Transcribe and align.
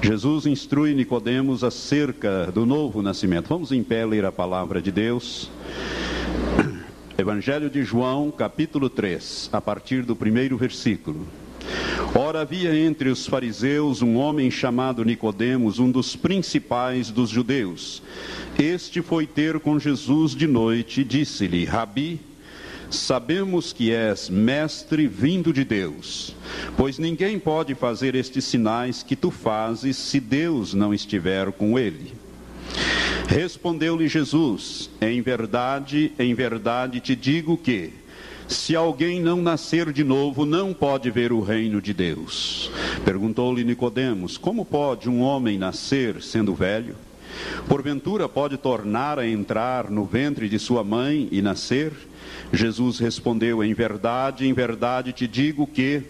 Jesus 0.00 0.46
instrui 0.46 0.94
Nicodemos 0.94 1.64
acerca 1.64 2.52
do 2.52 2.64
novo 2.64 3.02
nascimento. 3.02 3.48
Vamos 3.48 3.72
em 3.72 3.82
pé 3.82 4.06
ler 4.06 4.24
a 4.24 4.30
palavra 4.30 4.80
de 4.80 4.92
Deus. 4.92 5.50
Evangelho 7.18 7.68
de 7.68 7.82
João, 7.82 8.30
capítulo 8.30 8.88
3, 8.88 9.50
a 9.52 9.60
partir 9.60 10.04
do 10.04 10.14
primeiro 10.14 10.56
versículo. 10.56 11.26
Ora 12.14 12.42
havia 12.42 12.74
entre 12.78 13.08
os 13.08 13.26
fariseus 13.26 14.00
um 14.00 14.16
homem 14.16 14.50
chamado 14.52 15.04
Nicodemos, 15.04 15.80
um 15.80 15.90
dos 15.90 16.14
principais 16.14 17.10
dos 17.10 17.28
judeus. 17.28 18.00
Este 18.56 19.02
foi 19.02 19.26
ter 19.26 19.58
com 19.58 19.80
Jesus 19.80 20.32
de 20.32 20.46
noite 20.46 21.00
e 21.00 21.04
disse-lhe: 21.04 21.64
Rabi, 21.64 22.20
Sabemos 22.90 23.72
que 23.72 23.92
és 23.92 24.30
mestre 24.30 25.06
vindo 25.06 25.52
de 25.52 25.62
Deus, 25.62 26.34
pois 26.76 26.98
ninguém 26.98 27.38
pode 27.38 27.74
fazer 27.74 28.14
estes 28.14 28.46
sinais 28.46 29.02
que 29.02 29.14
tu 29.14 29.30
fazes 29.30 29.96
se 29.96 30.18
Deus 30.18 30.72
não 30.72 30.94
estiver 30.94 31.52
com 31.52 31.78
ele. 31.78 32.14
Respondeu-lhe 33.26 34.08
Jesus: 34.08 34.88
Em 35.02 35.20
verdade, 35.20 36.12
em 36.18 36.32
verdade 36.32 36.98
te 36.98 37.14
digo 37.14 37.58
que, 37.58 37.92
se 38.48 38.74
alguém 38.74 39.20
não 39.20 39.42
nascer 39.42 39.92
de 39.92 40.02
novo, 40.02 40.46
não 40.46 40.72
pode 40.72 41.10
ver 41.10 41.30
o 41.30 41.42
reino 41.42 41.82
de 41.82 41.92
Deus. 41.92 42.70
Perguntou-lhe 43.04 43.64
Nicodemos: 43.64 44.38
Como 44.38 44.64
pode 44.64 45.10
um 45.10 45.20
homem 45.20 45.58
nascer 45.58 46.22
sendo 46.22 46.54
velho? 46.54 46.96
Porventura 47.68 48.26
pode 48.26 48.56
tornar 48.56 49.18
a 49.18 49.28
entrar 49.28 49.90
no 49.90 50.06
ventre 50.06 50.48
de 50.48 50.58
sua 50.58 50.82
mãe 50.82 51.28
e 51.30 51.42
nascer? 51.42 51.92
Jesus 52.52 52.98
respondeu: 52.98 53.62
Em 53.62 53.74
verdade, 53.74 54.46
em 54.46 54.52
verdade 54.52 55.12
te 55.12 55.26
digo 55.26 55.66
que, 55.66 56.02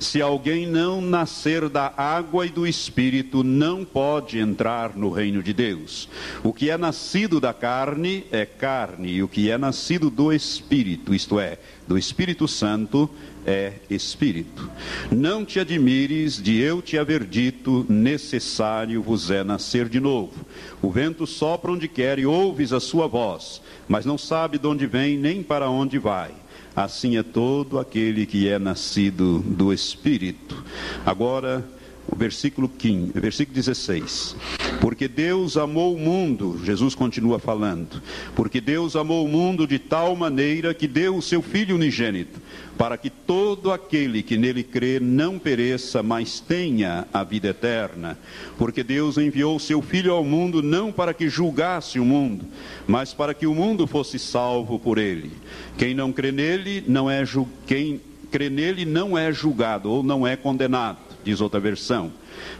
se 0.00 0.22
alguém 0.22 0.66
não 0.66 1.00
nascer 1.00 1.68
da 1.68 1.92
água 1.96 2.46
e 2.46 2.50
do 2.50 2.66
espírito, 2.66 3.42
não 3.42 3.84
pode 3.84 4.38
entrar 4.38 4.96
no 4.96 5.10
reino 5.10 5.42
de 5.42 5.52
Deus. 5.52 6.08
O 6.42 6.52
que 6.52 6.70
é 6.70 6.78
nascido 6.78 7.40
da 7.40 7.52
carne 7.52 8.24
é 8.30 8.46
carne, 8.46 9.12
e 9.12 9.22
o 9.22 9.28
que 9.28 9.50
é 9.50 9.58
nascido 9.58 10.10
do 10.10 10.32
espírito, 10.32 11.14
isto 11.14 11.38
é, 11.38 11.58
do 11.86 11.98
Espírito 11.98 12.48
Santo, 12.48 13.10
é 13.46 13.72
espírito. 13.90 14.70
Não 15.10 15.44
te 15.44 15.58
admires 15.58 16.40
de 16.40 16.60
eu 16.60 16.80
te 16.80 16.96
haver 16.96 17.24
dito, 17.24 17.84
necessário 17.88 19.02
vos 19.02 19.30
é 19.30 19.42
nascer 19.42 19.88
de 19.88 20.00
novo. 20.00 20.46
O 20.80 20.90
vento 20.90 21.26
sopra 21.26 21.72
onde 21.72 21.88
quer 21.88 22.18
e 22.18 22.26
ouves 22.26 22.72
a 22.72 22.80
sua 22.80 23.06
voz 23.06 23.60
mas 23.88 24.06
não 24.06 24.16
sabe 24.16 24.58
de 24.58 24.66
onde 24.66 24.86
vem 24.86 25.18
nem 25.18 25.42
para 25.42 25.68
onde 25.68 25.98
vai. 25.98 26.30
Assim 26.74 27.18
é 27.18 27.22
todo 27.22 27.78
aquele 27.78 28.24
que 28.24 28.48
é 28.48 28.58
nascido 28.58 29.40
do 29.40 29.70
Espírito. 29.70 30.64
Agora, 31.04 31.62
o 32.10 32.16
versículo 32.16 32.68
15, 32.68 33.12
versículo 33.14 33.54
16. 33.54 34.36
Porque 34.80 35.06
Deus 35.06 35.56
amou 35.56 35.94
o 35.94 35.98
mundo, 35.98 36.60
Jesus 36.64 36.94
continua 36.94 37.38
falando, 37.38 38.02
porque 38.34 38.60
Deus 38.60 38.96
amou 38.96 39.24
o 39.24 39.28
mundo 39.28 39.66
de 39.66 39.78
tal 39.78 40.16
maneira 40.16 40.74
que 40.74 40.88
deu 40.88 41.16
o 41.16 41.22
seu 41.22 41.40
Filho 41.40 41.76
unigênito, 41.76 42.40
para 42.76 42.96
que 42.96 43.08
todo 43.08 43.70
aquele 43.70 44.22
que 44.22 44.36
nele 44.36 44.62
crê 44.62 44.98
não 44.98 45.38
pereça, 45.38 46.02
mas 46.02 46.40
tenha 46.40 47.06
a 47.12 47.22
vida 47.22 47.48
eterna. 47.48 48.18
Porque 48.58 48.82
Deus 48.82 49.18
enviou 49.18 49.56
o 49.56 49.60
seu 49.60 49.80
Filho 49.80 50.12
ao 50.12 50.24
mundo 50.24 50.62
não 50.62 50.90
para 50.90 51.14
que 51.14 51.28
julgasse 51.28 52.00
o 52.00 52.04
mundo, 52.04 52.44
mas 52.86 53.14
para 53.14 53.34
que 53.34 53.46
o 53.46 53.54
mundo 53.54 53.86
fosse 53.86 54.18
salvo 54.18 54.78
por 54.78 54.98
ele. 54.98 55.30
Quem 55.78 55.94
não 55.94 56.12
crê 56.12 56.32
nele 56.32 56.82
não 56.88 57.08
é 57.08 57.22
quem 57.66 58.00
crê 58.32 58.48
nele 58.48 58.86
não 58.86 59.16
é 59.16 59.30
julgado 59.30 59.90
ou 59.90 60.02
não 60.02 60.26
é 60.26 60.34
condenado, 60.34 60.98
diz 61.24 61.40
outra 61.40 61.60
versão. 61.60 62.12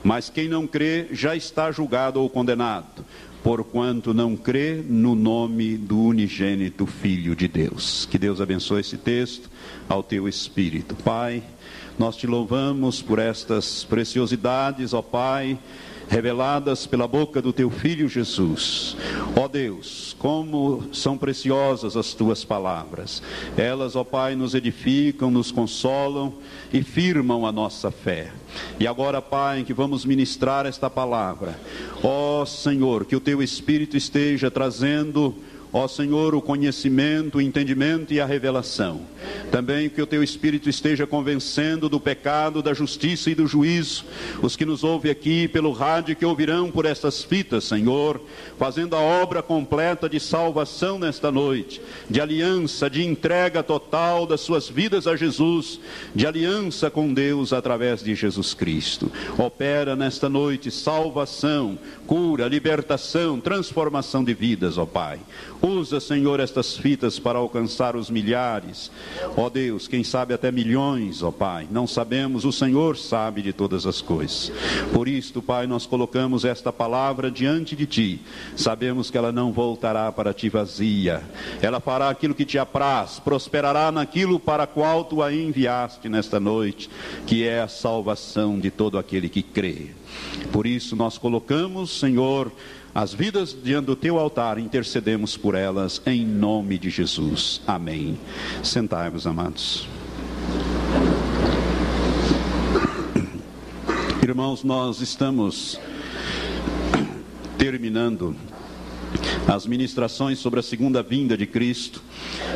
Mas 0.02 0.28
quem 0.28 0.48
não 0.48 0.66
crê 0.66 1.06
já 1.12 1.34
está 1.36 1.70
julgado 1.70 2.20
ou 2.20 2.28
condenado, 2.28 3.04
porquanto 3.42 4.14
não 4.14 4.36
crê 4.36 4.82
no 4.86 5.14
nome 5.14 5.76
do 5.76 6.00
unigênito 6.00 6.86
Filho 6.86 7.34
de 7.34 7.48
Deus. 7.48 8.06
Que 8.10 8.18
Deus 8.18 8.40
abençoe 8.40 8.80
esse 8.80 8.96
texto 8.96 9.50
ao 9.88 10.02
teu 10.02 10.28
espírito. 10.28 10.94
Pai, 10.96 11.42
nós 11.98 12.16
te 12.16 12.26
louvamos 12.26 13.02
por 13.02 13.18
estas 13.18 13.84
preciosidades, 13.84 14.92
ó 14.92 15.02
Pai 15.02 15.58
reveladas 16.12 16.86
pela 16.86 17.08
boca 17.08 17.40
do 17.40 17.54
teu 17.54 17.70
filho 17.70 18.06
Jesus. 18.06 18.94
Ó 19.34 19.48
Deus, 19.48 20.14
como 20.18 20.84
são 20.92 21.16
preciosas 21.16 21.96
as 21.96 22.12
tuas 22.12 22.44
palavras. 22.44 23.22
Elas, 23.56 23.96
ó 23.96 24.04
Pai, 24.04 24.36
nos 24.36 24.54
edificam, 24.54 25.30
nos 25.30 25.50
consolam 25.50 26.34
e 26.70 26.82
firmam 26.82 27.46
a 27.46 27.50
nossa 27.50 27.90
fé. 27.90 28.30
E 28.78 28.86
agora, 28.86 29.22
Pai, 29.22 29.64
que 29.64 29.72
vamos 29.72 30.04
ministrar 30.04 30.66
esta 30.66 30.90
palavra. 30.90 31.58
Ó 32.02 32.44
Senhor, 32.44 33.06
que 33.06 33.16
o 33.16 33.20
teu 33.20 33.42
espírito 33.42 33.96
esteja 33.96 34.50
trazendo 34.50 35.34
Ó 35.72 35.88
Senhor, 35.88 36.34
o 36.34 36.42
conhecimento, 36.42 37.38
o 37.38 37.40
entendimento 37.40 38.12
e 38.12 38.20
a 38.20 38.26
revelação. 38.26 39.00
Também 39.50 39.88
que 39.88 40.02
o 40.02 40.06
teu 40.06 40.22
Espírito 40.22 40.68
esteja 40.68 41.06
convencendo 41.06 41.88
do 41.88 41.98
pecado, 41.98 42.62
da 42.62 42.74
justiça 42.74 43.30
e 43.30 43.34
do 43.34 43.46
juízo 43.46 44.04
os 44.42 44.56
que 44.56 44.64
nos 44.64 44.84
ouvem 44.84 45.10
aqui 45.10 45.48
pelo 45.48 45.72
rádio 45.72 46.16
que 46.16 46.24
ouvirão 46.24 46.70
por 46.70 46.84
estas 46.84 47.22
fitas, 47.22 47.64
Senhor, 47.64 48.20
fazendo 48.58 48.96
a 48.96 49.00
obra 49.00 49.42
completa 49.42 50.08
de 50.08 50.20
salvação 50.20 50.98
nesta 50.98 51.30
noite, 51.30 51.80
de 52.08 52.20
aliança, 52.20 52.88
de 52.88 53.04
entrega 53.04 53.62
total 53.62 54.26
das 54.26 54.40
suas 54.40 54.68
vidas 54.68 55.06
a 55.06 55.16
Jesus, 55.16 55.80
de 56.14 56.26
aliança 56.26 56.90
com 56.90 57.12
Deus 57.12 57.52
através 57.52 58.02
de 58.02 58.14
Jesus 58.14 58.54
Cristo. 58.54 59.10
Opera 59.38 59.96
nesta 59.96 60.28
noite 60.28 60.70
salvação, 60.70 61.78
cura, 62.06 62.48
libertação, 62.48 63.40
transformação 63.40 64.24
de 64.24 64.34
vidas, 64.34 64.78
ó 64.78 64.86
Pai. 64.86 65.20
Usa, 65.62 66.00
Senhor, 66.00 66.40
estas 66.40 66.76
fitas 66.76 67.20
para 67.20 67.38
alcançar 67.38 67.94
os 67.94 68.10
milhares. 68.10 68.90
Ó 69.36 69.48
Deus, 69.48 69.86
quem 69.86 70.02
sabe 70.02 70.34
até 70.34 70.50
milhões, 70.50 71.22
ó 71.22 71.30
Pai. 71.30 71.68
Não 71.70 71.86
sabemos, 71.86 72.44
o 72.44 72.50
Senhor 72.50 72.96
sabe 72.96 73.42
de 73.42 73.52
todas 73.52 73.86
as 73.86 74.00
coisas. 74.00 74.50
Por 74.92 75.06
isto, 75.06 75.40
Pai, 75.40 75.68
nós 75.68 75.86
colocamos 75.86 76.44
esta 76.44 76.72
palavra 76.72 77.30
diante 77.30 77.76
de 77.76 77.86
Ti. 77.86 78.20
Sabemos 78.56 79.08
que 79.08 79.16
ela 79.16 79.30
não 79.30 79.52
voltará 79.52 80.10
para 80.10 80.34
Ti 80.34 80.48
vazia. 80.48 81.22
Ela 81.60 81.78
fará 81.78 82.08
aquilo 82.08 82.34
que 82.34 82.44
Te 82.44 82.58
apraz, 82.58 83.20
prosperará 83.20 83.92
naquilo 83.92 84.40
para 84.40 84.66
qual 84.66 85.04
Tu 85.04 85.22
a 85.22 85.32
enviaste 85.32 86.08
nesta 86.08 86.40
noite, 86.40 86.90
que 87.24 87.46
é 87.46 87.60
a 87.60 87.68
salvação 87.68 88.58
de 88.58 88.70
todo 88.70 88.98
aquele 88.98 89.28
que 89.28 89.42
crê. 89.42 89.90
Por 90.50 90.66
isso, 90.66 90.96
nós 90.96 91.16
colocamos, 91.16 91.98
Senhor, 91.98 92.52
as 92.94 93.14
vidas 93.14 93.56
diante 93.62 93.86
do 93.86 93.96
teu 93.96 94.18
altar, 94.18 94.58
intercedemos 94.58 95.36
por 95.36 95.54
elas 95.54 96.02
em 96.04 96.26
nome 96.26 96.78
de 96.78 96.90
Jesus. 96.90 97.62
Amém. 97.66 98.18
Sentai-vos, 98.62 99.26
amados. 99.26 99.88
Irmãos, 104.22 104.62
nós 104.62 105.00
estamos 105.00 105.80
terminando 107.56 108.36
as 109.46 109.66
ministrações 109.66 110.38
sobre 110.38 110.60
a 110.60 110.62
segunda 110.62 111.02
vinda 111.02 111.36
de 111.36 111.46
Cristo. 111.46 112.02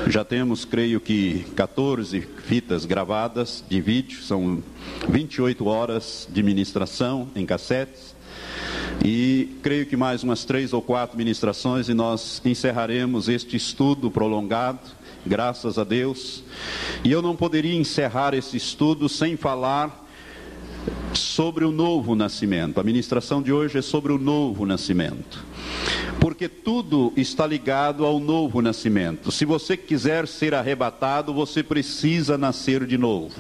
Já 0.07 0.25
temos, 0.25 0.65
creio 0.65 1.01
que, 1.01 1.45
14 1.55 2.21
fitas 2.45 2.85
gravadas 2.85 3.65
de 3.69 3.81
vídeo, 3.81 4.23
são 4.23 4.63
28 5.09 5.67
horas 5.67 6.29
de 6.31 6.43
ministração 6.43 7.29
em 7.35 7.47
cassetes. 7.47 8.16
E 9.05 9.57
creio 9.63 9.87
que 9.87 9.97
mais 9.97 10.23
umas 10.23 10.45
três 10.45 10.73
ou 10.73 10.83
quatro 10.83 11.17
ministrações 11.17 11.89
e 11.89 11.95
nós 11.95 12.41
encerraremos 12.45 13.29
este 13.29 13.57
estudo 13.57 14.11
prolongado, 14.11 14.81
graças 15.25 15.79
a 15.79 15.85
Deus. 15.85 16.43
E 17.05 17.13
eu 17.13 17.23
não 17.23 17.37
poderia 17.37 17.75
encerrar 17.75 18.35
esse 18.35 18.57
estudo 18.57 19.09
sem 19.09 19.37
falar 19.37 20.05
sobre 21.13 21.65
o 21.65 21.73
novo 21.73 22.15
nascimento. 22.15 22.81
A 22.81 22.85
ministração 22.85 23.43
de 23.43 23.53
hoje 23.53 23.79
é 23.79 23.83
sobre 23.83 24.13
o 24.13 24.19
novo 24.19 24.67
nascimento. 24.67 25.45
Porque 26.21 26.49
tudo 26.49 27.13
está 27.17 27.47
ligado 27.47 28.05
ao 28.05 28.19
novo 28.19 28.61
nascimento. 28.63 29.31
Se 29.31 29.45
você 29.45 29.77
quiser 29.77 30.27
ser 30.27 30.55
arrebatado, 30.55 31.33
você 31.33 31.63
precisa 31.63 32.39
nascer 32.39 32.87
de 32.87 32.97
novo. 32.97 33.35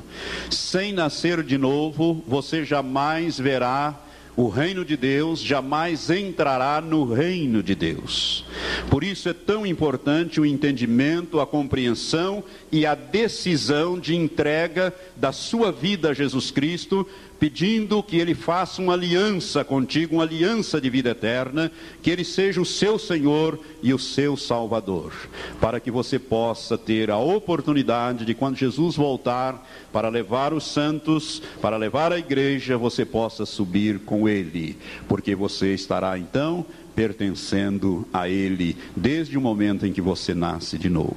Sem 0.51 0.93
nascer 0.93 1.43
de 1.43 1.59
novo, 1.59 2.23
você 2.27 2.65
jamais 2.65 3.39
verá 3.39 4.06
o 4.37 4.49
reino 4.49 4.85
de 4.85 4.97
Deus 4.97 5.41
jamais 5.41 6.11
entrará 6.11 6.81
no 6.81 7.11
reino 7.11 7.63
de 7.63 7.75
Deus. 7.75 8.45
Por 8.91 9.03
isso 9.03 9.29
é 9.29 9.33
tão 9.33 9.65
importante 9.65 10.41
o 10.41 10.45
entendimento, 10.45 11.41
a 11.41 11.47
compreensão 11.47 12.45
e 12.71 12.85
a 12.85 12.95
decisão 12.95 13.99
de 13.99 14.15
entrega 14.15 14.95
da 15.17 15.33
sua 15.33 15.71
vida 15.71 16.11
a 16.11 16.15
Jesus 16.15 16.51
Cristo, 16.51 17.07
pedindo 17.39 18.03
que 18.03 18.17
Ele 18.17 18.35
faça 18.35 18.81
uma 18.81 18.95
aliança 18.95 19.63
contigo, 19.63 20.17
uma 20.17 20.25
aliança 20.25 20.81
de 20.81 20.89
vida 20.89 21.11
eterna, 21.11 21.71
que 22.03 22.11
Ele 22.11 22.25
seja 22.25 22.61
o 22.61 22.65
seu 22.65 22.99
Senhor 22.99 23.59
e 23.83 23.93
o 23.93 23.99
seu 23.99 24.37
Salvador, 24.37 25.13
para 25.61 25.79
que 25.79 25.91
você 25.91 26.19
possa 26.19 26.79
ter 26.79 27.11
a 27.11 27.19
oportunidade 27.19 28.25
de, 28.25 28.35
quando 28.35 28.57
Jesus 28.57 28.97
voltar, 28.97 29.67
para 29.93 30.09
levar 30.09 30.53
os 30.53 30.65
santos, 30.65 31.43
para 31.61 31.77
levar 31.77 32.13
a 32.13 32.19
igreja, 32.19 32.77
você 32.77 33.05
possa 33.05 33.47
subir 33.47 34.01
com 34.01 34.29
Ele, 34.29 34.77
porque 35.09 35.35
você 35.35 35.75
estará 35.75 36.19
então 36.19 36.65
pertencendo 36.97 38.07
a 38.11 38.27
ele 38.27 38.75
desde 38.97 39.37
o 39.37 39.41
momento 39.41 39.85
em 39.87 39.93
que 39.93 40.01
você 40.01 40.35
nasce 40.35 40.79
de 40.79 40.89
novo. 40.89 41.17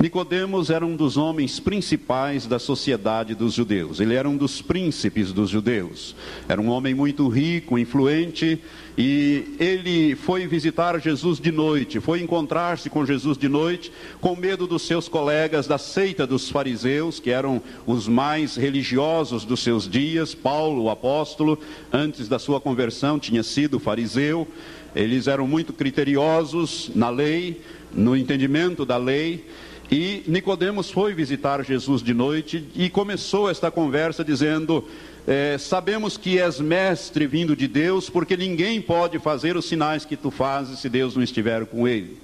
Nicodemos 0.00 0.68
era 0.68 0.84
um 0.84 0.94
dos 0.94 1.16
homens 1.16 1.58
principais 1.58 2.46
da 2.46 2.58
sociedade 2.58 3.34
dos 3.34 3.54
judeus. 3.54 3.98
Ele 3.98 4.14
era 4.14 4.28
um 4.28 4.36
dos 4.36 4.60
príncipes 4.60 5.32
dos 5.32 5.48
judeus. 5.48 6.14
Era 6.46 6.60
um 6.60 6.68
homem 6.68 6.94
muito 6.94 7.26
rico, 7.28 7.78
influente, 7.78 8.60
e 8.98 9.56
ele 9.60 10.14
foi 10.14 10.46
visitar 10.46 10.98
Jesus 10.98 11.38
de 11.38 11.52
noite, 11.52 12.00
foi 12.00 12.22
encontrar-se 12.22 12.88
com 12.88 13.04
Jesus 13.04 13.36
de 13.36 13.46
noite, 13.46 13.92
com 14.22 14.34
medo 14.34 14.66
dos 14.66 14.86
seus 14.86 15.06
colegas 15.06 15.66
da 15.66 15.76
seita 15.76 16.26
dos 16.26 16.48
fariseus, 16.48 17.20
que 17.20 17.30
eram 17.30 17.60
os 17.86 18.08
mais 18.08 18.56
religiosos 18.56 19.44
dos 19.44 19.60
seus 19.62 19.86
dias. 19.86 20.34
Paulo, 20.34 20.84
o 20.84 20.90
apóstolo, 20.90 21.58
antes 21.92 22.26
da 22.26 22.38
sua 22.38 22.58
conversão, 22.58 23.18
tinha 23.18 23.42
sido 23.42 23.78
fariseu. 23.78 24.48
Eles 24.94 25.26
eram 25.26 25.46
muito 25.46 25.74
criteriosos 25.74 26.90
na 26.94 27.10
lei, 27.10 27.60
no 27.92 28.16
entendimento 28.16 28.86
da 28.86 28.96
lei. 28.96 29.44
E 29.90 30.22
Nicodemos 30.26 30.90
foi 30.90 31.14
visitar 31.14 31.62
Jesus 31.64 32.02
de 32.02 32.12
noite 32.12 32.64
e 32.74 32.88
começou 32.90 33.48
esta 33.48 33.70
conversa 33.70 34.24
dizendo: 34.24 34.84
é, 35.26 35.58
sabemos 35.58 36.16
que 36.16 36.38
és 36.38 36.60
mestre 36.60 37.26
vindo 37.26 37.56
de 37.56 37.66
Deus, 37.66 38.08
porque 38.08 38.36
ninguém 38.36 38.80
pode 38.80 39.18
fazer 39.18 39.56
os 39.56 39.66
sinais 39.66 40.04
que 40.04 40.16
tu 40.16 40.30
fazes 40.30 40.78
se 40.78 40.88
Deus 40.88 41.16
não 41.16 41.22
estiver 41.22 41.66
com 41.66 41.88
ele. 41.88 42.16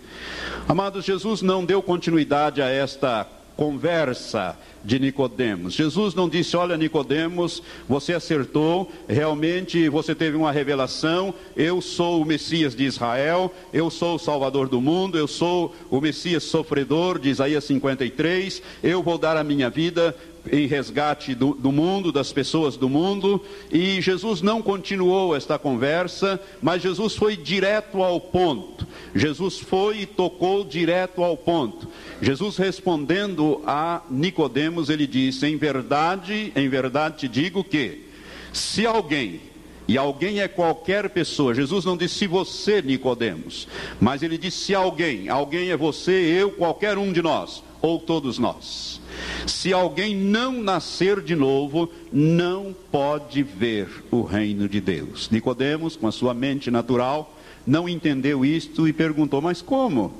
Amados, 0.69 1.05
Jesus 1.05 1.43
não 1.43 1.65
deu 1.65 1.83
continuidade 1.83 2.63
a 2.63 2.69
esta 2.69 3.27
conversa 3.57 4.57
de 4.85 4.99
Nicodemos. 4.99 5.75
Jesus 5.75 6.15
não 6.15 6.29
disse: 6.29 6.57
"Olha, 6.57 6.77
Nicodemos, 6.77 7.63
você 7.89 8.15
acertou, 8.15 8.91
realmente 9.09 9.89
você 9.89 10.15
teve 10.15 10.37
uma 10.37 10.53
revelação, 10.53 11.35
eu 11.57 11.81
sou 11.81 12.23
o 12.23 12.25
Messias 12.25 12.75
de 12.75 12.85
Israel, 12.85 13.53
eu 13.73 13.91
sou 13.91 14.17
o 14.17 14.19
Salvador 14.19 14.69
do 14.69 14.81
mundo, 14.81 15.19
eu 15.19 15.29
sou 15.29 15.75
o 15.91 16.01
Messias 16.01 16.45
sofredor 16.45 17.19
de 17.19 17.29
Isaías 17.29 17.65
53, 17.65 18.63
eu 18.83 19.03
vou 19.03 19.19
dar 19.19 19.37
a 19.37 19.45
minha 19.45 19.69
vida 19.69 20.17
em 20.50 20.67
resgate 20.67 21.35
do, 21.35 21.55
do, 21.55 21.71
mundo, 21.71 22.11
das 22.11 22.33
pessoas 22.33 22.77
do 22.77 22.89
mundo, 22.89 23.43
e 23.71 24.00
Jesus 24.00 24.43
não 24.43 24.61
continuou 24.61 25.37
esta 25.37 25.59
conversa, 25.59 26.41
mas 26.61 26.83
Jesus 26.83 27.15
foi 27.15 27.37
direto 27.37 28.03
ao 28.03 28.21
ponto. 28.21 28.87
Jesus 29.15 29.59
foi 29.59 30.00
e 30.00 30.06
tocou 30.06 30.65
direto 30.65 31.23
ao 31.23 31.37
ponto. 31.37 31.89
Jesus 32.21 32.56
respondendo 32.56 33.62
a 33.67 34.03
Nicodemos, 34.11 34.89
ele 34.89 35.06
disse: 35.06 35.47
"Em 35.47 35.56
verdade, 35.56 36.53
em 36.56 36.69
verdade 36.69 37.19
te 37.19 37.29
digo 37.29 37.62
que 37.62 38.06
se 38.53 38.87
alguém 38.87 39.41
e 39.87 39.99
alguém 39.99 40.41
é 40.41 40.49
qualquer 40.49 41.11
pessoa. 41.11 41.55
Jesus 41.55 41.85
não 41.85 41.97
disse 41.97 42.15
se 42.15 42.27
você, 42.27 42.81
Nicodemos, 42.81 43.67
mas 44.00 44.23
ele 44.23 44.39
disse 44.39 44.59
se 44.59 44.75
alguém. 44.75 45.29
Alguém 45.29 45.71
é 45.71 45.77
você, 45.77 46.12
eu, 46.12 46.53
qualquer 46.53 46.97
um 46.97 47.12
de 47.12 47.21
nós, 47.21 47.62
ou 47.81 47.99
todos 47.99 48.39
nós. 48.39 49.02
Se 49.47 49.73
alguém 49.73 50.14
não 50.14 50.62
nascer 50.62 51.20
de 51.20 51.35
novo, 51.35 51.91
não 52.12 52.75
pode 52.91 53.43
ver 53.43 53.88
o 54.11 54.23
reino 54.23 54.69
de 54.69 54.81
Deus. 54.81 55.29
Nicodemos, 55.31 55.97
com 55.97 56.06
a 56.06 56.12
sua 56.12 56.35
mente 56.35 56.70
natural, 56.70 57.37
não 57.67 57.88
entendeu 57.88 58.44
isto 58.44 58.87
e 58.88 58.93
perguntou: 58.93 59.41
Mas 59.41 59.62
como? 59.62 60.12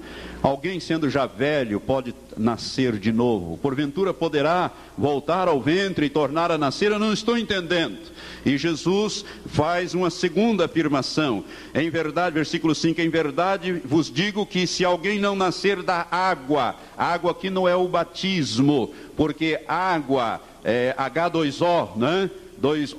Alguém 0.43 0.81
sendo 0.81 1.09
já 1.09 1.25
velho 1.25 1.79
pode 1.79 2.13
nascer 2.37 2.99
de 2.99 3.13
novo? 3.13 3.57
Porventura 3.59 4.13
poderá 4.13 4.73
voltar 4.99 5.47
ao 5.47 5.61
ventre 5.61 6.07
e 6.07 6.11
tornar 6.11 6.51
a 6.51 6.59
nascer? 6.59 6.91
Eu 6.91 6.99
não 6.99 7.13
estou 7.13 7.39
entendendo. 7.39 7.99
E 8.45 8.59
Jesus 8.59 9.25
faz 9.47 9.95
uma 9.95 10.11
segunda 10.11 10.65
afirmação. 10.65 11.45
Em 11.73 11.89
verdade, 11.91 12.35
versículo 12.35 12.75
5: 12.75 13.01
Em 13.01 13.09
verdade 13.09 13.73
vos 13.85 14.11
digo 14.11 14.45
que 14.45 14.67
se 14.67 14.85
alguém 14.85 15.21
não 15.21 15.37
nascer 15.37 15.83
da 15.83 16.07
água, 16.11 16.75
água 16.97 17.31
aqui 17.31 17.49
não 17.49 17.69
é 17.69 17.77
o 17.77 17.87
batismo, 17.87 18.93
porque 19.17 19.61
água 19.69 20.41
é 20.65 20.95
H2O, 20.99 21.97
né? 21.97 22.31
Dois, 22.63 22.95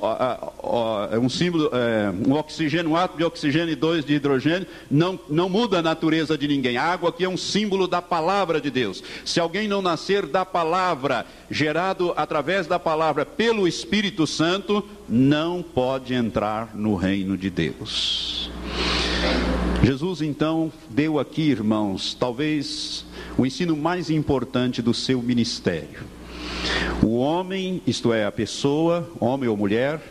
é 1.10 1.18
um 1.18 1.30
símbolo, 1.30 1.69
é, 1.71 2.12
um 2.27 2.33
oxigênio, 2.33 2.92
um 2.92 2.98
átomo 2.98 3.19
de 3.19 3.24
oxigênio 3.24 3.71
e 3.71 3.75
dois 3.75 4.04
de 4.04 4.13
hidrogênio, 4.13 4.68
não, 4.92 5.18
não 5.30 5.48
muda 5.48 5.80
a 5.80 5.81
natureza 5.81 6.38
de 6.38 6.50
ninguém. 6.50 6.75
A 6.75 6.83
água 6.83 7.10
aqui 7.10 7.24
é 7.24 7.30
um 7.30 7.38
símbolo 7.38 7.88
da 7.88 8.01
palavra 8.01 8.60
de 8.60 8.69
Deus. 8.69 9.01
Se 9.24 9.39
alguém 9.39 9.65
não 9.65 9.81
nascer 9.81 10.25
da 10.25 10.45
palavra, 10.45 11.25
gerado 11.50 12.13
através 12.18 12.68
da 12.68 12.77
palavra 12.77 13.25
pelo 13.25 13.65
Espírito 13.65 14.27
Santo, 14.27 14.86
não 15.07 15.63
pode 15.63 16.13
entrar 16.13 16.75
no 16.75 16.95
reino 16.95 17.38
de 17.38 17.50
Deus. 17.50 18.51
Jesus 19.81 20.21
então 20.21 20.71
deu 20.89 21.19
aqui, 21.19 21.44
irmãos, 21.44 22.13
talvez 22.19 23.06
o 23.38 23.45
ensino 23.45 23.77
mais 23.77 24.10
importante 24.10 24.81
do 24.81 24.94
seu 24.94 25.21
ministério. 25.21 26.01
O 27.01 27.18
homem, 27.18 27.81
isto 27.86 28.13
é, 28.13 28.25
a 28.25 28.31
pessoa, 28.31 29.10
homem 29.19 29.50
ou 29.50 29.57
mulher, 29.57 30.01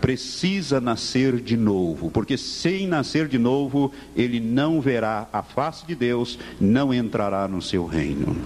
precisa 0.00 0.80
nascer 0.80 1.40
de 1.40 1.56
novo, 1.56 2.10
porque 2.10 2.36
sem 2.36 2.86
nascer 2.86 3.28
de 3.28 3.38
novo, 3.38 3.92
ele 4.16 4.40
não 4.40 4.80
verá 4.80 5.28
a 5.32 5.42
face 5.42 5.86
de 5.86 5.94
Deus, 5.94 6.38
não 6.60 6.94
entrará 6.94 7.48
no 7.48 7.60
seu 7.60 7.84
reino. 7.84 8.36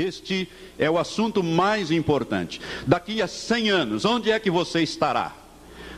Este 0.00 0.48
é 0.78 0.90
o 0.90 0.98
assunto 0.98 1.42
mais 1.42 1.90
importante. 1.90 2.60
Daqui 2.86 3.20
a 3.20 3.28
100 3.28 3.70
anos, 3.70 4.04
onde 4.04 4.30
é 4.30 4.38
que 4.38 4.50
você 4.50 4.82
estará? 4.82 5.36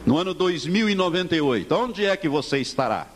No 0.05 0.19
ano 0.19 0.35
2098, 0.35 1.75
onde 1.75 2.05
é 2.05 2.17
que 2.17 2.29
você 2.29 2.59
estará? 2.59 3.07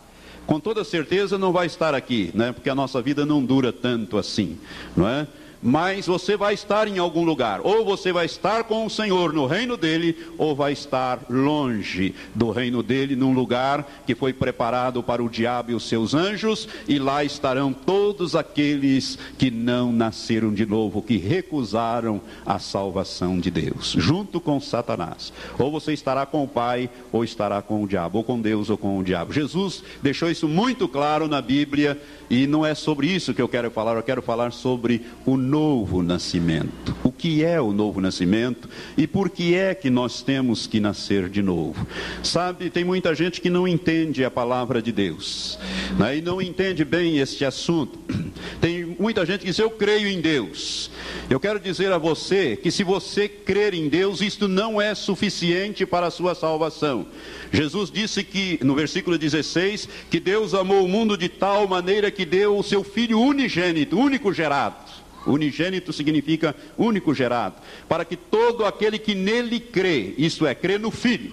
Com 0.46 0.58
toda 0.58 0.82
certeza 0.82 1.36
não 1.36 1.52
vai 1.52 1.66
estar 1.66 1.94
aqui, 1.94 2.30
né? 2.32 2.52
Porque 2.52 2.70
a 2.70 2.74
nossa 2.74 3.02
vida 3.02 3.26
não 3.26 3.44
dura 3.44 3.70
tanto 3.70 4.16
assim, 4.16 4.56
não 4.96 5.06
é? 5.06 5.26
Mas 5.62 6.06
você 6.06 6.36
vai 6.36 6.54
estar 6.54 6.88
em 6.88 6.98
algum 6.98 7.24
lugar. 7.24 7.60
Ou 7.62 7.84
você 7.84 8.12
vai 8.12 8.26
estar 8.26 8.64
com 8.64 8.86
o 8.86 8.90
Senhor 8.90 9.32
no 9.32 9.46
reino 9.46 9.76
dele, 9.76 10.16
ou 10.36 10.54
vai 10.54 10.72
estar 10.72 11.20
longe 11.28 12.14
do 12.34 12.50
reino 12.50 12.82
dele, 12.82 13.16
num 13.16 13.32
lugar 13.32 13.86
que 14.06 14.14
foi 14.14 14.32
preparado 14.32 15.02
para 15.02 15.22
o 15.22 15.28
diabo 15.28 15.72
e 15.72 15.74
os 15.74 15.88
seus 15.88 16.14
anjos, 16.14 16.68
e 16.86 16.98
lá 16.98 17.24
estarão 17.24 17.72
todos 17.72 18.34
aqueles 18.34 19.18
que 19.36 19.50
não 19.50 19.92
nasceram 19.92 20.52
de 20.52 20.64
novo, 20.64 21.02
que 21.02 21.16
recusaram 21.16 22.20
a 22.44 22.58
salvação 22.58 23.38
de 23.38 23.50
Deus, 23.50 23.94
junto 23.98 24.40
com 24.40 24.60
Satanás. 24.60 25.32
Ou 25.58 25.70
você 25.70 25.92
estará 25.92 26.24
com 26.26 26.44
o 26.44 26.48
Pai, 26.48 26.88
ou 27.12 27.24
estará 27.24 27.60
com 27.62 27.82
o 27.82 27.88
diabo, 27.88 28.18
ou 28.18 28.24
com 28.24 28.40
Deus, 28.40 28.70
ou 28.70 28.78
com 28.78 28.98
o 28.98 29.04
diabo. 29.04 29.32
Jesus 29.32 29.82
deixou 30.02 30.30
isso 30.30 30.48
muito 30.48 30.88
claro 30.88 31.28
na 31.28 31.40
Bíblia, 31.40 32.00
e 32.30 32.46
não 32.46 32.64
é 32.64 32.74
sobre 32.74 33.06
isso 33.06 33.34
que 33.34 33.42
eu 33.42 33.48
quero 33.48 33.70
falar, 33.70 33.96
eu 33.96 34.02
quero 34.02 34.22
falar 34.22 34.52
sobre 34.52 35.02
o 35.24 35.36
novo 35.48 36.02
nascimento. 36.02 36.94
O 37.02 37.10
que 37.10 37.42
é 37.42 37.60
o 37.60 37.72
novo 37.72 38.00
nascimento 38.00 38.68
e 38.96 39.06
por 39.06 39.30
que 39.30 39.54
é 39.54 39.74
que 39.74 39.88
nós 39.88 40.22
temos 40.22 40.66
que 40.66 40.78
nascer 40.78 41.28
de 41.28 41.42
novo? 41.42 41.86
Sabe, 42.22 42.68
tem 42.68 42.84
muita 42.84 43.14
gente 43.14 43.40
que 43.40 43.48
não 43.48 43.66
entende 43.66 44.24
a 44.24 44.30
palavra 44.30 44.82
de 44.82 44.92
Deus 44.92 45.58
né, 45.98 46.18
e 46.18 46.22
não 46.22 46.42
entende 46.42 46.84
bem 46.84 47.18
este 47.18 47.44
assunto. 47.44 47.98
Tem 48.60 48.84
muita 48.98 49.24
gente 49.24 49.40
que 49.40 49.46
diz: 49.46 49.58
Eu 49.58 49.70
creio 49.70 50.08
em 50.08 50.20
Deus. 50.20 50.90
Eu 51.30 51.38
quero 51.38 51.60
dizer 51.60 51.92
a 51.92 51.98
você 51.98 52.56
que 52.56 52.70
se 52.70 52.82
você 52.82 53.28
crer 53.28 53.74
em 53.74 53.88
Deus, 53.88 54.20
isto 54.20 54.48
não 54.48 54.80
é 54.80 54.94
suficiente 54.94 55.86
para 55.86 56.06
a 56.06 56.10
sua 56.10 56.34
salvação. 56.34 57.06
Jesus 57.52 57.90
disse 57.90 58.24
que, 58.24 58.58
no 58.62 58.74
versículo 58.74 59.16
16, 59.16 59.88
que 60.10 60.18
Deus 60.18 60.54
amou 60.54 60.84
o 60.84 60.88
mundo 60.88 61.16
de 61.16 61.28
tal 61.28 61.68
maneira 61.68 62.10
que 62.10 62.24
deu 62.24 62.58
o 62.58 62.62
seu 62.62 62.82
Filho 62.82 63.20
unigênito, 63.20 63.98
único 63.98 64.32
gerado. 64.32 64.97
Unigênito 65.26 65.92
significa 65.92 66.54
único 66.76 67.14
gerado, 67.14 67.56
para 67.88 68.04
que 68.04 68.16
todo 68.16 68.64
aquele 68.64 68.98
que 68.98 69.14
nele 69.14 69.60
crê, 69.60 70.14
isto 70.16 70.46
é, 70.46 70.54
crê 70.54 70.78
no 70.78 70.90
Filho, 70.90 71.32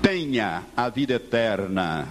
tenha 0.00 0.64
a 0.76 0.88
vida 0.88 1.14
eterna. 1.14 2.08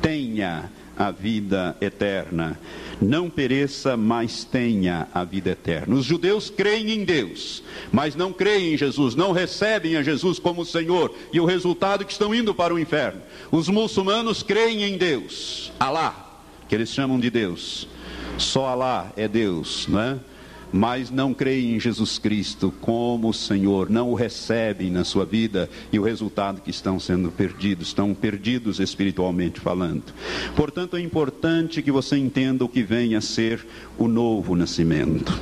Tenha 0.00 0.70
a 0.96 1.10
vida 1.10 1.76
eterna. 1.80 2.58
Não 3.00 3.28
pereça, 3.28 3.96
mas 3.96 4.44
tenha 4.44 5.06
a 5.12 5.22
vida 5.22 5.50
eterna. 5.50 5.94
Os 5.94 6.04
judeus 6.04 6.48
creem 6.48 6.90
em 6.90 7.04
Deus, 7.04 7.62
mas 7.92 8.14
não 8.14 8.32
creem 8.32 8.74
em 8.74 8.78
Jesus, 8.78 9.14
não 9.14 9.32
recebem 9.32 9.96
a 9.96 10.02
Jesus 10.02 10.38
como 10.38 10.64
Senhor, 10.64 11.14
e 11.32 11.38
o 11.38 11.44
resultado 11.44 12.02
é 12.02 12.04
que 12.06 12.12
estão 12.12 12.34
indo 12.34 12.54
para 12.54 12.72
o 12.72 12.78
inferno. 12.78 13.20
Os 13.50 13.68
muçulmanos 13.68 14.42
creem 14.42 14.82
em 14.84 14.96
Deus, 14.96 15.70
Alá, 15.78 16.40
que 16.68 16.74
eles 16.74 16.88
chamam 16.88 17.20
de 17.20 17.28
Deus. 17.28 17.86
Só 18.38 18.66
Alá 18.66 19.12
é 19.16 19.28
Deus, 19.28 19.86
não 19.88 20.00
é? 20.00 20.18
Mas 20.72 21.10
não 21.10 21.32
creem 21.32 21.76
em 21.76 21.80
Jesus 21.80 22.18
Cristo 22.18 22.72
como 22.80 23.32
Senhor, 23.32 23.88
não 23.88 24.10
o 24.10 24.14
recebem 24.14 24.90
na 24.90 25.04
sua 25.04 25.24
vida 25.24 25.68
e 25.92 25.98
o 25.98 26.02
resultado 26.02 26.60
que 26.60 26.70
estão 26.70 26.98
sendo 26.98 27.30
perdidos, 27.30 27.88
estão 27.88 28.14
perdidos 28.14 28.80
espiritualmente 28.80 29.60
falando. 29.60 30.04
Portanto, 30.54 30.96
é 30.96 31.00
importante 31.00 31.82
que 31.82 31.92
você 31.92 32.16
entenda 32.16 32.64
o 32.64 32.68
que 32.68 32.82
vem 32.82 33.14
a 33.14 33.20
ser 33.20 33.66
o 33.98 34.08
novo 34.08 34.54
nascimento. 34.54 35.38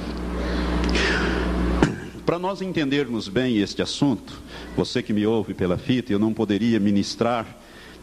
Para 2.24 2.38
nós 2.38 2.62
entendermos 2.62 3.28
bem 3.28 3.58
este 3.58 3.82
assunto, 3.82 4.32
você 4.76 5.02
que 5.02 5.12
me 5.12 5.26
ouve 5.26 5.52
pela 5.52 5.76
fita, 5.76 6.12
eu 6.12 6.18
não 6.18 6.32
poderia 6.32 6.80
ministrar, 6.80 7.46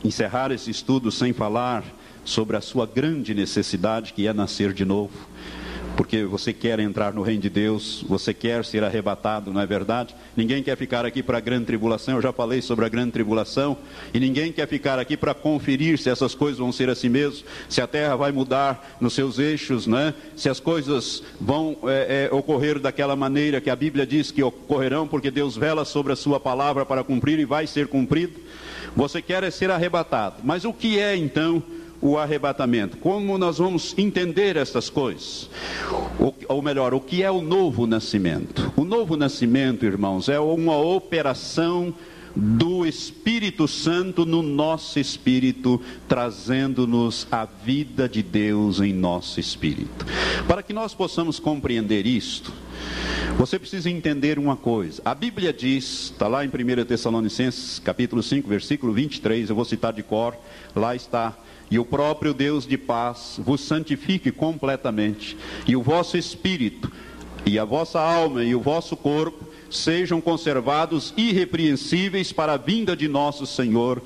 encerrar 0.04 0.52
esse 0.52 0.70
estudo 0.70 1.12
sem 1.12 1.34
falar 1.34 1.84
sobre 2.24 2.56
a 2.56 2.62
sua 2.62 2.86
grande 2.86 3.34
necessidade 3.34 4.14
que 4.14 4.28
é 4.28 4.34
nascer 4.34 4.74
de 4.74 4.86
novo 4.86 5.12
porque 5.96 6.24
você 6.24 6.54
quer 6.54 6.80
entrar 6.80 7.14
no 7.14 7.22
reino 7.22 7.42
de 7.42 7.50
Deus, 7.50 8.04
você 8.08 8.34
quer 8.34 8.64
ser 8.66 8.84
arrebatado, 8.84 9.52
não 9.52 9.62
é 9.62 9.66
verdade? 9.66 10.16
Ninguém 10.36 10.64
quer 10.64 10.78
ficar 10.78 11.06
aqui 11.06 11.22
para 11.22 11.38
a 11.38 11.42
grande 11.42 11.66
tribulação, 11.66 12.16
eu 12.16 12.22
já 12.22 12.32
falei 12.32 12.62
sobre 12.62 12.86
a 12.86 12.90
grande 12.90 13.12
tribulação, 13.12 13.78
e 14.14 14.20
ninguém 14.20 14.52
quer 14.52 14.68
ficar 14.68 15.00
aqui 15.00 15.16
para 15.16 15.34
conferir 15.34 15.98
se 15.98 16.10
essas 16.10 16.34
coisas 16.34 16.60
vão 16.60 16.72
ser 16.72 16.90
assim 16.90 17.10
mesmo, 17.10 17.46
se 17.70 17.82
a 17.82 17.88
terra 17.88 18.16
vai 18.16 18.32
mudar 18.32 18.98
nos 19.00 19.14
seus 19.14 19.40
eixos, 19.40 19.88
né? 19.88 20.14
se 20.36 20.50
as 20.50 20.60
coisas 20.60 21.24
vão 21.40 21.78
é, 21.84 22.30
é, 22.32 22.36
ocorrer 22.36 22.80
daquela 22.80 23.16
maneira 23.16 23.62
que 23.62 23.70
a 23.70 23.76
Bíblia 23.76 24.06
diz 24.06 24.32
que 24.32 24.44
ocorrerão, 24.44 25.08
porque 25.08 25.30
Deus 25.30 25.56
vela 25.56 25.86
sobre 25.86 26.14
a 26.14 26.16
sua 26.16 26.40
palavra 26.40 26.86
para 26.86 27.04
cumprir 27.04 27.40
e 27.40 27.46
vai 27.46 27.68
ser 27.68 27.88
cumprido. 27.88 28.40
Você 28.96 29.22
quer 29.22 29.44
é 29.44 29.52
ser 29.52 29.72
arrebatado, 29.72 30.38
mas 30.44 30.66
o 30.66 30.74
que 30.74 31.00
é 31.00 31.16
então? 31.16 31.64
O 32.02 32.18
arrebatamento. 32.18 32.98
Como 32.98 33.38
nós 33.38 33.60
vamos 33.60 33.94
entender 33.98 34.58
essas 34.58 34.90
coisas? 34.90 35.50
Ou, 36.20 36.36
ou, 36.48 36.62
melhor, 36.62 36.94
o 36.94 37.00
que 37.00 37.22
é 37.22 37.30
o 37.30 37.42
novo 37.42 37.86
nascimento? 37.86 38.74
O 38.76 38.84
novo 38.84 39.16
nascimento, 39.16 39.86
irmãos, 39.86 40.28
é 40.28 40.40
uma 40.40 40.78
operação 40.78 41.94
do 42.36 42.86
Espírito 42.86 43.68
Santo 43.68 44.26
no 44.26 44.42
nosso 44.42 45.00
espírito, 45.00 45.82
trazendo-nos 46.08 47.28
a 47.32 47.46
vida 47.46 48.08
de 48.08 48.24
Deus 48.24 48.80
em 48.80 48.94
nosso 48.94 49.40
espírito. 49.40 50.06
Para 50.48 50.64
que 50.64 50.74
nós 50.74 50.94
possamos 50.94 51.40
compreender 51.40 52.08
isto, 52.08 52.54
você 53.38 53.60
precisa 53.60 53.90
entender 53.90 54.40
uma 54.40 54.56
coisa. 54.56 55.02
A 55.04 55.14
Bíblia 55.14 55.52
diz, 55.52 56.12
está 56.12 56.28
lá 56.28 56.46
em 56.46 56.48
1 56.48 56.86
Tessalonicenses, 56.86 57.80
capítulo 57.80 58.22
5, 58.22 58.48
versículo 58.48 58.94
23, 58.94 59.50
eu 59.50 59.56
vou 59.56 59.66
citar 59.66 59.94
de 59.94 60.04
cor, 60.04 60.38
lá 60.76 60.96
está 60.96 61.36
e 61.72 61.80
o 61.80 61.86
próprio 61.86 62.34
Deus 62.34 62.68
de 62.68 62.78
paz 62.78 63.40
vos 63.40 63.62
santifique 63.62 64.30
completamente, 64.30 65.38
e 65.66 65.76
o 65.76 65.82
vosso 65.82 66.18
espírito, 66.18 66.92
e 67.46 67.58
a 67.58 67.66
vossa 67.66 68.00
alma 68.00 68.44
e 68.44 68.54
o 68.54 68.60
vosso 68.60 68.96
corpo 68.96 69.50
sejam 69.70 70.20
conservados 70.20 71.14
irrepreensíveis 71.16 72.34
para 72.34 72.54
a 72.54 72.58
vinda 72.58 72.96
de 72.96 73.08
nosso 73.08 73.46
Senhor 73.46 74.02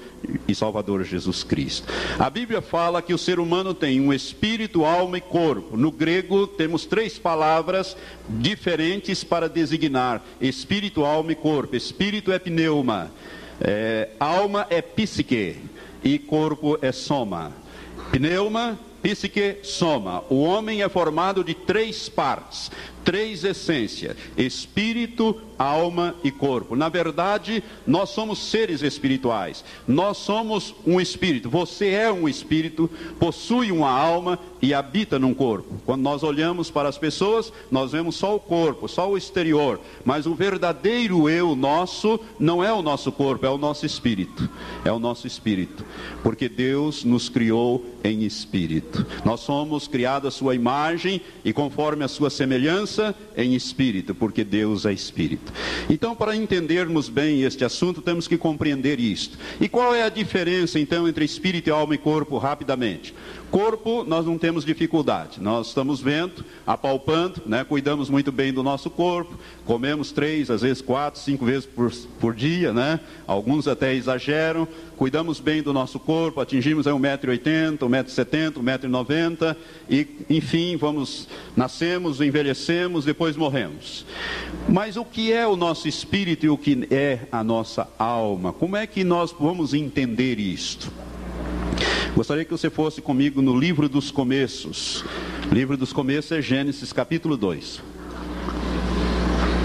e 0.48 0.53
Salvador 0.53 1.03
Jesus 1.03 1.43
Cristo. 1.43 1.91
A 2.19 2.29
Bíblia 2.29 2.62
fala 2.62 3.01
que 3.01 3.13
o 3.13 3.17
ser 3.17 3.39
humano 3.39 3.74
tem 3.74 4.00
um 4.00 4.13
espírito, 4.13 4.86
alma 4.86 5.17
e 5.17 5.22
corpo. 5.22 5.75
No 5.75 5.91
grego 5.91 6.45
temos 6.45 6.86
três 6.86 7.17
palavras 7.17 7.98
diferentes 8.29 9.24
para 9.24 9.50
designar 9.50 10.24
espírito, 10.39 11.03
alma 11.03 11.31
e 11.31 11.36
corpo. 11.36 11.75
Espírito 11.75 12.31
é 12.31 12.38
pneuma, 12.38 13.12
é, 13.60 14.10
alma 14.19 14.67
é 14.69 14.84
psique 14.84 15.57
e 16.05 16.19
corpo 16.19 16.77
é 16.83 16.91
soma. 16.91 17.51
Pneuma, 18.12 18.79
psique, 19.01 19.57
soma. 19.63 20.24
O 20.29 20.43
homem 20.43 20.83
é 20.83 20.88
formado 20.88 21.43
de 21.43 21.55
três 21.55 22.07
partes 22.07 22.71
três 23.05 23.43
essências: 23.43 24.17
espírito, 24.35 25.39
alma 25.57 26.15
e 26.24 26.31
corpo. 26.31 26.75
Na 26.75 26.89
verdade, 26.89 27.63
nós 27.85 28.09
somos 28.09 28.39
seres 28.39 28.81
espirituais. 28.81 29.63
Nós 29.88 30.17
somos 30.17 30.75
um 30.85 31.00
espírito. 31.00 31.50
Você 31.50 31.89
é 31.89 32.12
um 32.12 32.27
espírito, 32.27 32.89
possui 33.19 33.71
uma 33.71 33.89
alma 33.89 34.39
e 34.62 34.74
habita 34.74 35.19
num 35.19 35.33
corpo. 35.33 35.75
Quando 35.85 36.01
nós 36.01 36.24
olhamos 36.24 36.71
para 36.71 36.89
as 36.89 36.97
pessoas, 36.97 37.53
nós 37.69 37.91
vemos 37.91 38.15
só 38.15 38.35
o 38.35 38.39
corpo, 38.39 38.88
só 38.88 39.09
o 39.09 39.17
exterior, 39.17 39.79
mas 40.03 40.25
o 40.25 40.33
verdadeiro 40.33 41.29
eu 41.29 41.55
nosso 41.55 42.19
não 42.39 42.63
é 42.63 42.74
o 42.74 42.81
nosso 42.81 43.12
corpo, 43.12 43.45
é 43.45 43.50
o 43.50 43.57
nosso 43.57 43.85
espírito. 43.85 44.50
É 44.83 44.91
o 44.91 45.00
nosso 45.00 45.27
espírito, 45.27 45.85
porque 46.24 46.50
Deus 46.50 47.03
nos 47.03 47.29
criou 47.29 47.85
em 48.03 48.24
espírito. 48.24 49.05
Nós 49.24 49.41
somos 49.41 49.88
criados 49.88 50.27
à 50.27 50.31
sua 50.31 50.55
imagem 50.55 51.21
e 51.43 51.53
conforme 51.53 52.03
a 52.03 52.07
sua 52.07 52.29
semelhança 52.29 52.94
em 53.35 53.53
espírito, 53.53 54.13
porque 54.13 54.43
Deus 54.43 54.85
é 54.85 54.93
espírito. 54.93 55.51
Então, 55.89 56.15
para 56.15 56.35
entendermos 56.35 57.09
bem 57.09 57.43
este 57.43 57.63
assunto, 57.63 58.01
temos 58.01 58.27
que 58.27 58.37
compreender 58.37 58.99
isto. 58.99 59.37
E 59.59 59.67
qual 59.67 59.93
é 59.95 60.03
a 60.03 60.09
diferença, 60.09 60.79
então, 60.79 61.07
entre 61.07 61.25
espírito, 61.25 61.73
alma 61.73 61.95
e 61.95 61.97
corpo, 61.97 62.37
rapidamente? 62.37 63.13
Corpo, 63.55 64.03
nós 64.03 64.25
não 64.25 64.38
temos 64.38 64.65
dificuldade. 64.65 65.41
Nós 65.41 65.67
estamos 65.67 66.01
vendo, 66.01 66.43
apalpando, 66.67 67.41
né? 67.45 67.63
cuidamos 67.63 68.09
muito 68.09 68.29
bem 68.29 68.51
do 68.51 68.62
nosso 68.62 68.89
corpo, 68.89 69.39
comemos 69.63 70.12
três, 70.12 70.51
às 70.51 70.62
vezes 70.62 70.81
quatro, 70.81 71.21
cinco 71.21 71.45
vezes 71.45 71.65
por, 71.65 71.89
por 72.19 72.35
dia, 72.35 72.74
né? 72.74 73.00
Alguns 73.25 73.65
até 73.65 73.93
exageram, 73.93 74.67
cuidamos 74.97 75.39
bem 75.39 75.63
do 75.63 75.71
nosso 75.71 75.97
corpo, 76.01 76.41
atingimos 76.41 76.85
1,80m, 76.85 77.77
1,70m, 77.77 78.55
1,90m, 78.55 79.55
e 79.89 80.05
enfim, 80.29 80.75
vamos, 80.75 81.29
nascemos, 81.55 82.19
envelhecemos, 82.19 83.05
depois 83.05 83.38
morremos. 83.38 84.05
Mas 84.67 84.97
o 84.97 85.05
que 85.05 85.31
é 85.31 85.47
o 85.47 85.55
nosso 85.55 85.88
espírito 85.88 86.45
e 86.45 86.50
o 86.50 86.57
que 86.57 86.89
é 86.91 87.19
a 87.31 87.41
nossa 87.41 87.88
alma? 87.97 88.51
Como 88.51 88.75
é 88.75 88.85
que 88.85 89.05
nós 89.05 89.31
vamos 89.31 89.74
entender 89.74 90.41
isto? 90.41 90.91
Gostaria 92.15 92.45
que 92.45 92.51
você 92.51 92.69
fosse 92.69 93.01
comigo 93.01 93.41
no 93.41 93.60
livro 93.60 93.89
dos 93.89 94.10
começos. 94.10 95.03
Livro 95.51 95.75
dos 95.75 95.91
começos 95.91 96.31
é 96.31 96.41
Gênesis 96.41 96.93
capítulo 96.93 97.36
2. 97.36 97.81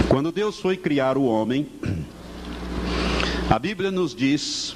Quando 0.09 0.33
Deus 0.33 0.59
foi 0.59 0.77
criar 0.77 1.17
o 1.17 1.23
homem, 1.27 1.69
a 3.49 3.57
Bíblia 3.57 3.93
nos 3.93 4.13
diz 4.17 4.75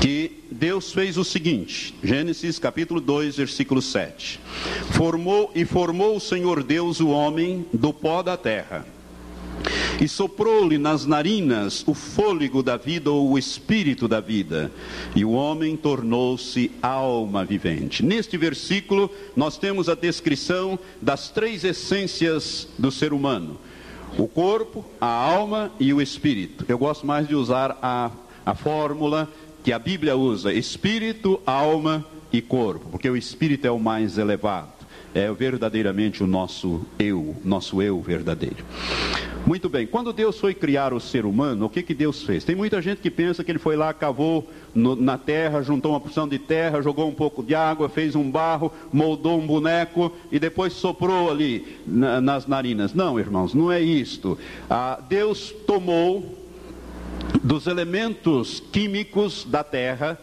que 0.00 0.44
Deus 0.48 0.92
fez 0.92 1.18
o 1.18 1.24
seguinte, 1.24 1.92
Gênesis 2.00 2.60
capítulo 2.60 3.00
2, 3.00 3.38
versículo 3.38 3.82
7. 3.82 4.38
Formou 4.92 5.50
e 5.52 5.64
formou 5.64 6.14
o 6.14 6.20
Senhor 6.20 6.62
Deus 6.62 7.00
o 7.00 7.08
homem 7.08 7.66
do 7.72 7.92
pó 7.92 8.22
da 8.22 8.36
terra 8.36 8.86
e 10.00 10.08
soprou-lhe 10.08 10.78
nas 10.78 11.06
narinas 11.06 11.84
o 11.86 11.94
fôlego 11.94 12.62
da 12.62 12.76
vida 12.76 13.10
ou 13.10 13.30
o 13.30 13.38
espírito 13.38 14.06
da 14.06 14.20
vida, 14.20 14.70
e 15.14 15.24
o 15.24 15.32
homem 15.32 15.76
tornou-se 15.76 16.70
alma 16.82 17.44
vivente. 17.44 18.04
Neste 18.04 18.36
versículo, 18.36 19.10
nós 19.34 19.56
temos 19.56 19.88
a 19.88 19.94
descrição 19.94 20.78
das 21.00 21.30
três 21.30 21.64
essências 21.64 22.68
do 22.78 22.90
ser 22.90 23.12
humano: 23.12 23.58
o 24.18 24.28
corpo, 24.28 24.84
a 25.00 25.06
alma 25.06 25.70
e 25.80 25.92
o 25.92 26.00
espírito. 26.00 26.64
Eu 26.68 26.78
gosto 26.78 27.06
mais 27.06 27.26
de 27.26 27.34
usar 27.34 27.78
a, 27.82 28.10
a 28.44 28.54
fórmula 28.54 29.28
que 29.64 29.72
a 29.72 29.78
Bíblia 29.78 30.16
usa: 30.16 30.52
espírito, 30.52 31.40
alma 31.46 32.04
e 32.32 32.42
corpo, 32.42 32.88
porque 32.90 33.08
o 33.08 33.16
espírito 33.16 33.66
é 33.66 33.70
o 33.70 33.78
mais 33.78 34.18
elevado 34.18 34.75
é 35.16 35.32
verdadeiramente 35.32 36.22
o 36.22 36.26
nosso 36.26 36.82
eu, 36.98 37.34
nosso 37.42 37.80
eu 37.80 37.98
verdadeiro. 38.02 38.62
Muito 39.46 39.66
bem, 39.68 39.86
quando 39.86 40.12
Deus 40.12 40.38
foi 40.38 40.52
criar 40.52 40.92
o 40.92 41.00
ser 41.00 41.24
humano, 41.24 41.64
o 41.64 41.70
que, 41.70 41.82
que 41.82 41.94
Deus 41.94 42.22
fez? 42.22 42.44
Tem 42.44 42.54
muita 42.54 42.82
gente 42.82 43.00
que 43.00 43.10
pensa 43.10 43.42
que 43.42 43.50
ele 43.50 43.58
foi 43.58 43.76
lá, 43.76 43.94
cavou 43.94 44.46
no, 44.74 44.94
na 44.94 45.16
terra, 45.16 45.62
juntou 45.62 45.92
uma 45.92 46.00
porção 46.00 46.28
de 46.28 46.38
terra, 46.38 46.82
jogou 46.82 47.08
um 47.08 47.14
pouco 47.14 47.42
de 47.42 47.54
água, 47.54 47.88
fez 47.88 48.14
um 48.14 48.30
barro, 48.30 48.70
moldou 48.92 49.38
um 49.38 49.46
boneco 49.46 50.12
e 50.30 50.38
depois 50.38 50.74
soprou 50.74 51.30
ali 51.30 51.78
na, 51.86 52.20
nas 52.20 52.46
narinas. 52.46 52.92
Não, 52.92 53.18
irmãos, 53.18 53.54
não 53.54 53.72
é 53.72 53.80
isto. 53.80 54.36
Ah, 54.68 55.00
Deus 55.08 55.54
tomou 55.66 56.36
dos 57.42 57.66
elementos 57.66 58.60
químicos 58.70 59.46
da 59.48 59.64
terra 59.64 60.18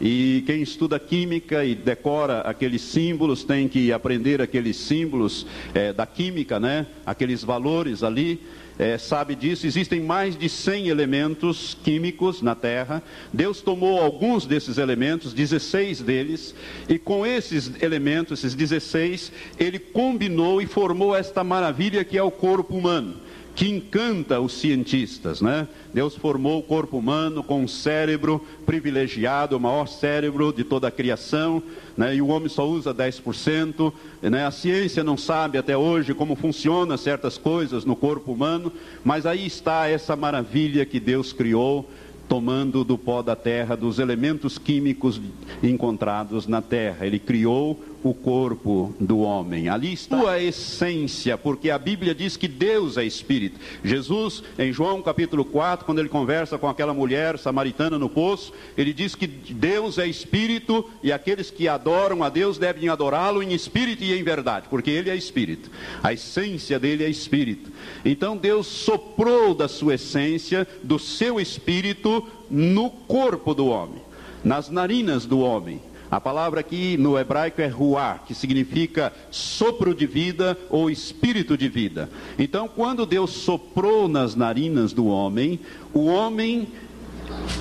e 0.00 0.44
quem 0.46 0.62
estuda 0.62 0.98
química 0.98 1.64
e 1.64 1.74
decora 1.74 2.40
aqueles 2.42 2.82
símbolos 2.82 3.42
tem 3.42 3.66
que 3.68 3.92
aprender 3.92 4.40
aqueles 4.40 4.76
símbolos 4.76 5.46
é, 5.74 5.92
da 5.92 6.06
química, 6.06 6.60
né? 6.60 6.86
Aqueles 7.04 7.42
valores 7.42 8.02
ali. 8.02 8.40
É, 8.78 8.96
sabe 8.96 9.34
disso, 9.34 9.66
existem 9.66 10.00
mais 10.00 10.38
de 10.38 10.48
100 10.48 10.86
elementos 10.86 11.76
químicos 11.82 12.40
na 12.40 12.54
Terra. 12.54 13.02
Deus 13.32 13.60
tomou 13.60 14.00
alguns 14.00 14.46
desses 14.46 14.78
elementos, 14.78 15.32
16 15.32 16.00
deles, 16.00 16.54
e 16.88 16.96
com 16.96 17.26
esses 17.26 17.72
elementos, 17.82 18.38
esses 18.38 18.54
16, 18.54 19.32
ele 19.58 19.80
combinou 19.80 20.62
e 20.62 20.66
formou 20.66 21.16
esta 21.16 21.42
maravilha 21.42 22.04
que 22.04 22.16
é 22.16 22.22
o 22.22 22.30
corpo 22.30 22.76
humano 22.76 23.16
que 23.58 23.68
encanta 23.68 24.40
os 24.40 24.52
cientistas, 24.52 25.40
né? 25.40 25.66
Deus 25.92 26.14
formou 26.14 26.60
o 26.60 26.62
corpo 26.62 26.96
humano 26.96 27.42
com 27.42 27.60
um 27.62 27.66
cérebro 27.66 28.40
privilegiado, 28.64 29.56
o 29.56 29.60
maior 29.60 29.88
cérebro 29.88 30.52
de 30.52 30.62
toda 30.62 30.86
a 30.86 30.92
criação, 30.92 31.60
né? 31.96 32.14
e 32.14 32.22
o 32.22 32.28
homem 32.28 32.48
só 32.48 32.68
usa 32.68 32.94
10%. 32.94 33.92
Né? 34.22 34.46
A 34.46 34.52
ciência 34.52 35.02
não 35.02 35.16
sabe 35.16 35.58
até 35.58 35.76
hoje 35.76 36.14
como 36.14 36.36
funcionam 36.36 36.96
certas 36.96 37.36
coisas 37.36 37.84
no 37.84 37.96
corpo 37.96 38.30
humano, 38.30 38.72
mas 39.02 39.26
aí 39.26 39.44
está 39.44 39.88
essa 39.88 40.14
maravilha 40.14 40.86
que 40.86 41.00
Deus 41.00 41.32
criou 41.32 41.90
tomando 42.28 42.84
do 42.84 42.96
pó 42.96 43.22
da 43.22 43.34
terra, 43.34 43.74
dos 43.74 43.98
elementos 43.98 44.56
químicos 44.56 45.20
encontrados 45.64 46.46
na 46.46 46.62
terra. 46.62 47.04
Ele 47.06 47.18
criou 47.18 47.82
o 48.02 48.14
corpo 48.14 48.94
do 49.00 49.18
homem. 49.20 49.68
Ali 49.68 49.92
está 49.92 50.30
a 50.30 50.42
essência, 50.42 51.36
porque 51.36 51.70
a 51.70 51.78
Bíblia 51.78 52.14
diz 52.14 52.36
que 52.36 52.48
Deus 52.48 52.96
é 52.96 53.04
espírito. 53.04 53.58
Jesus, 53.82 54.42
em 54.58 54.72
João 54.72 55.02
capítulo 55.02 55.44
4, 55.44 55.84
quando 55.84 55.98
ele 55.98 56.08
conversa 56.08 56.58
com 56.58 56.68
aquela 56.68 56.94
mulher 56.94 57.38
samaritana 57.38 57.98
no 57.98 58.08
poço, 58.08 58.52
ele 58.76 58.92
diz 58.92 59.14
que 59.14 59.26
Deus 59.26 59.98
é 59.98 60.06
espírito 60.06 60.88
e 61.02 61.12
aqueles 61.12 61.50
que 61.50 61.68
adoram 61.68 62.22
a 62.22 62.28
Deus 62.28 62.58
devem 62.58 62.88
adorá-lo 62.88 63.42
em 63.42 63.52
espírito 63.52 64.04
e 64.04 64.12
em 64.12 64.22
verdade, 64.22 64.66
porque 64.68 64.90
ele 64.90 65.10
é 65.10 65.16
espírito. 65.16 65.70
A 66.02 66.12
essência 66.12 66.78
dele 66.78 67.04
é 67.04 67.08
espírito. 67.08 67.70
Então 68.04 68.36
Deus 68.36 68.66
soprou 68.66 69.54
da 69.54 69.68
sua 69.68 69.94
essência, 69.94 70.66
do 70.82 70.98
seu 70.98 71.40
espírito 71.40 72.26
no 72.50 72.90
corpo 72.90 73.54
do 73.54 73.66
homem, 73.66 74.00
nas 74.44 74.70
narinas 74.70 75.26
do 75.26 75.40
homem. 75.40 75.80
A 76.10 76.20
palavra 76.20 76.60
aqui 76.60 76.96
no 76.96 77.18
hebraico 77.18 77.60
é 77.60 77.66
ruá, 77.66 78.18
que 78.26 78.34
significa 78.34 79.12
sopro 79.30 79.94
de 79.94 80.06
vida 80.06 80.56
ou 80.70 80.90
espírito 80.90 81.56
de 81.56 81.68
vida. 81.68 82.08
Então, 82.38 82.66
quando 82.66 83.04
Deus 83.04 83.30
soprou 83.30 84.08
nas 84.08 84.34
narinas 84.34 84.94
do 84.94 85.06
homem, 85.06 85.60
o 85.92 86.06
homem 86.06 86.66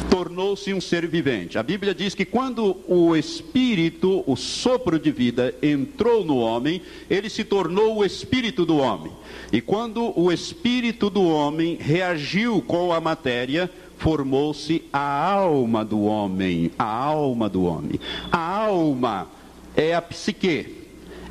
tornou-se 0.09 0.73
um 0.73 0.79
ser 0.79 1.07
vivente. 1.07 1.57
A 1.57 1.63
Bíblia 1.63 1.93
diz 1.93 2.15
que 2.15 2.23
quando 2.23 2.77
o 2.87 3.15
espírito, 3.15 4.23
o 4.25 4.35
sopro 4.35 4.97
de 4.97 5.11
vida, 5.11 5.53
entrou 5.61 6.23
no 6.23 6.37
homem, 6.37 6.81
ele 7.09 7.29
se 7.29 7.43
tornou 7.43 7.97
o 7.97 8.05
espírito 8.05 8.65
do 8.65 8.77
homem. 8.77 9.11
E 9.51 9.61
quando 9.61 10.17
o 10.17 10.31
espírito 10.31 11.09
do 11.09 11.23
homem 11.23 11.77
reagiu 11.79 12.61
com 12.61 12.93
a 12.93 13.01
matéria, 13.01 13.69
formou-se 13.97 14.83
a 14.91 14.99
alma 14.99 15.83
do 15.83 16.03
homem, 16.03 16.71
a 16.77 16.85
alma 16.85 17.49
do 17.49 17.63
homem. 17.63 17.99
A 18.31 18.65
alma 18.65 19.27
é 19.75 19.93
a 19.93 20.01
psique, 20.01 20.75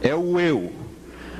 é 0.01 0.15
o 0.15 0.39
eu, 0.39 0.73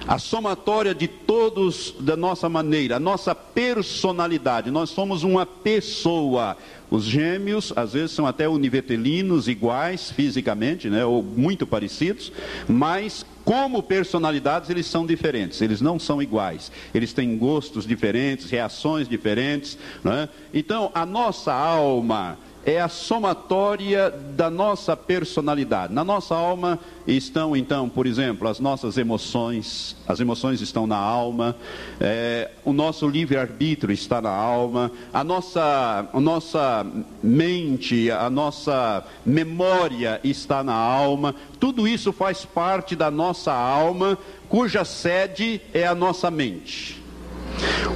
a 0.07 0.19
somatória 0.19 0.95
de 0.95 1.09
todos 1.09 1.95
da 1.99 2.17
nossa 2.17 2.49
maneira, 2.49 2.97
a 2.97 3.01
nossa 3.01 3.35
personalidade. 3.35 4.71
Nós 4.71 4.91
somos 4.91 5.25
uma 5.25 5.45
pessoa. 5.45 6.57
Os 6.89 7.05
gêmeos, 7.05 7.73
às 7.75 7.93
vezes, 7.95 8.13
são 8.13 8.27
até 8.27 8.49
univetelinos, 8.49 9.49
iguais 9.49 10.11
fisicamente, 10.11 10.89
né, 10.89 11.05
ou 11.05 11.23
muito 11.23 11.67
parecidos, 11.67 12.33
mas 12.69 13.27
como 13.47 13.81
personalidades 13.81 14.69
eles 14.71 14.87
são 14.87 15.07
diferentes, 15.07 15.63
eles 15.63 15.81
não 15.81 16.01
são 16.01 16.21
iguais, 16.21 16.73
eles 16.93 17.13
têm 17.13 17.39
gostos 17.39 17.87
diferentes, 17.87 18.51
reações 18.51 19.09
diferentes. 19.09 19.79
Né? 20.03 20.29
Então, 20.53 20.91
a 20.93 21.07
nossa 21.07 21.55
alma 21.55 22.37
é 22.67 22.81
a 22.81 22.89
somatória 22.89 24.11
da 24.11 24.51
nossa 24.51 24.97
personalidade. 24.97 25.95
Na 25.95 26.03
nossa 26.03 26.35
alma 26.35 26.81
estão, 27.07 27.57
então, 27.57 27.89
por 27.89 28.09
exemplo, 28.09 28.49
as 28.49 28.59
nossas 28.59 28.99
emoções, 28.99 29.97
as 30.07 30.19
emoções 30.19 30.61
estão 30.61 30.85
na 30.85 30.97
alma, 30.97 31.55
é, 32.01 32.51
o 32.65 32.73
nosso 32.73 33.09
livre-arbítrio 33.09 33.95
está 33.95 34.21
na 34.21 34.33
alma, 34.33 34.91
a 35.15 35.23
nossa, 35.23 36.09
a 36.13 36.21
nossa 36.21 36.85
mente, 37.23 38.11
a 38.11 38.29
nossa 38.29 39.07
memória 39.25 40.21
está 40.25 40.65
na 40.65 40.75
alma, 40.75 41.37
tudo 41.61 41.87
isso 41.87 42.13
faz 42.13 42.45
parte 42.45 42.97
da 42.97 43.13
nossa 43.13 43.53
alma, 43.53 44.19
cuja 44.49 44.85
sede 44.85 45.61
é 45.73 45.87
a 45.87 45.95
nossa 45.95 46.33
mente. 46.33 47.01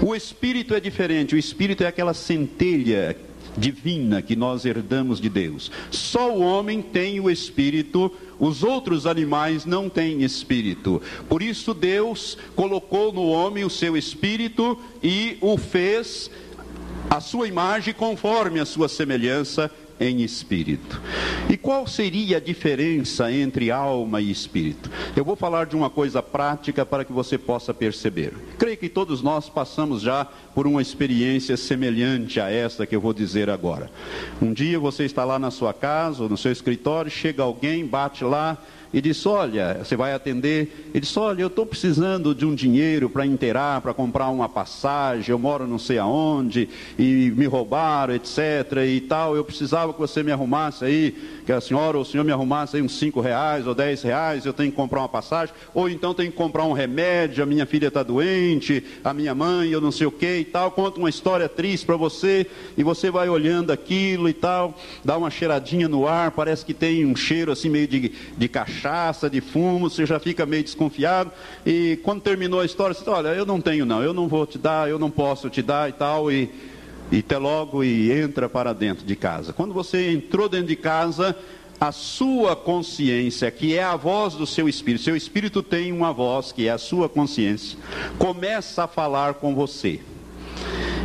O 0.01 0.15
espírito 0.15 0.77
é 0.77 0.81
diferente, 0.81 1.35
o 1.35 1.39
espírito 1.39 1.83
é 1.83 1.89
aquela 1.89 2.15
centelha 2.15 3.17
divina 3.57 4.23
que 4.23 4.37
nós 4.37 4.65
herdamos 4.65 5.21
de 5.21 5.29
Deus. 5.29 5.71
Só 5.91 6.35
o 6.35 6.41
homem 6.41 6.81
tem 6.83 7.21
o 7.21 7.31
espírito, 7.31 8.13
os 8.39 8.63
outros 8.63 9.07
animais 9.07 9.65
não 9.65 9.89
têm 9.89 10.23
espírito. 10.23 11.03
Por 11.29 11.43
isso 11.43 11.75
Deus 11.75 12.37
colocou 12.55 13.13
no 13.13 13.27
homem 13.29 13.65
o 13.65 13.71
seu 13.71 13.97
espírito 13.97 14.79
e 15.03 15.37
o 15.41 15.57
fez 15.57 16.31
a 17.09 17.21
sua 17.21 17.49
imagem 17.49 17.93
conforme 17.93 18.61
a 18.61 18.67
sua 18.67 18.89
semelhança 18.89 19.71
em 20.01 20.23
espírito. 20.23 21.01
E 21.49 21.57
qual 21.57 21.87
seria 21.87 22.39
a 22.39 22.41
diferença 22.41 23.31
entre 23.31 23.71
alma 23.71 24.21
e 24.21 24.31
espírito? 24.31 24.91
Eu 25.15 25.25
vou 25.25 25.37
falar 25.37 25.67
de 25.67 25.77
uma 25.77 25.91
coisa 25.91 26.23
prática 26.23 26.87
para 26.87 27.05
que 27.05 27.13
você 27.13 27.37
possa 27.37 27.75
perceber. 27.75 28.33
Creio 28.59 28.79
que 28.79 28.89
todos 28.89 29.21
nós 29.21 29.51
passamos 29.51 30.01
já 30.01 30.27
por 30.55 30.67
uma 30.67 30.81
experiência 30.81 31.57
semelhante 31.57 32.41
a 32.41 32.51
esta 32.51 32.87
que 32.87 32.97
eu 32.97 33.01
vou 33.01 33.13
dizer 33.13 33.51
agora. 33.51 33.91
Um 34.41 34.53
dia 34.53 34.79
você 34.79 35.05
está 35.05 35.25
lá 35.25 35.39
na 35.39 35.51
sua 35.51 35.75
casa 35.75 36.23
ou 36.23 36.29
no 36.29 36.37
seu 36.37 36.51
escritório, 36.51 37.11
chega 37.11 37.43
alguém, 37.43 37.87
bate 37.87 38.25
lá 38.25 38.57
e 38.93 39.01
disse: 39.01 39.29
Olha, 39.29 39.81
você 39.83 39.97
vai 39.97 40.13
atender. 40.13 40.91
Ele 40.93 41.01
disse: 41.01 41.19
Olha, 41.19 41.43
eu 41.43 41.47
estou 41.47 41.65
precisando 41.65 42.35
de 42.35 42.45
um 42.45 42.55
dinheiro 42.55 43.09
para 43.09 43.25
inteirar, 43.25 43.81
para 43.81 43.95
comprar 43.95 44.29
uma 44.29 44.49
passagem. 44.49 45.31
Eu 45.31 45.39
moro 45.39 45.67
não 45.67 45.79
sei 45.79 45.99
aonde 45.99 46.69
e 46.99 47.33
me 47.37 47.47
roubaram, 47.47 48.15
etc. 48.15 48.39
e 48.87 49.01
tal. 49.01 49.37
Eu 49.37 49.45
precisava 49.45 49.93
que 49.93 49.99
você 49.99 50.23
me 50.23 50.33
arrumasse 50.33 50.85
aí, 50.85 51.15
que 51.47 51.53
a 51.53 51.61
senhora 51.61 51.97
ou 51.97 52.03
o 52.03 52.07
senhor 52.07 52.25
me 52.25 52.33
arrumasse 52.33 52.77
aí 52.77 52.83
uns 52.83 52.99
cinco 52.99 53.21
reais 53.21 53.67
ou 53.67 53.75
dez 53.75 54.03
reais. 54.03 54.45
Eu 54.45 54.53
tenho 54.53 54.71
que 54.71 54.77
comprar 54.77 55.01
uma 55.01 55.09
passagem. 55.09 55.55
Ou 55.73 55.89
então 55.89 56.13
tenho 56.13 56.31
que 56.31 56.37
comprar 56.37 56.65
um 56.65 56.73
remédio. 56.73 57.43
A 57.43 57.47
minha 57.47 57.67
filha 57.67 57.89
está 57.89 58.03
doente, 58.03 58.83
a 59.05 59.15
minha 59.15 59.35
mãe, 59.35 59.71
eu 59.71 59.81
não 59.81 59.93
sei 59.93 60.07
o 60.07 60.13
que 60.13 60.39
e 60.39 60.45
tal. 60.45 60.71
Conta 60.73 60.99
uma 60.99 61.09
história 61.09 61.49
triste 61.49 61.87
para 61.87 61.97
você 61.97 62.47
e 62.77 62.83
você 62.83 63.11
vai 63.11 63.29
olhando 63.29 63.71
aquilo 63.71 64.29
e 64.29 64.33
tal, 64.33 64.77
dá 65.05 65.17
uma 65.17 65.31
cheiradinha 65.31 65.89
no 65.89 66.09
ar. 66.09 66.33
Parece 66.33 66.65
que 66.65 66.75
tem 66.75 67.05
um 67.07 67.15
cheiro 67.15 67.53
assim 67.53 67.69
meio 67.69 67.87
de, 67.87 68.13
de 68.37 68.49
cachorro 68.49 68.80
cachaça, 68.81 69.29
de 69.29 69.41
fumo, 69.41 69.91
você 69.91 70.07
já 70.07 70.19
fica 70.19 70.47
meio 70.47 70.65
desconfiado. 70.65 71.31
E 71.67 71.99
quando 72.03 72.23
terminou 72.23 72.61
a 72.61 72.65
história, 72.65 72.95
você 72.95 73.05
diz, 73.05 73.13
olha, 73.13 73.29
eu 73.29 73.45
não 73.45 73.61
tenho 73.61 73.85
não, 73.85 74.03
eu 74.03 74.15
não 74.15 74.27
vou 74.27 74.47
te 74.47 74.57
dar, 74.57 74.89
eu 74.89 74.99
não 74.99 75.11
posso 75.11 75.51
te 75.51 75.61
dar 75.61 75.89
e 75.89 75.93
tal. 75.93 76.33
E, 76.33 76.51
e 77.13 77.19
até 77.19 77.37
logo 77.37 77.85
e 77.85 78.11
entra 78.11 78.49
para 78.49 78.73
dentro 78.73 79.05
de 79.05 79.15
casa. 79.15 79.53
Quando 79.53 79.75
você 79.75 80.13
entrou 80.13 80.49
dentro 80.49 80.69
de 80.69 80.77
casa, 80.77 81.37
a 81.81 81.93
sua 81.93 82.55
consciência, 82.55 83.51
que 83.51 83.77
é 83.77 83.83
a 83.83 83.97
voz 83.97 84.35
do 84.35 84.47
seu 84.47 84.69
espírito, 84.69 85.05
seu 85.05 85.17
espírito 85.17 85.63
tem 85.63 85.93
uma 85.93 86.13
voz, 86.13 86.53
que 86.53 86.69
é 86.69 86.71
a 86.71 86.79
sua 86.79 87.09
consciência, 87.09 87.79
começa 88.19 88.85
a 88.85 88.89
falar 88.89 89.35
com 89.35 89.55
você 89.55 90.01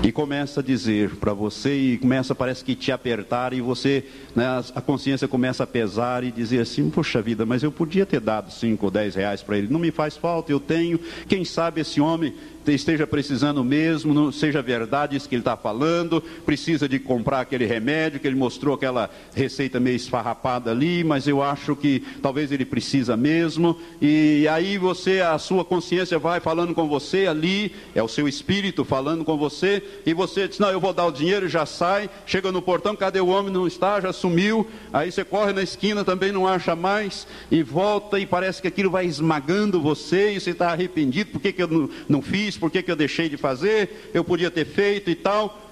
e 0.05 0.11
começa 0.11 0.59
a 0.59 0.63
dizer 0.63 1.15
para 1.15 1.33
você 1.33 1.75
e 1.75 1.97
começa 1.97 2.35
parece 2.35 2.63
que 2.63 2.75
te 2.75 2.91
apertar 2.91 3.53
e 3.53 3.61
você 3.61 4.03
né, 4.35 4.45
a 4.75 4.79
consciência 4.79 5.27
começa 5.27 5.63
a 5.63 5.67
pesar 5.67 6.23
e 6.23 6.31
dizer 6.31 6.61
assim 6.61 6.91
poxa 6.91 7.23
vida 7.23 7.43
mas 7.43 7.63
eu 7.63 7.71
podia 7.71 8.05
ter 8.05 8.19
dado 8.19 8.51
cinco 8.51 8.85
ou 8.85 8.91
dez 8.91 9.15
reais 9.15 9.41
para 9.41 9.57
ele. 9.57 9.67
Não 9.67 9.79
me 9.79 9.89
faz 9.89 10.15
falta 10.15 10.51
eu 10.51 10.59
tenho. 10.59 10.99
Quem 11.27 11.43
sabe 11.43 11.81
esse 11.81 11.99
homem 11.99 12.35
esteja 12.73 13.05
precisando 13.05 13.63
mesmo, 13.63 14.13
não 14.13 14.31
seja 14.31 14.61
verdade 14.61 15.15
isso 15.15 15.29
que 15.29 15.35
ele 15.35 15.41
está 15.41 15.55
falando, 15.55 16.21
precisa 16.45 16.87
de 16.87 16.99
comprar 16.99 17.41
aquele 17.41 17.65
remédio, 17.65 18.19
que 18.19 18.27
ele 18.27 18.35
mostrou 18.35 18.75
aquela 18.75 19.09
receita 19.33 19.79
meio 19.79 19.95
esfarrapada 19.95 20.71
ali, 20.71 21.03
mas 21.03 21.27
eu 21.27 21.41
acho 21.41 21.75
que 21.75 22.03
talvez 22.21 22.51
ele 22.51 22.65
precisa 22.65 23.15
mesmo. 23.15 23.77
E 24.01 24.47
aí 24.47 24.77
você, 24.77 25.21
a 25.21 25.37
sua 25.37 25.63
consciência 25.63 26.17
vai 26.17 26.39
falando 26.39 26.73
com 26.73 26.87
você 26.87 27.27
ali, 27.27 27.73
é 27.93 28.01
o 28.01 28.07
seu 28.07 28.27
espírito 28.27 28.83
falando 28.83 29.23
com 29.23 29.37
você, 29.37 29.83
e 30.05 30.13
você 30.13 30.47
diz, 30.47 30.59
não, 30.59 30.69
eu 30.69 30.79
vou 30.79 30.93
dar 30.93 31.05
o 31.05 31.11
dinheiro, 31.11 31.47
já 31.47 31.65
sai, 31.65 32.09
chega 32.25 32.51
no 32.51 32.61
portão, 32.61 32.95
cadê 32.95 33.19
o 33.19 33.27
homem? 33.27 33.51
Não 33.51 33.67
está, 33.67 33.99
já 34.01 34.11
sumiu. 34.11 34.67
Aí 34.91 35.11
você 35.11 35.23
corre 35.23 35.53
na 35.53 35.61
esquina, 35.61 36.03
também 36.03 36.31
não 36.31 36.47
acha 36.47 36.75
mais, 36.75 37.27
e 37.51 37.61
volta, 37.61 38.19
e 38.19 38.25
parece 38.25 38.61
que 38.61 38.67
aquilo 38.67 38.89
vai 38.89 39.05
esmagando 39.05 39.81
você, 39.81 40.33
e 40.33 40.39
você 40.39 40.51
está 40.51 40.71
arrependido, 40.71 41.31
por 41.31 41.41
que, 41.41 41.51
que 41.51 41.61
eu 41.61 41.67
não, 41.67 41.89
não 42.07 42.21
fiz? 42.21 42.54
Por 42.57 42.71
que, 42.71 42.83
que 42.83 42.91
eu 42.91 42.95
deixei 42.95 43.29
de 43.29 43.37
fazer, 43.37 44.11
eu 44.13 44.23
podia 44.23 44.51
ter 44.51 44.65
feito 44.65 45.09
e 45.09 45.15
tal. 45.15 45.64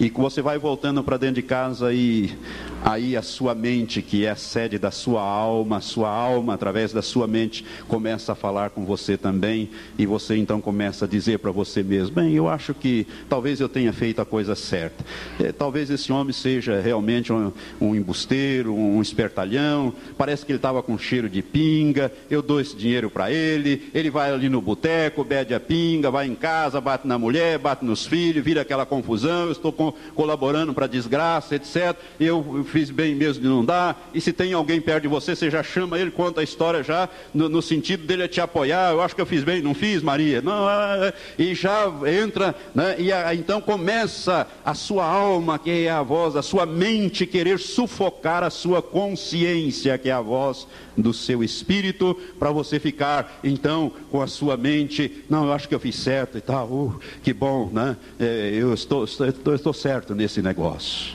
E 0.00 0.08
você 0.08 0.40
vai 0.40 0.58
voltando 0.58 1.04
para 1.04 1.18
dentro 1.18 1.34
de 1.34 1.42
casa 1.42 1.92
e 1.92 2.34
aí 2.82 3.16
a 3.16 3.22
sua 3.22 3.54
mente, 3.54 4.00
que 4.00 4.24
é 4.24 4.30
a 4.30 4.36
sede 4.36 4.78
da 4.78 4.90
sua 4.90 5.20
alma, 5.22 5.76
a 5.76 5.80
sua 5.82 6.08
alma, 6.08 6.54
através 6.54 6.90
da 6.90 7.02
sua 7.02 7.26
mente, 7.26 7.64
começa 7.86 8.32
a 8.32 8.34
falar 8.34 8.70
com 8.70 8.86
você 8.86 9.18
também, 9.18 9.68
e 9.98 10.06
você 10.06 10.36
então 10.36 10.58
começa 10.58 11.04
a 11.04 11.08
dizer 11.08 11.38
para 11.38 11.50
você 11.50 11.82
mesmo: 11.82 12.14
bem, 12.14 12.34
eu 12.34 12.48
acho 12.48 12.72
que 12.72 13.06
talvez 13.28 13.60
eu 13.60 13.68
tenha 13.68 13.92
feito 13.92 14.22
a 14.22 14.24
coisa 14.24 14.54
certa. 14.54 15.04
É, 15.38 15.52
talvez 15.52 15.90
esse 15.90 16.10
homem 16.10 16.32
seja 16.32 16.80
realmente 16.80 17.30
um, 17.30 17.52
um 17.78 17.94
embusteiro, 17.94 18.74
um 18.74 19.02
espertalhão, 19.02 19.92
parece 20.16 20.46
que 20.46 20.52
ele 20.52 20.58
estava 20.58 20.82
com 20.82 20.96
cheiro 20.96 21.28
de 21.28 21.42
pinga, 21.42 22.10
eu 22.30 22.40
dou 22.40 22.60
esse 22.60 22.74
dinheiro 22.74 23.10
para 23.10 23.30
ele, 23.30 23.90
ele 23.92 24.08
vai 24.10 24.32
ali 24.32 24.48
no 24.48 24.62
boteco, 24.62 25.22
bebe 25.22 25.54
a 25.54 25.60
pinga, 25.60 26.10
vai 26.10 26.26
em 26.26 26.34
casa, 26.34 26.80
bate 26.80 27.06
na 27.06 27.18
mulher, 27.18 27.58
bate 27.58 27.84
nos 27.84 28.06
filhos, 28.06 28.42
vira 28.42 28.62
aquela 28.62 28.86
confusão, 28.86 29.46
eu 29.46 29.52
estou 29.52 29.72
com, 29.72 29.89
colaborando 30.14 30.72
para 30.74 30.84
a 30.86 30.88
desgraça, 30.88 31.54
etc. 31.54 31.96
Eu 32.18 32.64
fiz 32.70 32.90
bem 32.90 33.14
mesmo 33.14 33.42
de 33.42 33.48
não 33.48 33.64
dar, 33.64 34.10
e 34.14 34.20
se 34.20 34.32
tem 34.32 34.52
alguém 34.52 34.80
perto 34.80 35.02
de 35.02 35.08
você, 35.08 35.34
você 35.34 35.50
já 35.50 35.62
chama 35.62 35.98
ele, 35.98 36.10
conta 36.10 36.40
a 36.40 36.44
história 36.44 36.82
já, 36.82 37.08
no, 37.32 37.48
no 37.48 37.62
sentido 37.62 38.06
dele 38.06 38.28
te 38.28 38.40
apoiar, 38.40 38.92
eu 38.92 39.00
acho 39.00 39.14
que 39.14 39.20
eu 39.20 39.26
fiz 39.26 39.42
bem, 39.42 39.62
não 39.62 39.74
fiz, 39.74 40.02
Maria? 40.02 40.40
Não, 40.40 40.68
é, 40.68 41.12
e 41.38 41.54
já 41.54 41.90
entra, 42.06 42.54
né, 42.74 42.96
e 42.98 43.12
a, 43.12 43.34
então 43.34 43.60
começa 43.60 44.46
a 44.64 44.74
sua 44.74 45.04
alma, 45.04 45.58
que 45.58 45.86
é 45.86 45.90
a 45.90 46.02
voz, 46.02 46.36
a 46.36 46.42
sua 46.42 46.66
mente 46.66 47.26
querer 47.26 47.58
sufocar 47.58 48.42
a 48.42 48.50
sua 48.50 48.82
consciência, 48.82 49.96
que 49.98 50.08
é 50.08 50.12
a 50.12 50.20
voz 50.20 50.66
do 50.96 51.12
seu 51.12 51.42
espírito, 51.42 52.16
para 52.38 52.50
você 52.50 52.78
ficar 52.78 53.40
então 53.42 53.92
com 54.10 54.20
a 54.20 54.26
sua 54.26 54.56
mente, 54.56 55.24
não, 55.28 55.46
eu 55.46 55.52
acho 55.52 55.68
que 55.68 55.74
eu 55.74 55.80
fiz 55.80 55.96
certo 55.96 56.38
e 56.38 56.40
tal, 56.40 56.66
uh, 56.68 57.00
que 57.22 57.32
bom, 57.32 57.70
né? 57.72 57.96
É, 58.18 58.50
eu 58.52 58.74
estou, 58.74 59.04
estou, 59.04 59.54
estou 59.54 59.72
certo 59.80 60.14
nesse 60.14 60.42
negócio. 60.42 61.14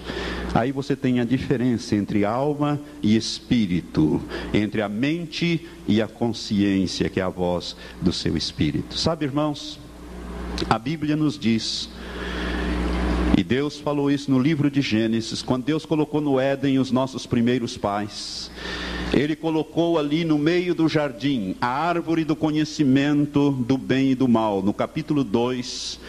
Aí 0.53 0.71
você 0.71 0.95
tem 0.95 1.19
a 1.19 1.25
diferença 1.25 1.95
entre 1.95 2.23
alma 2.25 2.79
e 3.03 3.15
espírito, 3.15 4.21
entre 4.53 4.81
a 4.81 4.89
mente 4.89 5.67
e 5.87 6.01
a 6.01 6.07
consciência, 6.07 7.09
que 7.09 7.19
é 7.19 7.23
a 7.23 7.29
voz 7.29 7.75
do 8.01 8.11
seu 8.11 8.35
espírito. 8.37 8.97
Sabe, 8.97 9.25
irmãos, 9.25 9.79
a 10.69 10.79
Bíblia 10.79 11.15
nos 11.15 11.37
diz 11.37 11.89
e 13.37 13.43
Deus 13.43 13.77
falou 13.77 14.09
isso 14.09 14.31
no 14.31 14.39
livro 14.39 14.71
de 14.71 14.81
Gênesis, 14.81 15.41
quando 15.41 15.65
Deus 15.65 15.85
colocou 15.85 16.21
no 16.21 16.39
Éden 16.39 16.79
os 16.79 16.89
nossos 16.89 17.25
primeiros 17.25 17.75
pais. 17.77 18.49
Ele 19.11 19.35
colocou 19.35 19.99
ali 19.99 20.23
no 20.23 20.37
meio 20.37 20.73
do 20.73 20.87
jardim 20.87 21.53
a 21.59 21.67
árvore 21.67 22.23
do 22.23 22.33
conhecimento 22.33 23.51
do 23.51 23.77
bem 23.77 24.11
e 24.11 24.15
do 24.15 24.25
mal. 24.25 24.61
No 24.61 24.73
capítulo 24.73 25.21
2, 25.21 25.99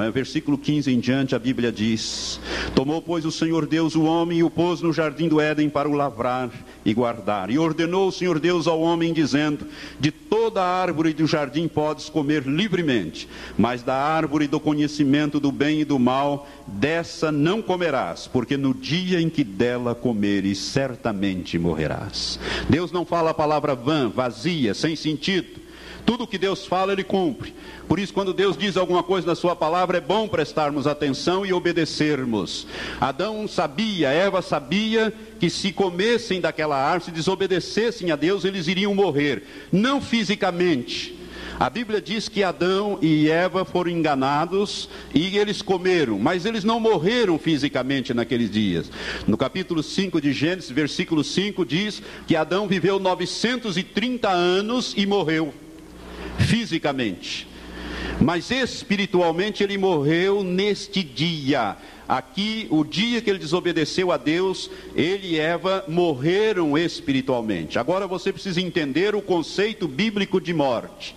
é? 0.00 0.10
Versículo 0.10 0.56
15 0.56 0.90
em 0.90 1.00
diante, 1.00 1.34
a 1.34 1.38
Bíblia 1.38 1.70
diz: 1.70 2.40
Tomou, 2.74 3.02
pois, 3.02 3.26
o 3.26 3.32
Senhor 3.32 3.66
Deus 3.66 3.94
o 3.94 4.04
homem 4.04 4.38
e 4.38 4.42
o 4.42 4.48
pôs 4.48 4.80
no 4.80 4.92
jardim 4.92 5.28
do 5.28 5.40
Éden 5.40 5.68
para 5.68 5.88
o 5.88 5.92
lavrar 5.92 6.50
e 6.84 6.94
guardar. 6.94 7.50
E 7.50 7.58
ordenou 7.58 8.08
o 8.08 8.12
Senhor 8.12 8.40
Deus 8.40 8.66
ao 8.66 8.80
homem, 8.80 9.12
dizendo: 9.12 9.66
De 10.00 10.10
toda 10.10 10.62
árvore 10.62 11.12
do 11.12 11.26
jardim 11.26 11.68
podes 11.68 12.08
comer 12.08 12.44
livremente, 12.44 13.28
mas 13.58 13.82
da 13.82 13.94
árvore 13.94 14.46
do 14.46 14.58
conhecimento 14.58 15.38
do 15.38 15.52
bem 15.52 15.80
e 15.80 15.84
do 15.84 15.98
mal, 15.98 16.48
dessa 16.66 17.30
não 17.30 17.60
comerás, 17.60 18.26
porque 18.26 18.56
no 18.56 18.72
dia 18.72 19.20
em 19.20 19.28
que 19.28 19.44
dela 19.44 19.94
comeres, 19.94 20.58
certamente 20.58 21.58
morrerás. 21.58 22.38
Deus 22.68 22.92
não 22.92 23.04
fala 23.04 23.30
a 23.30 23.34
palavra 23.34 23.74
vã, 23.74 24.08
vazia, 24.08 24.72
sem 24.72 24.96
sentido. 24.96 25.61
Tudo 26.04 26.26
que 26.26 26.38
Deus 26.38 26.66
fala, 26.66 26.92
Ele 26.92 27.04
cumpre. 27.04 27.54
Por 27.86 27.98
isso, 27.98 28.12
quando 28.12 28.32
Deus 28.32 28.56
diz 28.56 28.76
alguma 28.76 29.02
coisa 29.02 29.26
na 29.26 29.34
Sua 29.34 29.54
palavra, 29.54 29.98
é 29.98 30.00
bom 30.00 30.26
prestarmos 30.26 30.86
atenção 30.86 31.46
e 31.46 31.52
obedecermos. 31.52 32.66
Adão 33.00 33.46
sabia, 33.46 34.10
Eva 34.10 34.42
sabia 34.42 35.12
que 35.38 35.48
se 35.48 35.72
comessem 35.72 36.40
daquela 36.40 36.76
árvore, 36.76 37.04
se 37.04 37.10
desobedecessem 37.10 38.10
a 38.10 38.16
Deus, 38.16 38.44
eles 38.44 38.66
iriam 38.66 38.94
morrer. 38.94 39.44
Não 39.70 40.00
fisicamente. 40.00 41.18
A 41.60 41.70
Bíblia 41.70 42.00
diz 42.00 42.28
que 42.28 42.42
Adão 42.42 42.98
e 43.00 43.30
Eva 43.30 43.64
foram 43.64 43.90
enganados 43.90 44.88
e 45.14 45.38
eles 45.38 45.62
comeram, 45.62 46.18
mas 46.18 46.44
eles 46.44 46.64
não 46.64 46.80
morreram 46.80 47.38
fisicamente 47.38 48.12
naqueles 48.12 48.50
dias. 48.50 48.90
No 49.28 49.36
capítulo 49.36 49.80
5 49.80 50.20
de 50.20 50.32
Gênesis, 50.32 50.70
versículo 50.70 51.22
5 51.22 51.64
diz 51.64 52.02
que 52.26 52.34
Adão 52.34 52.66
viveu 52.66 52.98
930 52.98 54.28
anos 54.28 54.92
e 54.96 55.06
morreu 55.06 55.54
fisicamente. 56.38 57.48
Mas 58.20 58.50
espiritualmente 58.50 59.62
ele 59.62 59.76
morreu 59.78 60.42
neste 60.42 61.02
dia. 61.02 61.76
Aqui, 62.08 62.66
o 62.70 62.84
dia 62.84 63.20
que 63.20 63.30
ele 63.30 63.38
desobedeceu 63.38 64.12
a 64.12 64.16
Deus, 64.16 64.70
ele 64.94 65.28
e 65.28 65.38
Eva 65.38 65.84
morreram 65.88 66.76
espiritualmente. 66.76 67.78
Agora 67.78 68.06
você 68.06 68.32
precisa 68.32 68.60
entender 68.60 69.14
o 69.14 69.22
conceito 69.22 69.88
bíblico 69.88 70.40
de 70.40 70.52
morte. 70.52 71.16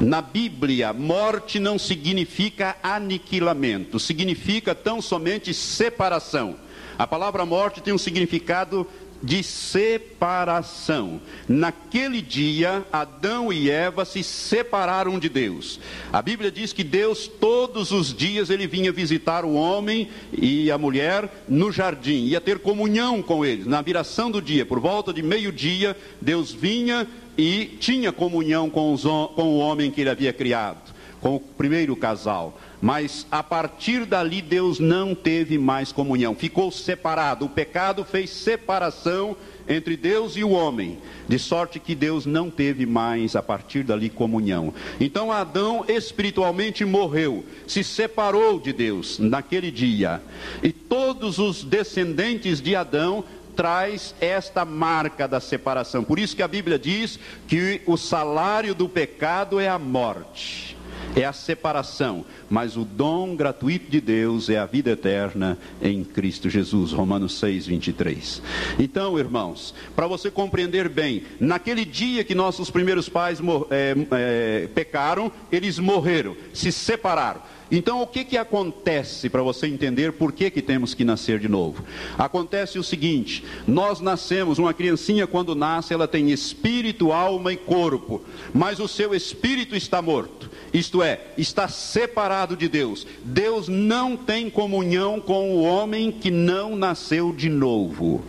Na 0.00 0.20
Bíblia, 0.20 0.92
morte 0.92 1.60
não 1.60 1.78
significa 1.78 2.76
aniquilamento, 2.82 4.00
significa 4.00 4.74
tão 4.74 5.00
somente 5.00 5.54
separação. 5.54 6.56
A 6.98 7.06
palavra 7.06 7.44
morte 7.44 7.80
tem 7.80 7.92
um 7.92 7.98
significado 7.98 8.86
de 9.24 9.42
separação. 9.42 11.20
Naquele 11.48 12.20
dia, 12.20 12.84
Adão 12.92 13.52
e 13.52 13.70
Eva 13.70 14.04
se 14.04 14.22
separaram 14.22 15.18
de 15.18 15.28
Deus. 15.28 15.80
A 16.12 16.20
Bíblia 16.20 16.50
diz 16.50 16.72
que 16.72 16.84
Deus 16.84 17.26
todos 17.26 17.90
os 17.90 18.14
dias 18.14 18.50
ele 18.50 18.66
vinha 18.66 18.92
visitar 18.92 19.44
o 19.44 19.54
homem 19.54 20.08
e 20.32 20.70
a 20.70 20.76
mulher 20.76 21.44
no 21.48 21.72
jardim, 21.72 22.26
ia 22.26 22.40
ter 22.40 22.58
comunhão 22.58 23.22
com 23.22 23.44
eles. 23.44 23.66
Na 23.66 23.80
viração 23.80 24.30
do 24.30 24.42
dia, 24.42 24.66
por 24.66 24.78
volta 24.78 25.12
de 25.12 25.22
meio-dia, 25.22 25.96
Deus 26.20 26.52
vinha 26.52 27.08
e 27.36 27.76
tinha 27.80 28.12
comunhão 28.12 28.68
com, 28.68 28.92
os, 28.92 29.02
com 29.02 29.42
o 29.42 29.58
homem 29.58 29.90
que 29.90 30.02
ele 30.02 30.10
havia 30.10 30.32
criado, 30.32 30.92
com 31.20 31.36
o 31.36 31.40
primeiro 31.40 31.96
casal. 31.96 32.58
Mas 32.84 33.26
a 33.30 33.42
partir 33.42 34.04
dali 34.04 34.42
Deus 34.42 34.78
não 34.78 35.14
teve 35.14 35.56
mais 35.56 35.90
comunhão, 35.90 36.34
ficou 36.34 36.70
separado. 36.70 37.46
O 37.46 37.48
pecado 37.48 38.04
fez 38.04 38.28
separação 38.28 39.34
entre 39.66 39.96
Deus 39.96 40.36
e 40.36 40.44
o 40.44 40.50
homem, 40.50 40.98
de 41.26 41.38
sorte 41.38 41.80
que 41.80 41.94
Deus 41.94 42.26
não 42.26 42.50
teve 42.50 42.84
mais 42.84 43.34
a 43.34 43.42
partir 43.42 43.84
dali 43.84 44.10
comunhão. 44.10 44.74
Então 45.00 45.32
Adão 45.32 45.86
espiritualmente 45.88 46.84
morreu, 46.84 47.42
se 47.66 47.82
separou 47.82 48.60
de 48.60 48.70
Deus 48.70 49.18
naquele 49.18 49.70
dia. 49.70 50.20
E 50.62 50.70
todos 50.70 51.38
os 51.38 51.64
descendentes 51.64 52.60
de 52.60 52.76
Adão 52.76 53.24
traz 53.56 54.14
esta 54.20 54.62
marca 54.62 55.26
da 55.26 55.40
separação. 55.40 56.04
Por 56.04 56.18
isso 56.18 56.36
que 56.36 56.42
a 56.42 56.48
Bíblia 56.48 56.78
diz 56.78 57.18
que 57.48 57.80
o 57.86 57.96
salário 57.96 58.74
do 58.74 58.90
pecado 58.90 59.58
é 59.58 59.70
a 59.70 59.78
morte 59.78 60.73
é 61.16 61.24
a 61.24 61.32
separação, 61.32 62.24
mas 62.50 62.76
o 62.76 62.84
dom 62.84 63.36
gratuito 63.36 63.90
de 63.90 64.00
Deus 64.00 64.48
é 64.48 64.58
a 64.58 64.66
vida 64.66 64.90
eterna 64.90 65.58
em 65.80 66.02
Cristo 66.02 66.50
Jesus. 66.50 66.92
Romanos 66.92 67.38
6, 67.38 67.66
23. 67.66 68.42
Então, 68.78 69.18
irmãos, 69.18 69.74
para 69.94 70.06
você 70.06 70.30
compreender 70.30 70.88
bem, 70.88 71.22
naquele 71.38 71.84
dia 71.84 72.24
que 72.24 72.34
nossos 72.34 72.70
primeiros 72.70 73.08
pais 73.08 73.38
é, 73.70 73.94
é, 74.10 74.68
pecaram, 74.74 75.30
eles 75.50 75.78
morreram, 75.78 76.36
se 76.52 76.72
separaram. 76.72 77.40
Então, 77.70 78.02
o 78.02 78.06
que, 78.06 78.24
que 78.24 78.36
acontece 78.36 79.30
para 79.30 79.42
você 79.42 79.66
entender 79.66 80.12
por 80.12 80.32
que, 80.32 80.50
que 80.50 80.60
temos 80.60 80.94
que 80.94 81.04
nascer 81.04 81.38
de 81.38 81.48
novo? 81.48 81.82
Acontece 82.18 82.78
o 82.78 82.82
seguinte: 82.82 83.44
nós 83.66 84.00
nascemos, 84.00 84.58
uma 84.58 84.74
criancinha, 84.74 85.26
quando 85.26 85.54
nasce, 85.54 85.94
ela 85.94 86.06
tem 86.06 86.30
espírito, 86.30 87.12
alma 87.12 87.52
e 87.52 87.56
corpo, 87.56 88.22
mas 88.52 88.78
o 88.80 88.88
seu 88.88 89.14
espírito 89.14 89.74
está 89.74 90.02
morto, 90.02 90.50
isto 90.72 91.02
é, 91.02 91.20
está 91.38 91.66
separado 91.68 92.56
de 92.56 92.68
Deus. 92.68 93.06
Deus 93.24 93.68
não 93.68 94.16
tem 94.16 94.50
comunhão 94.50 95.20
com 95.20 95.52
o 95.52 95.62
homem 95.62 96.12
que 96.12 96.30
não 96.30 96.76
nasceu 96.76 97.32
de 97.32 97.48
novo, 97.48 98.22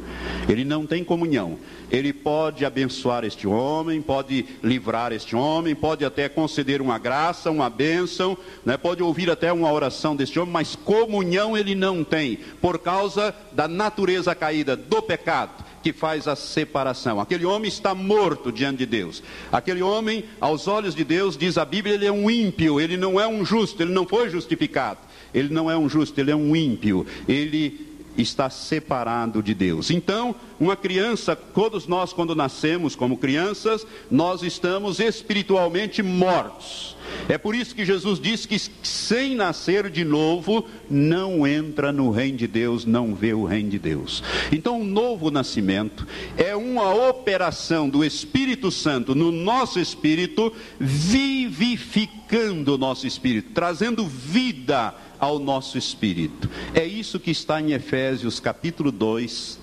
ele 0.48 0.64
não 0.64 0.86
tem 0.86 1.04
comunhão 1.04 1.58
ele 1.92 2.12
pode 2.12 2.66
abençoar 2.66 3.24
este 3.24 3.48
homem, 3.48 4.02
pode 4.02 4.46
livrar 4.64 5.12
este 5.12 5.36
homem, 5.36 5.76
pode 5.76 6.04
até 6.04 6.28
conceder 6.28 6.82
uma 6.82 6.98
graça, 6.98 7.52
uma 7.52 7.70
bênção, 7.70 8.38
né? 8.66 8.78
pode 8.78 9.04
ouvir 9.04 9.30
até 9.30 9.52
uma 9.52 9.72
oração 9.72 10.16
deste 10.16 10.40
homem, 10.40 10.54
mas 10.54 10.76
comunhão 10.76 11.58
ele 11.58 11.76
não 11.76 12.04
tem, 12.04 12.38
por 12.62 12.80
causa 12.80 13.34
da 13.52 13.68
natureza 13.68 14.34
caída, 14.36 14.76
do 14.76 15.02
pecado 15.02 15.64
que 15.82 15.94
faz 15.94 16.28
a 16.28 16.36
separação. 16.36 17.20
Aquele 17.20 17.46
homem 17.46 17.68
está 17.68 17.94
morto 17.94 18.52
diante 18.52 18.80
de 18.80 18.86
Deus. 18.88 19.22
Aquele 19.52 19.84
homem, 19.84 20.26
aos 20.42 20.68
olhos 20.68 20.96
de 20.96 21.04
Deus, 21.04 21.38
diz 21.38 21.60
a 21.60 21.66
Bíblia, 21.66 21.94
ele 21.94 22.08
é 22.08 22.12
um 22.12 22.28
ímpio, 22.28 22.82
ele 22.82 22.98
não 22.98 23.20
é 23.20 23.28
um 23.28 23.46
justo, 23.46 23.84
ele 23.84 23.94
não 23.94 24.08
foi 24.08 24.32
justificado. 24.32 24.98
Ele 25.32 25.54
não 25.54 25.70
é 25.70 25.78
um 25.78 25.88
justo, 25.88 26.20
ele 26.20 26.32
é 26.32 26.36
um 26.36 26.56
ímpio. 26.56 27.06
Ele 27.28 27.95
está 28.18 28.50
separado 28.50 29.42
de 29.42 29.54
Deus. 29.54 29.90
Então, 29.92 30.36
uma 30.60 30.76
criança, 30.76 31.36
todos 31.36 31.88
nós, 31.88 32.14
quando 32.14 32.36
nascemos 32.36 32.96
como 32.96 33.18
crianças, 33.18 33.86
nós 34.10 34.42
estamos 34.42 35.00
espiritualmente 35.00 36.02
mortos. 36.02 36.96
É 37.28 37.38
por 37.38 37.56
isso 37.56 37.76
que 37.76 37.86
Jesus 37.86 38.20
disse 38.20 38.48
que 38.48 38.60
sem 38.84 39.36
nascer 39.36 39.90
de 39.90 40.04
novo, 40.04 40.66
não 40.90 41.46
entra 41.46 41.92
no 41.92 42.10
reino 42.10 42.38
de 42.38 42.48
Deus, 42.48 42.86
não 42.86 43.14
vê 43.14 43.34
o 43.34 43.46
reino 43.46 43.70
de 43.70 43.80
Deus. 43.80 44.24
Então, 44.52 44.82
o 44.82 44.86
novo 44.86 45.30
nascimento 45.32 46.08
é 46.38 46.56
uma 46.56 46.94
operação 46.94 47.90
do 47.90 48.04
Espírito 48.04 48.72
Santo 48.72 49.16
no 49.16 49.32
nosso 49.32 49.80
espírito, 49.80 50.52
vivificando 50.80 52.76
o 52.76 52.78
nosso 52.78 53.08
espírito, 53.08 53.52
trazendo 53.54 54.06
vida 54.06 54.94
ao 55.26 55.40
nosso 55.40 55.76
espírito. 55.76 56.48
É 56.72 56.86
isso 56.86 57.20
que 57.20 57.32
está 57.32 57.60
em 57.60 57.72
Efésios 57.72 58.40
capítulo 58.40 58.92
2. 58.92 59.60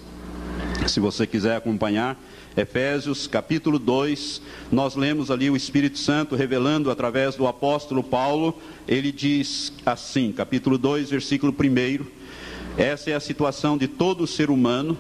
Se 0.89 0.99
você 0.99 1.25
quiser 1.25 1.55
acompanhar, 1.55 2.21
Efésios 2.57 3.29
capítulo 3.29 3.79
2, 3.79 4.43
nós 4.73 4.97
lemos 4.97 5.31
ali 5.31 5.49
o 5.49 5.57
Espírito 5.57 6.01
Santo 6.01 6.35
revelando 6.35 6.91
através 6.91 7.37
do 7.37 7.47
apóstolo 7.47 8.03
Paulo, 8.03 8.61
ele 8.89 9.13
diz 9.13 9.73
assim, 9.87 10.33
capítulo 10.33 10.77
2, 10.77 11.11
versículo 11.11 11.55
1. 11.57 12.07
Essa 12.77 13.11
é 13.11 13.15
a 13.15 13.21
situação 13.21 13.79
de 13.79 13.87
todo 13.87 14.27
ser 14.27 14.51
humano 14.51 14.99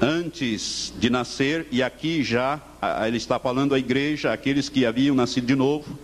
antes 0.00 0.94
de 0.96 1.10
nascer, 1.10 1.66
e 1.72 1.82
aqui 1.82 2.22
já 2.22 2.62
ele 3.04 3.16
está 3.16 3.36
falando 3.40 3.74
à 3.74 3.80
igreja, 3.80 4.32
aqueles 4.32 4.68
que 4.68 4.86
haviam 4.86 5.16
nascido 5.16 5.46
de 5.46 5.56
novo. 5.56 5.98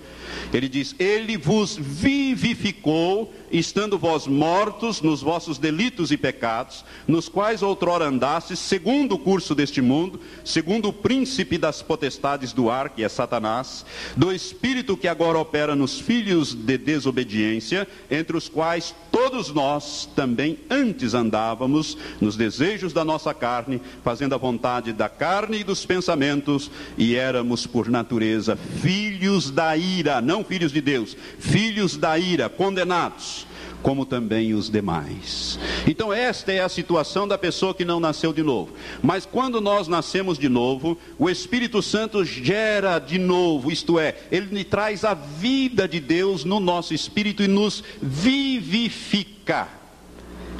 Ele 0.53 0.68
diz: 0.68 0.94
Ele 0.99 1.37
vos 1.37 1.77
vivificou 1.77 3.33
estando 3.50 3.98
vós 3.98 4.26
mortos 4.26 5.00
nos 5.00 5.20
vossos 5.20 5.58
delitos 5.58 6.10
e 6.10 6.16
pecados, 6.16 6.84
nos 7.06 7.28
quais 7.28 7.62
outrora 7.62 8.06
andastes, 8.06 8.58
segundo 8.58 9.14
o 9.14 9.18
curso 9.18 9.54
deste 9.54 9.80
mundo, 9.80 10.20
segundo 10.44 10.88
o 10.88 10.92
príncipe 10.92 11.58
das 11.58 11.82
potestades 11.82 12.52
do 12.52 12.70
ar, 12.70 12.90
que 12.90 13.02
é 13.02 13.08
Satanás, 13.08 13.84
do 14.16 14.32
espírito 14.32 14.96
que 14.96 15.08
agora 15.08 15.38
opera 15.38 15.74
nos 15.74 15.98
filhos 15.98 16.54
de 16.54 16.78
desobediência, 16.78 17.88
entre 18.10 18.36
os 18.36 18.48
quais 18.48 18.94
todos 19.10 19.52
nós 19.52 20.08
também 20.14 20.58
antes 20.70 21.14
andávamos 21.14 21.98
nos 22.20 22.36
desejos 22.36 22.92
da 22.92 23.04
nossa 23.04 23.34
carne, 23.34 23.80
fazendo 24.04 24.34
a 24.34 24.38
vontade 24.38 24.92
da 24.92 25.08
carne 25.08 25.60
e 25.60 25.64
dos 25.64 25.84
pensamentos, 25.84 26.70
e 26.96 27.16
éramos 27.16 27.66
por 27.66 27.88
natureza 27.88 28.56
filhos 28.56 29.50
da 29.50 29.76
ira, 29.76 30.20
não 30.20 30.44
filhos 30.44 30.72
de 30.72 30.80
Deus, 30.80 31.16
filhos 31.38 31.96
da 31.96 32.18
ira, 32.18 32.48
condenados 32.48 33.39
como 33.82 34.04
também 34.04 34.54
os 34.54 34.70
demais. 34.70 35.58
Então, 35.86 36.12
esta 36.12 36.52
é 36.52 36.60
a 36.60 36.68
situação 36.68 37.26
da 37.26 37.38
pessoa 37.38 37.74
que 37.74 37.84
não 37.84 38.00
nasceu 38.00 38.32
de 38.32 38.42
novo. 38.42 38.72
Mas 39.02 39.26
quando 39.26 39.60
nós 39.60 39.88
nascemos 39.88 40.38
de 40.38 40.48
novo, 40.48 40.98
o 41.18 41.28
Espírito 41.28 41.82
Santo 41.82 42.24
gera 42.24 42.98
de 42.98 43.18
novo, 43.18 43.70
isto 43.70 43.98
é, 43.98 44.16
ele 44.30 44.64
traz 44.64 45.04
a 45.04 45.14
vida 45.14 45.88
de 45.88 46.00
Deus 46.00 46.44
no 46.44 46.60
nosso 46.60 46.94
espírito 46.94 47.42
e 47.42 47.48
nos 47.48 47.82
vivifica. 48.00 49.68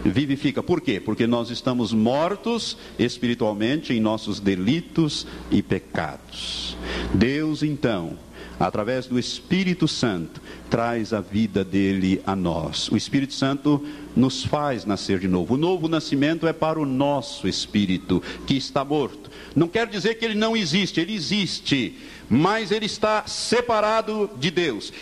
Vivifica, 0.05 0.63
por 0.63 0.81
quê? 0.81 0.99
Porque 0.99 1.27
nós 1.27 1.51
estamos 1.51 1.93
mortos 1.93 2.77
espiritualmente 2.99 3.93
em 3.93 4.01
nossos 4.01 4.41
delitos 4.41 5.27
e 5.51 5.63
pecados. 5.63 6.77
Deus, 7.13 7.63
então, 7.63 8.17
através 8.61 9.07
do 9.07 9.19
Espírito 9.19 9.89
Santo, 9.89 10.41
traz 10.69 11.15
a 11.15 11.21
vida 11.21 11.65
dele 11.65 12.21
a 12.27 12.37
nós. 12.37 12.89
O 12.89 12.97
Espírito 12.97 13.33
Santo 13.33 13.83
nos 14.15 14.45
faz 14.45 14.85
nascer 14.85 15.19
de 15.19 15.27
novo. 15.27 15.55
O 15.55 15.57
novo 15.57 15.89
nascimento 15.89 16.47
é 16.47 16.53
para 16.53 16.79
o 16.79 16.85
nosso 16.85 17.49
espírito 17.49 18.23
que 18.47 18.55
está 18.55 18.85
morto. 18.85 19.31
Não 19.57 19.67
quer 19.67 19.87
dizer 19.87 20.17
que 20.17 20.25
ele 20.27 20.35
não 20.35 20.55
existe, 20.55 21.01
ele 21.01 21.15
existe, 21.15 21.97
mas 22.29 22.71
ele 22.71 22.85
está 22.85 23.27
separado 23.27 24.31
de 24.39 24.51
Deus. 24.51 24.93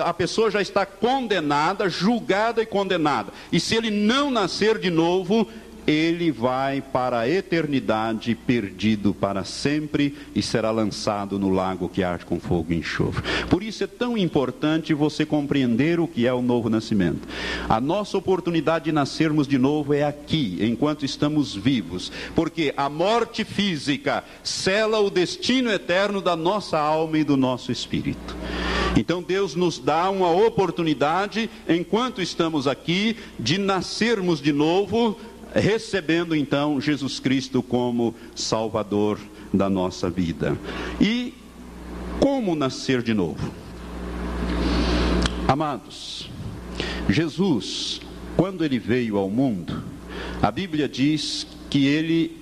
A 0.00 0.12
pessoa 0.12 0.50
já 0.50 0.60
está 0.60 0.84
condenada, 0.84 1.88
julgada 1.88 2.62
e 2.62 2.66
condenada. 2.66 3.32
E 3.50 3.58
se 3.58 3.74
ele 3.74 3.90
não 3.90 4.30
nascer 4.30 4.78
de 4.78 4.90
novo, 4.90 5.48
ele 5.88 6.30
vai 6.30 6.82
para 6.82 7.20
a 7.20 7.28
eternidade 7.28 8.34
perdido 8.34 9.14
para 9.14 9.42
sempre 9.42 10.14
e 10.34 10.42
será 10.42 10.70
lançado 10.70 11.38
no 11.38 11.48
lago 11.48 11.88
que 11.88 12.02
arde 12.02 12.26
com 12.26 12.38
fogo 12.38 12.74
e 12.74 12.76
enxofre. 12.76 13.24
Por 13.48 13.62
isso 13.62 13.82
é 13.82 13.86
tão 13.86 14.16
importante 14.16 14.92
você 14.92 15.24
compreender 15.24 15.98
o 15.98 16.06
que 16.06 16.26
é 16.26 16.32
o 16.32 16.42
novo 16.42 16.68
nascimento. 16.68 17.26
A 17.66 17.80
nossa 17.80 18.18
oportunidade 18.18 18.84
de 18.84 18.92
nascermos 18.92 19.48
de 19.48 19.56
novo 19.56 19.94
é 19.94 20.04
aqui, 20.04 20.58
enquanto 20.60 21.06
estamos 21.06 21.54
vivos, 21.54 22.12
porque 22.34 22.74
a 22.76 22.90
morte 22.90 23.42
física 23.42 24.22
cela 24.42 25.00
o 25.00 25.08
destino 25.08 25.70
eterno 25.70 26.20
da 26.20 26.36
nossa 26.36 26.78
alma 26.78 27.16
e 27.16 27.24
do 27.24 27.36
nosso 27.36 27.72
espírito. 27.72 28.36
Então 28.94 29.22
Deus 29.22 29.54
nos 29.54 29.78
dá 29.78 30.10
uma 30.10 30.30
oportunidade, 30.30 31.48
enquanto 31.68 32.20
estamos 32.20 32.66
aqui, 32.66 33.16
de 33.38 33.56
nascermos 33.56 34.40
de 34.40 34.52
novo 34.52 35.16
recebendo 35.58 36.34
então 36.34 36.80
Jesus 36.80 37.20
Cristo 37.20 37.62
como 37.62 38.14
Salvador 38.34 39.18
da 39.52 39.68
nossa 39.68 40.10
vida. 40.10 40.58
E 41.00 41.34
como 42.20 42.54
nascer 42.54 43.02
de 43.02 43.14
novo? 43.14 43.52
Amados, 45.46 46.28
Jesus, 47.08 48.00
quando 48.36 48.64
ele 48.64 48.78
veio 48.78 49.16
ao 49.16 49.30
mundo, 49.30 49.82
a 50.42 50.50
Bíblia 50.50 50.88
diz 50.88 51.46
que 51.70 51.86
ele 51.86 52.36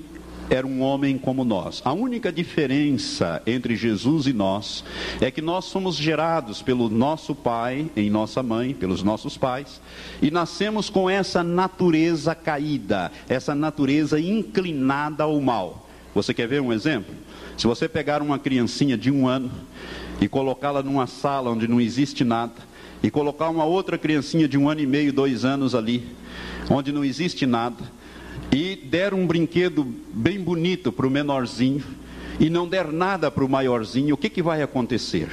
era 0.48 0.66
um 0.66 0.80
homem 0.82 1.18
como 1.18 1.44
nós. 1.44 1.82
A 1.85 1.92
única 1.92 2.32
diferença 2.32 3.42
entre 3.46 3.74
Jesus 3.74 4.26
e 4.26 4.32
nós 4.32 4.85
é 5.20 5.30
que 5.30 5.42
nós 5.42 5.66
somos 5.66 5.96
gerados 5.96 6.62
pelo 6.62 6.88
nosso 6.88 7.35
pai, 7.35 7.90
em 7.96 8.09
nossa 8.09 8.42
mãe, 8.42 8.72
pelos 8.72 9.02
nossos 9.02 9.37
pais, 9.37 9.80
e 10.22 10.30
nascemos 10.30 10.88
com 10.88 11.09
essa 11.11 11.42
natureza 11.42 12.35
caída, 12.35 13.11
essa 13.28 13.54
natureza 13.54 14.20
inclinada 14.20 15.24
ao 15.24 15.40
mal. 15.40 15.88
Você 16.14 16.32
quer 16.32 16.48
ver 16.48 16.61
um 16.61 16.72
exemplo? 16.72 17.14
Se 17.59 17.66
você 17.66 17.88
pegar 17.88 18.22
uma 18.22 18.38
criancinha 18.38 18.96
de 18.96 19.11
um 19.11 19.26
ano 19.26 19.50
e 20.20 20.28
colocá-la 20.28 20.82
numa 20.82 21.06
sala 21.06 21.50
onde 21.50 21.68
não 21.68 21.80
existe 21.80 22.24
nada, 22.24 22.54
e 23.02 23.11
colocar 23.11 23.50
uma 23.50 23.64
outra 23.64 23.98
criancinha 23.98 24.48
de 24.48 24.56
um 24.56 24.68
ano 24.68 24.80
e 24.80 24.87
meio, 24.87 25.12
dois 25.12 25.44
anos 25.44 25.74
ali, 25.74 26.04
onde 26.70 26.90
não 26.92 27.04
existe 27.04 27.46
nada, 27.46 27.76
e 28.57 28.75
der 28.75 29.12
um 29.12 29.27
brinquedo 29.27 29.85
bem 30.14 30.40
bonito 30.40 30.90
para 30.90 31.07
o 31.07 31.11
menorzinho 31.11 31.85
e 32.40 32.49
não 32.49 32.66
der 32.66 32.90
nada 32.90 33.31
para 33.31 33.45
o 33.45 33.49
maiorzinho, 33.49 34.14
o 34.14 34.16
que, 34.16 34.31
que 34.31 34.42
vai 34.42 34.62
acontecer 34.62 35.29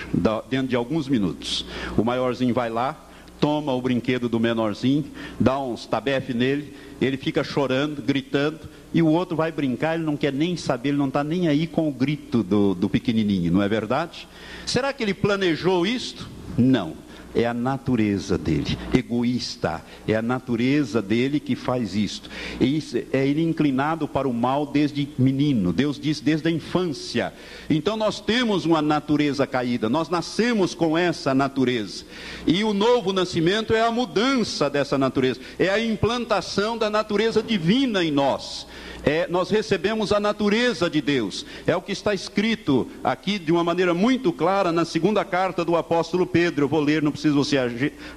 dentro 0.50 0.68
de 0.68 0.76
alguns 0.76 1.08
minutos? 1.08 1.66
O 1.98 2.04
maiorzinho 2.04 2.54
vai 2.54 2.70
lá, 2.70 3.10
toma 3.40 3.74
o 3.74 3.82
brinquedo 3.82 4.28
do 4.28 4.42
menorzinho, 4.42 5.06
dá 5.40 5.58
uns 5.58 5.86
tabefe 5.86 6.34
nele, 6.34 6.74
ele 7.02 7.16
fica 7.16 7.46
chorando, 7.46 8.02
gritando, 8.02 8.60
e 8.94 9.02
o 9.02 9.08
outro 9.08 9.38
vai 9.38 9.54
brincar, 9.54 9.96
ele 9.96 10.04
não 10.04 10.18
quer 10.18 10.34
nem 10.34 10.58
saber, 10.58 10.90
ele 10.90 10.98
não 10.98 11.08
está 11.08 11.24
nem 11.24 11.48
aí 11.48 11.66
com 11.66 11.88
o 11.88 11.94
grito 11.94 12.44
do, 12.44 12.76
do 12.76 12.90
pequenininho, 12.90 13.54
não 13.54 13.64
é 13.64 13.70
verdade? 13.70 14.28
Será 14.66 14.92
que 14.92 15.02
ele 15.02 15.14
planejou 15.14 15.88
isto? 15.88 16.30
Não 16.58 17.03
é 17.36 17.46
a 17.46 17.54
natureza 17.54 18.38
dele, 18.38 18.78
egoísta, 18.94 19.84
é 20.08 20.16
a 20.16 20.22
natureza 20.22 21.02
dele 21.02 21.40
que 21.40 21.56
faz 21.56 21.96
isto. 21.96 22.30
E 22.60 22.78
isso, 22.78 22.98
é 23.12 23.28
ele 23.28 23.42
inclinado 23.42 24.08
para 24.08 24.28
o 24.28 24.34
mal 24.34 24.66
desde 24.66 25.10
menino, 25.18 25.74
Deus 25.74 26.00
diz 26.00 26.20
desde 26.20 26.48
a 26.48 26.52
infância. 26.52 27.34
Então 27.70 27.98
nós 27.98 28.20
temos 28.20 28.66
uma 28.66 28.82
natureza 28.82 29.48
caída, 29.48 29.90
nós 29.90 30.10
nascemos 30.10 30.74
com 30.74 30.98
essa 30.98 31.34
natureza. 31.34 32.06
E 32.46 32.64
o 32.64 32.74
novo 32.74 33.12
nascimento 33.14 33.74
é 33.74 33.82
a 33.82 33.92
mudança 33.92 34.70
dessa 34.70 34.98
natureza, 34.98 35.40
é 35.58 35.70
a 35.70 35.84
implantação 35.84 36.78
da 36.78 36.90
natureza 36.90 37.42
divina 37.42 38.04
em 38.04 38.12
nós 38.12 38.68
é, 39.04 39.28
nós 39.28 39.50
recebemos 39.50 40.12
a 40.12 40.20
natureza 40.20 40.90
de 40.90 41.02
Deus. 41.02 41.46
É 41.68 41.76
o 41.76 41.82
que 41.82 41.92
está 41.92 42.14
escrito 42.14 42.88
aqui 43.04 43.38
de 43.38 43.52
uma 43.52 43.64
maneira 43.64 43.94
muito 43.94 44.32
clara 44.32 44.72
na 44.72 44.86
segunda 44.86 45.26
carta 45.26 45.66
do 45.66 45.76
apóstolo 45.76 46.26
Pedro. 46.26 46.66
Eu 46.66 46.70
vou 46.70 46.80
ler, 46.80 47.02
não 47.02 47.12
precisa 47.12 47.36
você 47.36 47.58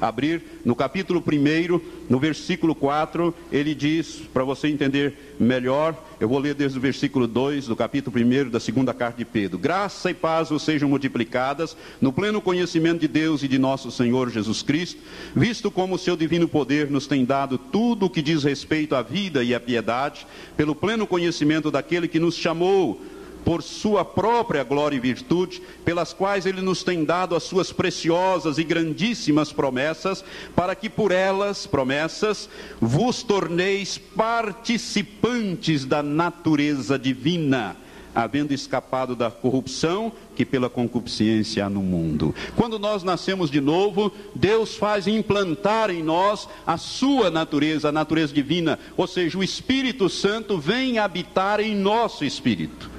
abrir, 0.00 0.42
no 0.64 0.76
capítulo 0.76 1.22
1, 1.26 1.80
no 2.08 2.18
versículo 2.18 2.74
4, 2.74 3.34
ele 3.50 3.74
diz, 3.74 4.22
para 4.32 4.44
você 4.44 4.68
entender 4.68 5.34
melhor, 5.38 5.94
eu 6.18 6.28
vou 6.28 6.38
ler 6.38 6.54
desde 6.54 6.78
o 6.78 6.80
versículo 6.80 7.26
2 7.26 7.66
do 7.66 7.76
capítulo 7.76 8.16
1 8.16 8.48
da 8.48 8.58
segunda 8.58 8.94
carta 8.94 9.18
de 9.18 9.24
Pedro. 9.24 9.58
Graça 9.58 10.10
e 10.10 10.14
paz 10.14 10.48
vos 10.48 10.62
sejam 10.62 10.88
multiplicadas 10.88 11.76
no 12.00 12.12
pleno 12.12 12.40
conhecimento 12.40 13.00
de 13.00 13.08
Deus 13.08 13.42
e 13.42 13.48
de 13.48 13.58
nosso 13.58 13.90
Senhor 13.90 14.30
Jesus 14.30 14.62
Cristo, 14.62 15.00
visto 15.34 15.70
como 15.70 15.94
o 15.94 15.98
seu 15.98 16.16
divino 16.16 16.48
poder 16.48 16.90
nos 16.90 17.06
tem 17.06 17.24
dado 17.24 17.58
tudo 17.58 18.06
o 18.06 18.10
que 18.10 18.22
diz 18.22 18.44
respeito 18.44 18.94
à 18.94 19.02
vida 19.02 19.44
e 19.44 19.54
à 19.54 19.60
piedade, 19.60 20.26
pelo 20.56 20.74
pleno 20.74 21.06
conhecimento 21.06 21.70
daquele 21.70 22.08
que 22.08 22.18
nos 22.18 22.34
chamou 22.34 23.00
por 23.46 23.62
sua 23.62 24.04
própria 24.04 24.64
glória 24.64 24.96
e 24.96 25.00
virtude, 25.00 25.62
pelas 25.84 26.12
quais 26.12 26.46
ele 26.46 26.60
nos 26.60 26.82
tem 26.82 27.04
dado 27.04 27.36
as 27.36 27.44
suas 27.44 27.70
preciosas 27.70 28.58
e 28.58 28.64
grandíssimas 28.64 29.52
promessas, 29.52 30.24
para 30.56 30.74
que 30.74 30.90
por 30.90 31.12
elas, 31.12 31.64
promessas, 31.64 32.50
vos 32.80 33.22
torneis 33.22 33.98
participantes 33.98 35.84
da 35.84 36.02
natureza 36.02 36.98
divina 36.98 37.76
havendo 38.12 38.54
escapado 38.54 39.14
da 39.14 39.30
corrupção 39.30 40.10
que 40.34 40.42
pela 40.42 40.70
concupiscência 40.70 41.66
há 41.66 41.68
no 41.68 41.82
mundo. 41.82 42.34
Quando 42.56 42.78
nós 42.78 43.02
nascemos 43.02 43.50
de 43.50 43.60
novo, 43.60 44.10
Deus 44.34 44.74
faz 44.74 45.06
implantar 45.06 45.90
em 45.90 46.02
nós 46.02 46.48
a 46.66 46.78
sua 46.78 47.30
natureza, 47.30 47.90
a 47.90 47.92
natureza 47.92 48.32
divina, 48.32 48.78
ou 48.96 49.06
seja, 49.06 49.36
o 49.36 49.44
Espírito 49.44 50.08
Santo 50.08 50.56
vem 50.56 50.98
habitar 50.98 51.60
em 51.60 51.76
nosso 51.76 52.24
espírito. 52.24 52.95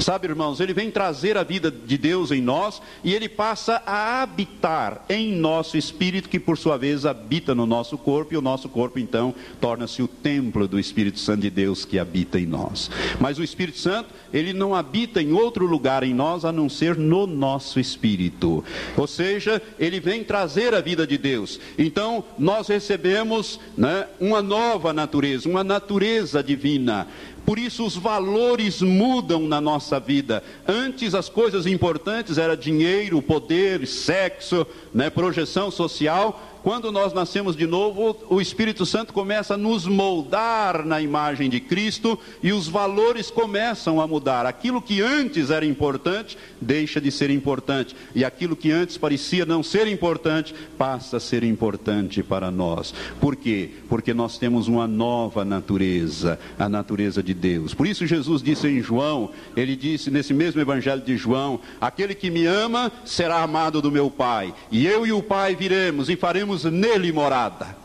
Sabe, 0.00 0.28
irmãos, 0.28 0.60
ele 0.60 0.72
vem 0.72 0.90
trazer 0.90 1.36
a 1.36 1.42
vida 1.42 1.70
de 1.70 1.98
Deus 1.98 2.30
em 2.30 2.40
nós 2.40 2.80
e 3.02 3.12
ele 3.12 3.28
passa 3.28 3.82
a 3.84 4.22
habitar 4.22 5.04
em 5.08 5.32
nosso 5.32 5.76
espírito, 5.76 6.28
que 6.28 6.38
por 6.38 6.56
sua 6.56 6.76
vez 6.76 7.04
habita 7.04 7.54
no 7.54 7.66
nosso 7.66 7.98
corpo, 7.98 8.32
e 8.32 8.36
o 8.36 8.42
nosso 8.42 8.68
corpo 8.68 8.98
então 8.98 9.34
torna-se 9.60 10.00
o 10.00 10.08
templo 10.08 10.68
do 10.68 10.78
Espírito 10.78 11.18
Santo 11.18 11.40
de 11.40 11.50
Deus 11.50 11.84
que 11.84 11.98
habita 11.98 12.38
em 12.38 12.46
nós. 12.46 12.90
Mas 13.20 13.38
o 13.38 13.44
Espírito 13.44 13.78
Santo, 13.78 14.10
ele 14.32 14.52
não 14.52 14.74
habita 14.74 15.20
em 15.20 15.32
outro 15.32 15.66
lugar 15.66 16.02
em 16.04 16.14
nós 16.14 16.44
a 16.44 16.52
não 16.52 16.68
ser 16.68 16.96
no 16.96 17.26
nosso 17.26 17.80
espírito. 17.80 18.64
Ou 18.96 19.06
seja, 19.06 19.60
ele 19.78 19.98
vem 19.98 20.22
trazer 20.22 20.74
a 20.74 20.80
vida 20.80 21.06
de 21.06 21.18
Deus. 21.18 21.58
Então, 21.76 22.24
nós 22.38 22.68
recebemos 22.68 23.58
né, 23.76 24.06
uma 24.20 24.40
nova 24.40 24.92
natureza, 24.92 25.48
uma 25.48 25.64
natureza 25.64 26.42
divina. 26.42 27.08
Por 27.48 27.58
isso 27.58 27.86
os 27.86 27.96
valores 27.96 28.82
mudam 28.82 29.48
na 29.48 29.58
nossa 29.58 29.98
vida. 29.98 30.44
Antes 30.66 31.14
as 31.14 31.30
coisas 31.30 31.64
importantes 31.64 32.36
era 32.36 32.54
dinheiro, 32.54 33.22
poder, 33.22 33.86
sexo, 33.86 34.66
né, 34.92 35.08
projeção 35.08 35.70
social. 35.70 36.57
Quando 36.68 36.92
nós 36.92 37.14
nascemos 37.14 37.56
de 37.56 37.66
novo, 37.66 38.14
o 38.28 38.42
Espírito 38.42 38.84
Santo 38.84 39.10
começa 39.10 39.54
a 39.54 39.56
nos 39.56 39.86
moldar 39.86 40.84
na 40.84 41.00
imagem 41.00 41.48
de 41.48 41.60
Cristo 41.60 42.18
e 42.42 42.52
os 42.52 42.68
valores 42.68 43.30
começam 43.30 44.02
a 44.02 44.06
mudar. 44.06 44.44
Aquilo 44.44 44.82
que 44.82 45.00
antes 45.00 45.48
era 45.48 45.64
importante 45.64 46.36
deixa 46.60 47.00
de 47.00 47.10
ser 47.10 47.30
importante, 47.30 47.96
e 48.14 48.22
aquilo 48.22 48.54
que 48.54 48.70
antes 48.70 48.98
parecia 48.98 49.46
não 49.46 49.62
ser 49.62 49.86
importante 49.88 50.54
passa 50.76 51.16
a 51.16 51.20
ser 51.20 51.42
importante 51.42 52.22
para 52.22 52.50
nós. 52.50 52.92
Por 53.18 53.34
quê? 53.34 53.70
Porque 53.88 54.12
nós 54.12 54.36
temos 54.36 54.68
uma 54.68 54.86
nova 54.86 55.46
natureza, 55.46 56.38
a 56.58 56.68
natureza 56.68 57.22
de 57.22 57.32
Deus. 57.32 57.72
Por 57.72 57.86
isso 57.86 58.06
Jesus 58.06 58.42
disse 58.42 58.68
em 58.68 58.82
João, 58.82 59.30
ele 59.56 59.74
disse 59.74 60.10
nesse 60.10 60.34
mesmo 60.34 60.60
evangelho 60.60 61.00
de 61.00 61.16
João: 61.16 61.60
Aquele 61.80 62.14
que 62.14 62.30
me 62.30 62.44
ama 62.44 62.92
será 63.06 63.42
amado 63.42 63.80
do 63.80 63.90
meu 63.90 64.10
Pai, 64.10 64.52
e 64.70 64.86
eu 64.86 65.06
e 65.06 65.12
o 65.12 65.22
Pai 65.22 65.56
viremos 65.56 66.10
e 66.10 66.16
faremos 66.16 66.57
nele 66.64 67.12
morada. 67.12 67.76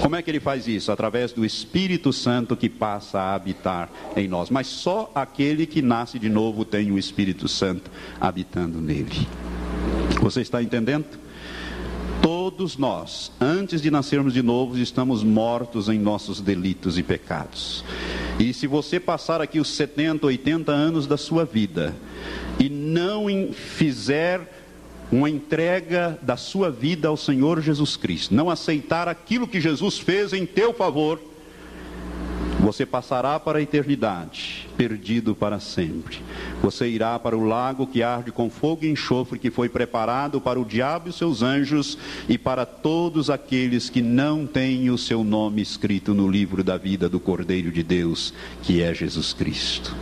Como 0.00 0.14
é 0.14 0.22
que 0.22 0.30
ele 0.30 0.40
faz 0.40 0.68
isso? 0.68 0.92
Através 0.92 1.32
do 1.32 1.44
Espírito 1.44 2.12
Santo 2.12 2.56
que 2.56 2.68
passa 2.68 3.18
a 3.18 3.34
habitar 3.34 3.90
em 4.16 4.28
nós. 4.28 4.48
Mas 4.48 4.68
só 4.68 5.10
aquele 5.14 5.66
que 5.66 5.82
nasce 5.82 6.18
de 6.18 6.28
novo 6.28 6.64
tem 6.64 6.92
o 6.92 6.98
Espírito 6.98 7.48
Santo 7.48 7.90
habitando 8.20 8.80
nele. 8.80 9.26
Você 10.20 10.40
está 10.40 10.62
entendendo? 10.62 11.06
Todos 12.22 12.76
nós, 12.76 13.32
antes 13.40 13.80
de 13.80 13.90
nascermos 13.90 14.34
de 14.34 14.42
novo, 14.42 14.76
estamos 14.78 15.22
mortos 15.22 15.88
em 15.88 15.98
nossos 15.98 16.40
delitos 16.40 16.98
e 16.98 17.02
pecados. 17.02 17.84
E 18.38 18.52
se 18.52 18.66
você 18.66 19.00
passar 19.00 19.40
aqui 19.40 19.58
os 19.58 19.68
70, 19.68 20.26
80 20.26 20.70
anos 20.72 21.06
da 21.06 21.16
sua 21.16 21.44
vida 21.44 21.94
e 22.58 22.68
não 22.68 23.52
fizer 23.52 24.57
uma 25.10 25.30
entrega 25.30 26.18
da 26.22 26.36
sua 26.36 26.70
vida 26.70 27.08
ao 27.08 27.16
Senhor 27.16 27.60
Jesus 27.60 27.96
Cristo, 27.96 28.34
não 28.34 28.50
aceitar 28.50 29.08
aquilo 29.08 29.48
que 29.48 29.60
Jesus 29.60 29.98
fez 29.98 30.32
em 30.32 30.44
teu 30.44 30.72
favor, 30.72 31.20
você 32.60 32.84
passará 32.84 33.38
para 33.38 33.58
a 33.58 33.62
eternidade, 33.62 34.68
perdido 34.76 35.34
para 35.34 35.60
sempre. 35.60 36.18
Você 36.60 36.88
irá 36.88 37.18
para 37.18 37.36
o 37.36 37.46
lago 37.46 37.86
que 37.86 38.02
arde 38.02 38.32
com 38.32 38.50
fogo 38.50 38.84
e 38.84 38.90
enxofre, 38.90 39.38
que 39.38 39.50
foi 39.50 39.68
preparado 39.68 40.40
para 40.40 40.60
o 40.60 40.64
diabo 40.64 41.08
e 41.08 41.12
seus 41.12 41.40
anjos 41.40 41.96
e 42.28 42.36
para 42.36 42.66
todos 42.66 43.30
aqueles 43.30 43.88
que 43.88 44.02
não 44.02 44.44
têm 44.44 44.90
o 44.90 44.98
seu 44.98 45.22
nome 45.22 45.62
escrito 45.62 46.12
no 46.12 46.28
livro 46.28 46.64
da 46.64 46.76
vida 46.76 47.08
do 47.08 47.20
Cordeiro 47.20 47.70
de 47.70 47.82
Deus, 47.82 48.34
que 48.62 48.82
é 48.82 48.92
Jesus 48.92 49.32
Cristo. 49.32 49.94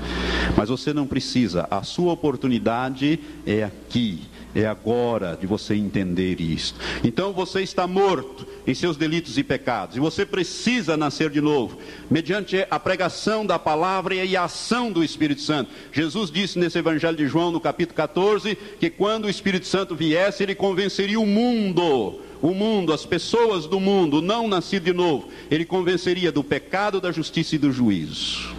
Mas 0.57 0.71
você 0.71 0.95
não 0.95 1.07
precisa, 1.07 1.69
a 1.71 1.83
sua 1.83 2.13
oportunidade 2.13 3.21
é 3.47 3.63
aqui 3.63 4.23
é 4.55 4.67
agora 4.67 5.37
de 5.39 5.47
você 5.47 5.75
entender 5.75 6.41
isto. 6.41 6.79
Então 7.05 7.33
você 7.33 7.63
está 7.63 7.87
morto 7.87 8.47
em 8.67 8.75
seus 8.75 8.97
delitos 8.97 9.37
e 9.39 9.45
pecados, 9.45 9.97
e 9.97 10.01
você 10.01 10.25
precisa 10.25 10.97
nascer 10.97 11.31
de 11.31 11.41
novo, 11.41 11.79
mediante 12.11 12.67
a 12.71 12.79
pregação 12.79 13.45
da 13.45 13.59
palavra 13.59 14.15
e 14.15 14.37
a 14.37 14.45
ação 14.45 14.91
do 14.91 15.05
Espírito 15.05 15.43
Santo. 15.43 15.71
Jesus 15.93 16.31
disse 16.31 16.59
nesse 16.59 16.79
Evangelho 16.79 17.17
de 17.17 17.27
João, 17.27 17.51
no 17.51 17.61
capítulo 17.61 17.97
14, 17.97 18.57
que 18.81 18.91
quando 18.91 19.27
o 19.27 19.31
Espírito 19.31 19.67
Santo 19.67 19.95
viesse, 19.95 20.43
ele 20.43 20.55
convenceria 20.55 21.21
o 21.21 21.27
mundo 21.27 22.21
o 22.43 22.53
mundo, 22.53 22.93
as 22.93 23.07
pessoas 23.07 23.67
do 23.67 23.81
mundo, 23.81 24.21
não 24.21 24.47
nascido 24.47 24.85
de 24.85 24.93
novo, 24.93 25.29
ele 25.51 25.65
convenceria 25.65 26.31
do 26.31 26.45
pecado, 26.45 27.01
da 27.01 27.11
justiça 27.11 27.55
e 27.55 27.59
do 27.59 27.73
juízo 27.73 28.56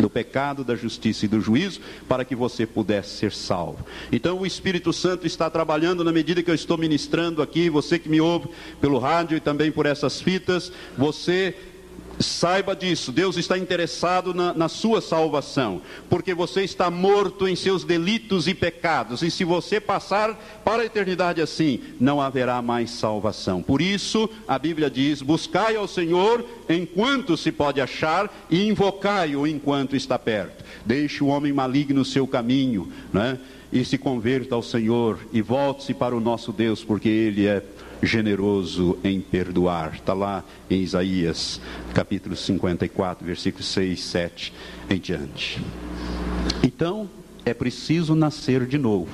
do 0.00 0.10
pecado, 0.10 0.64
da 0.64 0.74
justiça 0.74 1.24
e 1.24 1.28
do 1.28 1.40
juízo, 1.40 1.80
para 2.08 2.24
que 2.24 2.34
você 2.34 2.66
pudesse 2.66 3.16
ser 3.16 3.32
salvo. 3.32 3.84
Então 4.10 4.38
o 4.38 4.46
Espírito 4.46 4.92
Santo 4.92 5.26
está 5.26 5.48
trabalhando 5.50 6.04
na 6.04 6.12
medida 6.12 6.42
que 6.42 6.50
eu 6.50 6.54
estou 6.54 6.78
ministrando 6.78 7.42
aqui, 7.42 7.68
você 7.68 7.98
que 7.98 8.08
me 8.08 8.20
ouve 8.20 8.48
pelo 8.80 8.98
rádio 8.98 9.36
e 9.36 9.40
também 9.40 9.70
por 9.70 9.86
essas 9.86 10.20
fitas, 10.20 10.72
você 10.96 11.54
Saiba 12.18 12.74
disso, 12.74 13.12
Deus 13.12 13.36
está 13.36 13.58
interessado 13.58 14.32
na, 14.32 14.54
na, 14.54 14.68
sua 14.68 15.00
salvação, 15.00 15.82
porque 16.08 16.32
você 16.32 16.62
está 16.62 16.90
morto 16.90 17.46
em 17.46 17.54
seus 17.54 17.84
delitos 17.84 18.48
e 18.48 18.54
pecados, 18.54 19.22
e 19.22 19.30
se 19.30 19.44
você 19.44 19.78
passar 19.80 20.34
para 20.64 20.82
a 20.82 20.86
eternidade 20.86 21.42
assim, 21.42 21.80
não 22.00 22.20
haverá 22.20 22.62
mais 22.62 22.90
salvação. 22.90 23.62
Por 23.62 23.82
isso, 23.82 24.30
a 24.48 24.58
Bíblia 24.58 24.88
diz: 24.88 25.20
buscai 25.20 25.76
ao 25.76 25.86
Senhor 25.86 26.44
enquanto 26.68 27.36
se 27.36 27.52
pode 27.52 27.80
achar, 27.80 28.32
e 28.50 28.66
invocai-o 28.66 29.46
enquanto 29.46 29.94
está 29.94 30.18
perto. 30.18 30.64
Deixe 30.84 31.22
o 31.22 31.26
homem 31.26 31.52
maligno 31.52 32.04
seu 32.04 32.26
caminho, 32.26 32.90
né? 33.12 33.38
E 33.80 33.84
se 33.84 33.98
converta 33.98 34.54
ao 34.54 34.62
Senhor, 34.62 35.18
e 35.32 35.42
volte-se 35.42 35.92
para 35.92 36.16
o 36.16 36.20
nosso 36.20 36.50
Deus, 36.50 36.82
porque 36.82 37.10
Ele 37.10 37.46
é 37.46 37.62
generoso 38.02 38.98
em 39.04 39.20
perdoar. 39.20 39.94
Está 39.94 40.14
lá 40.14 40.42
em 40.70 40.80
Isaías, 40.80 41.60
capítulo 41.92 42.34
54, 42.34 43.26
versículos 43.26 43.66
6, 43.66 44.02
7 44.02 44.52
em 44.88 44.98
diante. 44.98 45.62
Então, 46.62 47.08
é 47.44 47.52
preciso 47.52 48.14
nascer 48.14 48.66
de 48.66 48.78
novo. 48.78 49.10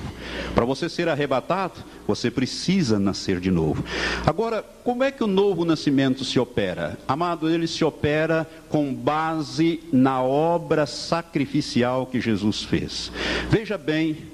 Para 0.55 0.65
você 0.65 0.87
ser 0.87 1.09
arrebatado, 1.09 1.83
você 2.07 2.31
precisa 2.31 2.97
nascer 2.97 3.41
de 3.41 3.51
novo. 3.51 3.83
Agora, 4.25 4.63
como 4.83 5.03
é 5.03 5.11
que 5.11 5.23
o 5.23 5.27
novo 5.27 5.65
nascimento 5.65 6.23
se 6.23 6.39
opera? 6.39 6.97
Amado, 7.07 7.49
ele 7.49 7.67
se 7.67 7.83
opera 7.83 8.49
com 8.69 8.93
base 8.93 9.81
na 9.91 10.21
obra 10.21 10.85
sacrificial 10.85 12.05
que 12.07 12.21
Jesus 12.21 12.63
fez. 12.63 13.11
Veja 13.51 13.77
bem, 13.77 14.32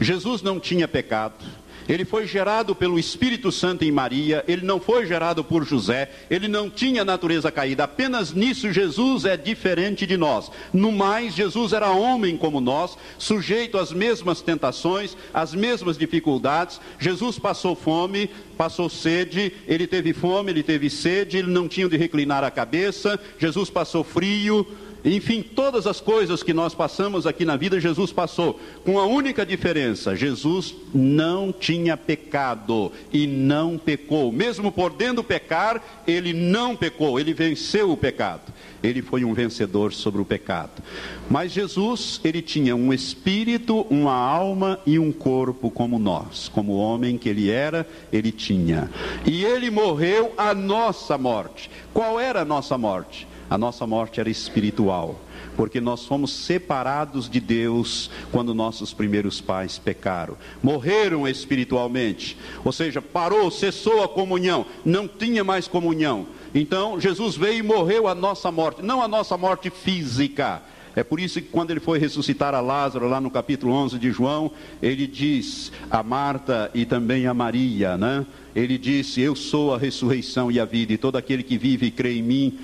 Jesus 0.00 0.42
não 0.42 0.60
tinha 0.60 0.86
pecado. 0.86 1.44
Ele 1.88 2.04
foi 2.04 2.26
gerado 2.26 2.74
pelo 2.74 2.98
Espírito 2.98 3.50
Santo 3.50 3.82
em 3.82 3.90
Maria, 3.90 4.44
ele 4.46 4.64
não 4.64 4.78
foi 4.78 5.06
gerado 5.06 5.42
por 5.42 5.64
José, 5.64 6.10
ele 6.28 6.46
não 6.46 6.68
tinha 6.68 7.02
natureza 7.02 7.50
caída. 7.50 7.84
Apenas 7.84 8.34
nisso 8.34 8.70
Jesus 8.70 9.24
é 9.24 9.38
diferente 9.38 10.06
de 10.06 10.14
nós. 10.18 10.50
No 10.70 10.92
mais, 10.92 11.34
Jesus 11.34 11.72
era 11.72 11.90
homem 11.90 12.36
como 12.36 12.60
nós, 12.60 12.98
sujeito 13.16 13.78
às 13.78 13.90
mesmas 13.90 14.42
tentações, 14.42 15.16
às 15.32 15.54
mesmas 15.54 15.96
dificuldades. 15.96 16.78
Jesus 16.98 17.38
passou 17.38 17.74
fome, 17.74 18.28
passou 18.58 18.90
sede, 18.90 19.54
ele 19.66 19.86
teve 19.86 20.12
fome, 20.12 20.50
ele 20.50 20.62
teve 20.62 20.90
sede, 20.90 21.38
ele 21.38 21.50
não 21.50 21.66
tinha 21.66 21.88
de 21.88 21.96
reclinar 21.96 22.44
a 22.44 22.50
cabeça. 22.50 23.18
Jesus 23.38 23.70
passou 23.70 24.04
frio, 24.04 24.66
enfim, 25.14 25.42
todas 25.42 25.86
as 25.86 26.00
coisas 26.00 26.42
que 26.42 26.52
nós 26.52 26.74
passamos 26.74 27.26
aqui 27.26 27.44
na 27.44 27.56
vida, 27.56 27.80
Jesus 27.80 28.12
passou, 28.12 28.58
com 28.84 28.98
a 28.98 29.06
única 29.06 29.46
diferença: 29.46 30.16
Jesus 30.16 30.74
não 30.92 31.52
tinha 31.52 31.96
pecado 31.96 32.92
e 33.12 33.26
não 33.26 33.78
pecou. 33.78 34.32
Mesmo 34.32 34.72
podendo 34.72 35.22
pecar, 35.22 36.02
ele 36.06 36.32
não 36.32 36.74
pecou, 36.74 37.20
ele 37.20 37.32
venceu 37.32 37.92
o 37.92 37.96
pecado. 37.96 38.52
Ele 38.82 39.02
foi 39.02 39.24
um 39.24 39.34
vencedor 39.34 39.92
sobre 39.92 40.20
o 40.20 40.24
pecado. 40.24 40.82
Mas 41.28 41.52
Jesus, 41.52 42.20
ele 42.22 42.40
tinha 42.40 42.76
um 42.76 42.92
espírito, 42.92 43.86
uma 43.90 44.14
alma 44.14 44.78
e 44.86 44.98
um 44.98 45.10
corpo 45.10 45.70
como 45.70 45.98
nós. 45.98 46.48
Como 46.48 46.76
homem 46.76 47.18
que 47.18 47.28
ele 47.28 47.50
era, 47.50 47.86
ele 48.12 48.30
tinha. 48.30 48.90
E 49.26 49.44
ele 49.44 49.70
morreu 49.70 50.32
a 50.36 50.54
nossa 50.54 51.18
morte. 51.18 51.70
Qual 51.92 52.20
era 52.20 52.42
a 52.42 52.44
nossa 52.44 52.78
morte? 52.78 53.27
A 53.50 53.56
nossa 53.56 53.86
morte 53.86 54.20
era 54.20 54.30
espiritual. 54.30 55.20
porque 55.56 55.80
nós 55.80 56.04
fomos 56.06 56.30
separados 56.32 57.28
de 57.28 57.40
Deus 57.40 58.08
quando 58.30 58.54
nossos 58.54 58.94
primeiros 58.94 59.40
pais 59.40 59.76
pecaram. 59.76 60.36
Morreram 60.62 61.26
espiritualmente, 61.26 62.38
ou 62.64 62.70
seja, 62.70 63.02
parou, 63.02 63.50
cessou 63.50 64.04
a 64.04 64.08
comunhão, 64.08 64.64
não 64.84 65.08
tinha 65.08 65.42
mais 65.42 65.66
comunhão. 65.66 66.28
Então, 66.54 67.00
Jesus 67.00 67.36
veio 67.36 67.58
e 67.58 67.62
morreu 67.62 68.06
a 68.06 68.14
nossa 68.14 68.52
morte, 68.52 68.82
não 68.82 69.02
a 69.02 69.08
nossa 69.08 69.36
morte 69.36 69.68
física. 69.68 70.62
É 70.94 71.02
por 71.02 71.18
isso 71.18 71.40
que 71.40 71.48
quando 71.48 71.72
ele 71.72 71.80
foi 71.80 71.98
ressuscitar 71.98 72.54
a 72.54 72.60
Lázaro, 72.60 73.08
lá 73.08 73.20
no 73.20 73.30
capítulo 73.30 73.72
11 73.72 73.98
de 73.98 74.12
João, 74.12 74.52
ele 74.80 75.06
diz 75.08 75.72
a 75.90 76.02
Marta 76.04 76.70
e 76.72 76.84
também 76.84 77.26
a 77.26 77.34
Maria, 77.34 77.96
né? 77.96 78.24
Ele 78.54 78.78
disse: 78.78 79.20
Eu 79.20 79.36
sou 79.36 79.74
a 79.74 79.78
ressurreição 79.78 80.50
e 80.50 80.58
a 80.58 80.64
vida, 80.64 80.92
e 80.92 80.98
todo 80.98 81.16
aquele 81.16 81.42
que 81.42 81.58
vive 81.58 81.86
e 81.86 81.90
crê 81.90 82.16
em 82.16 82.22
mim, 82.22 82.58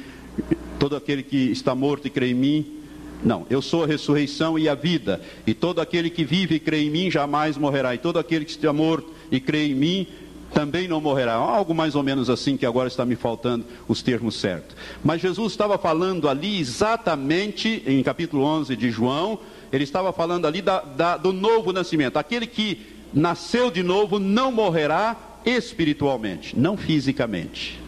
todo 0.79 0.97
aquele 0.97 1.23
que 1.23 1.51
está 1.51 1.75
morto 1.75 2.07
e 2.07 2.11
crê 2.11 2.31
em 2.31 2.35
mim, 2.35 2.81
não, 3.25 3.47
eu 3.49 3.63
sou 3.63 3.85
a 3.85 3.87
ressurreição 3.87 4.59
e 4.59 4.69
a 4.69 4.75
vida, 4.75 5.21
e 5.47 5.55
todo 5.55 5.81
aquele 5.81 6.11
que 6.11 6.25
vive 6.25 6.57
e 6.57 6.61
crê 6.61 6.83
em 6.83 6.91
mim 6.91 7.11
jamais 7.11 7.57
morrerá, 7.57 7.95
e 7.95 7.99
todo 7.99 8.19
aquele 8.19 8.45
que 8.45 8.51
está 8.51 8.73
morto 8.73 9.11
e 9.31 9.41
crê 9.41 9.67
em 9.67 9.75
mim 9.75 10.07
também 10.53 10.87
não 10.87 11.01
morrerá. 11.01 11.35
Algo 11.35 11.75
mais 11.75 11.95
ou 11.95 12.03
menos 12.03 12.31
assim 12.31 12.57
que 12.57 12.65
agora 12.65 12.87
está 12.87 13.05
me 13.05 13.17
faltando 13.17 13.65
os 13.89 14.03
termos 14.03 14.37
certos. 14.37 14.77
Mas 15.03 15.21
Jesus 15.21 15.53
estava 15.53 15.77
falando 15.77 16.29
ali 16.29 16.61
exatamente, 16.61 17.83
em 17.87 18.03
capítulo 18.03 18.45
11 18.45 18.77
de 18.77 18.91
João, 18.91 19.39
ele 19.73 19.85
estava 19.85 20.13
falando 20.13 20.47
ali 20.47 20.63
da, 20.63 20.81
da, 20.81 21.17
do 21.17 21.33
novo 21.33 21.73
nascimento. 21.73 22.17
Aquele 22.17 22.47
que 22.47 22.81
nasceu 23.13 23.71
de 23.71 23.83
novo 23.83 24.19
não 24.19 24.53
morrerá 24.53 25.17
espiritualmente, 25.45 26.59
não 26.59 26.77
fisicamente. 26.77 27.84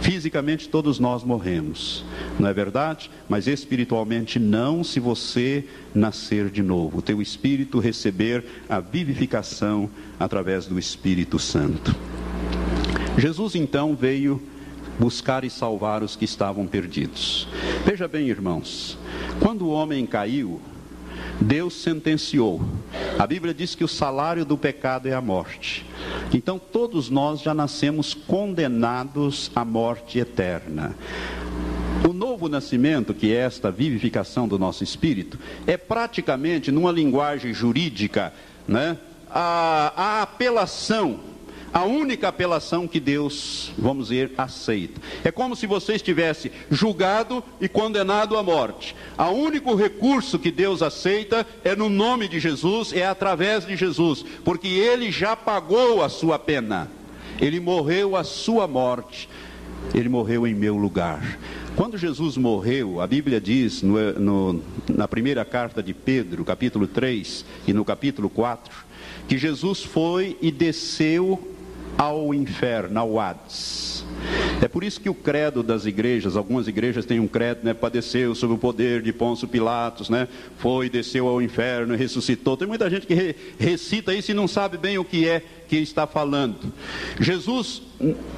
Fisicamente 0.00 0.68
todos 0.68 0.98
nós 0.98 1.22
morremos, 1.22 2.04
não 2.38 2.48
é 2.48 2.52
verdade? 2.52 3.10
Mas 3.28 3.46
espiritualmente 3.46 4.38
não, 4.38 4.82
se 4.82 4.98
você 4.98 5.64
nascer 5.94 6.48
de 6.50 6.62
novo, 6.62 6.98
o 6.98 7.02
teu 7.02 7.20
espírito 7.20 7.78
receber 7.78 8.44
a 8.68 8.80
vivificação 8.80 9.90
através 10.18 10.66
do 10.66 10.78
Espírito 10.78 11.38
Santo. 11.38 11.94
Jesus 13.18 13.54
então 13.54 13.94
veio 13.94 14.40
buscar 14.98 15.44
e 15.44 15.50
salvar 15.50 16.02
os 16.02 16.14
que 16.14 16.24
estavam 16.24 16.66
perdidos. 16.66 17.48
Veja 17.84 18.06
bem, 18.06 18.28
irmãos, 18.28 18.98
quando 19.40 19.66
o 19.66 19.70
homem 19.70 20.04
caiu, 20.06 20.60
Deus 21.40 21.74
sentenciou. 21.74 22.60
A 23.18 23.26
Bíblia 23.26 23.54
diz 23.54 23.74
que 23.74 23.84
o 23.84 23.88
salário 23.88 24.44
do 24.44 24.58
pecado 24.58 25.08
é 25.08 25.14
a 25.14 25.20
morte. 25.20 25.86
Então 26.32 26.58
todos 26.58 27.08
nós 27.08 27.40
já 27.40 27.54
nascemos 27.54 28.12
condenados 28.14 29.50
à 29.54 29.64
morte 29.64 30.18
eterna. 30.18 30.94
O 32.08 32.12
novo 32.12 32.48
nascimento, 32.48 33.12
que 33.12 33.32
é 33.32 33.36
esta 33.36 33.70
vivificação 33.70 34.48
do 34.48 34.58
nosso 34.58 34.82
espírito, 34.82 35.38
é 35.66 35.76
praticamente, 35.76 36.70
numa 36.70 36.90
linguagem 36.90 37.52
jurídica, 37.52 38.32
né, 38.66 38.96
a, 39.30 39.92
a 39.96 40.22
apelação 40.22 41.29
a 41.72 41.84
única 41.84 42.28
apelação 42.28 42.88
que 42.88 42.98
Deus, 42.98 43.72
vamos 43.78 44.08
dizer, 44.08 44.32
aceita. 44.36 45.00
É 45.22 45.30
como 45.30 45.54
se 45.54 45.66
você 45.66 45.94
estivesse 45.94 46.50
julgado 46.70 47.44
e 47.60 47.68
condenado 47.68 48.36
à 48.36 48.42
morte. 48.42 48.96
O 49.16 49.30
único 49.30 49.74
recurso 49.74 50.38
que 50.38 50.50
Deus 50.50 50.82
aceita 50.82 51.46
é 51.62 51.76
no 51.76 51.88
nome 51.88 52.28
de 52.28 52.40
Jesus, 52.40 52.92
é 52.92 53.06
através 53.06 53.64
de 53.64 53.76
Jesus, 53.76 54.24
porque 54.44 54.68
ele 54.68 55.12
já 55.12 55.36
pagou 55.36 56.02
a 56.02 56.08
sua 56.08 56.38
pena. 56.38 56.90
Ele 57.40 57.60
morreu 57.60 58.16
a 58.16 58.24
sua 58.24 58.66
morte. 58.66 59.28
Ele 59.94 60.08
morreu 60.08 60.46
em 60.46 60.54
meu 60.54 60.76
lugar. 60.76 61.38
Quando 61.76 61.96
Jesus 61.96 62.36
morreu, 62.36 63.00
a 63.00 63.06
Bíblia 63.06 63.40
diz 63.40 63.80
no, 63.80 64.12
no, 64.12 64.62
na 64.88 65.08
primeira 65.08 65.44
carta 65.44 65.82
de 65.82 65.94
Pedro, 65.94 66.44
capítulo 66.44 66.86
3 66.86 67.44
e 67.66 67.72
no 67.72 67.84
capítulo 67.84 68.28
4, 68.28 68.90
que 69.26 69.38
Jesus 69.38 69.82
foi 69.82 70.36
e 70.42 70.50
desceu 70.50 71.49
ao 71.96 72.32
inferno, 72.32 72.98
ao 72.98 73.18
Hades. 73.18 74.04
É 74.60 74.68
por 74.68 74.84
isso 74.84 75.00
que 75.00 75.08
o 75.08 75.14
credo 75.14 75.62
das 75.62 75.86
igrejas, 75.86 76.36
algumas 76.36 76.68
igrejas 76.68 77.06
têm 77.06 77.18
um 77.18 77.26
credo, 77.26 77.60
né? 77.62 77.72
Padeceu 77.72 78.34
sob 78.34 78.54
o 78.54 78.58
poder 78.58 79.00
de 79.00 79.12
Pôncio 79.12 79.48
Pilatos, 79.48 80.10
né? 80.10 80.28
Foi, 80.58 80.90
desceu 80.90 81.26
ao 81.26 81.40
inferno, 81.40 81.96
ressuscitou. 81.96 82.56
Tem 82.56 82.68
muita 82.68 82.90
gente 82.90 83.06
que 83.06 83.14
re 83.14 83.34
recita 83.58 84.12
isso 84.12 84.30
e 84.30 84.34
não 84.34 84.46
sabe 84.46 84.76
bem 84.76 84.98
o 84.98 85.04
que 85.04 85.26
é 85.26 85.42
que 85.66 85.76
está 85.76 86.06
falando. 86.06 86.72
Jesus, 87.18 87.80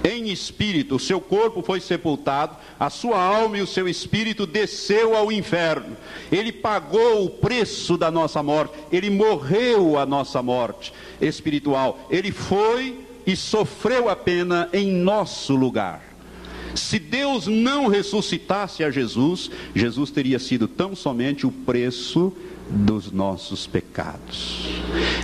em 0.04 0.30
espírito, 0.30 0.96
o 0.96 1.00
seu 1.00 1.20
corpo 1.20 1.62
foi 1.62 1.80
sepultado, 1.80 2.56
a 2.78 2.88
sua 2.88 3.20
alma 3.20 3.58
e 3.58 3.62
o 3.62 3.66
seu 3.66 3.88
espírito 3.88 4.46
desceu 4.46 5.16
ao 5.16 5.32
inferno. 5.32 5.96
Ele 6.30 6.52
pagou 6.52 7.24
o 7.24 7.30
preço 7.30 7.96
da 7.96 8.10
nossa 8.10 8.42
morte, 8.42 8.74
ele 8.92 9.10
morreu 9.10 9.98
a 9.98 10.06
nossa 10.06 10.40
morte 10.42 10.92
espiritual. 11.20 12.06
Ele 12.10 12.30
foi 12.30 13.11
e 13.26 13.36
sofreu 13.36 14.08
a 14.08 14.16
pena 14.16 14.68
em 14.72 14.90
nosso 14.90 15.54
lugar. 15.54 16.12
Se 16.74 16.98
Deus 16.98 17.46
não 17.46 17.88
ressuscitasse 17.88 18.82
a 18.82 18.90
Jesus, 18.90 19.50
Jesus 19.74 20.10
teria 20.10 20.38
sido 20.38 20.66
tão 20.66 20.96
somente 20.96 21.46
o 21.46 21.52
preço 21.52 22.32
dos 22.70 23.12
nossos 23.12 23.66
pecados. 23.66 24.66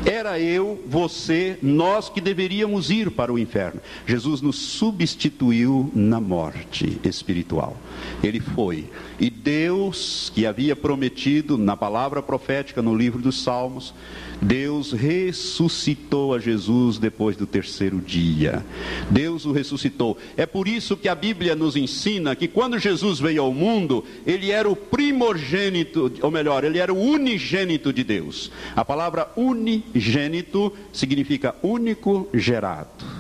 Era 0.05 0.39
eu, 0.39 0.83
você, 0.87 1.59
nós 1.63 2.09
que 2.09 2.21
deveríamos 2.21 2.91
ir 2.91 3.11
para 3.11 3.33
o 3.33 3.39
inferno. 3.39 3.81
Jesus 4.07 4.43
nos 4.43 4.57
substituiu 4.57 5.91
na 5.95 6.21
morte 6.21 7.01
espiritual. 7.05 7.77
Ele 8.23 8.41
foi. 8.41 8.87
E 9.21 9.29
Deus, 9.29 10.31
que 10.33 10.47
havia 10.47 10.77
prometido 10.77 11.59
na 11.59 11.77
palavra 11.77 12.23
profética 12.23 12.81
no 12.81 12.95
livro 12.95 13.21
dos 13.21 13.43
Salmos, 13.43 13.93
Deus 14.41 14.93
ressuscitou 14.93 16.33
a 16.33 16.39
Jesus 16.39 16.99
depois 16.99 17.37
do 17.37 17.45
terceiro 17.45 17.99
dia. 17.99 18.65
Deus 19.11 19.45
o 19.45 19.51
ressuscitou. 19.51 20.17
É 20.37 20.47
por 20.47 20.69
isso 20.69 20.97
que 20.97 21.09
a 21.09 21.15
Bíblia 21.15 21.57
nos 21.57 21.75
ensina 21.75 22.37
que 22.37 22.47
quando 22.47 22.79
Jesus 22.79 23.19
veio 23.19 23.43
ao 23.43 23.53
mundo, 23.53 24.05
ele 24.25 24.53
era 24.53 24.69
o 24.69 24.77
primogênito, 24.77 26.13
ou 26.23 26.31
melhor, 26.31 26.63
ele 26.63 26.79
era 26.79 26.95
o 26.95 27.01
unigênito 27.01 27.93
de 27.93 28.05
Deus. 28.05 28.53
A 28.77 28.85
palavra 28.85 29.29
unigênito 29.37 30.73
significa 30.93 31.57
único 31.61 32.29
gerado. 32.33 33.18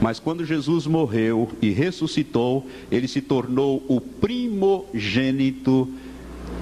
Mas 0.00 0.18
quando 0.18 0.44
Jesus 0.44 0.86
morreu 0.86 1.48
e 1.60 1.70
ressuscitou, 1.70 2.66
ele 2.90 3.08
se 3.08 3.20
tornou 3.20 3.84
o 3.88 4.00
primogênito 4.00 5.88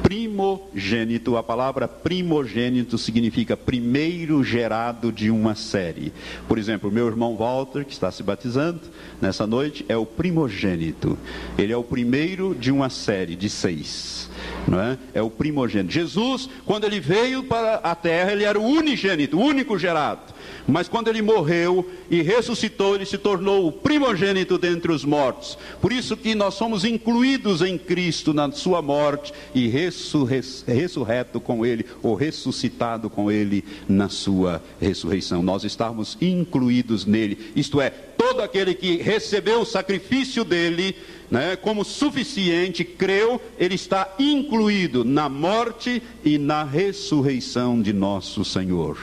primogênito, 0.03 1.37
a 1.37 1.43
palavra 1.43 1.87
primogênito 1.87 2.97
significa 2.97 3.57
primeiro 3.57 4.43
gerado 4.43 5.13
de 5.13 5.31
uma 5.31 5.55
série. 5.55 6.13
Por 6.47 6.57
exemplo, 6.57 6.91
meu 6.91 7.07
irmão 7.07 7.37
Walter, 7.37 7.85
que 7.85 7.93
está 7.93 8.11
se 8.11 8.23
batizando 8.23 8.81
nessa 9.21 9.47
noite, 9.47 9.85
é 9.89 9.97
o 9.97 10.07
primogênito. 10.07 11.19
Ele 11.59 11.73
é 11.73 11.77
o 11.77 11.85
primeiro 11.85 12.55
de 12.55 12.71
uma 12.71 12.89
série 12.89 13.37
de 13.37 13.51
seis. 13.51 14.28
Não 14.69 14.81
é? 14.81 14.99
é 15.14 15.23
o 15.23 15.31
primogênito. 15.31 15.93
Jesus, 15.93 16.49
quando 16.66 16.85
ele 16.85 17.01
veio 17.01 17.43
para 17.43 17.77
a 17.77 17.95
terra, 17.95 18.33
ele 18.33 18.45
era 18.45 18.59
o 18.59 18.64
unigênito, 18.64 19.39
o 19.39 19.41
único 19.41 19.79
gerado. 19.79 20.35
Mas 20.66 20.87
quando 20.87 21.09
ele 21.09 21.23
morreu 21.23 21.91
e 22.11 22.21
ressuscitou, 22.21 22.95
ele 22.95 23.07
se 23.07 23.16
tornou 23.16 23.66
o 23.66 23.73
primogênito 23.73 24.59
dentre 24.59 24.93
os 24.93 25.03
mortos. 25.05 25.57
Por 25.81 25.91
isso 25.91 26.14
que 26.14 26.35
nós 26.35 26.55
somos 26.55 26.85
incluídos 26.85 27.62
em 27.62 27.79
Cristo 27.79 28.35
na 28.35 28.53
sua 28.53 28.83
morte 28.83 29.33
e 29.55 29.66
ressurreto 29.69 31.41
com 31.41 31.64
ele, 31.64 31.87
ou 32.03 32.14
ressuscitado 32.14 33.09
com 33.09 33.33
ele 33.33 33.64
na 33.89 34.11
sua 34.11 34.62
ressurreição. 34.79 35.43
Nós 35.43 35.64
estamos 35.64 36.19
incluídos 36.21 37.07
nele. 37.07 37.53
Isto 37.57 37.81
é, 37.81 37.89
todo 37.89 38.43
aquele 38.43 38.75
que 38.75 38.97
recebeu 38.99 39.62
o 39.62 39.66
sacrifício 39.66 40.45
dele, 40.45 40.95
né, 41.31 41.57
como 41.57 41.85
suficiente, 41.85 42.85
creu, 42.85 43.41
ele 43.59 43.74
está 43.74 44.14
incluído 44.18 45.05
na 45.05 45.29
morte 45.29 46.03
e 46.24 46.39
na 46.39 46.64
ressurreição 46.64 47.81
de 47.81 47.93
nosso 47.93 48.45
Senhor. 48.45 48.99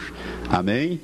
Amém? 0.49 0.99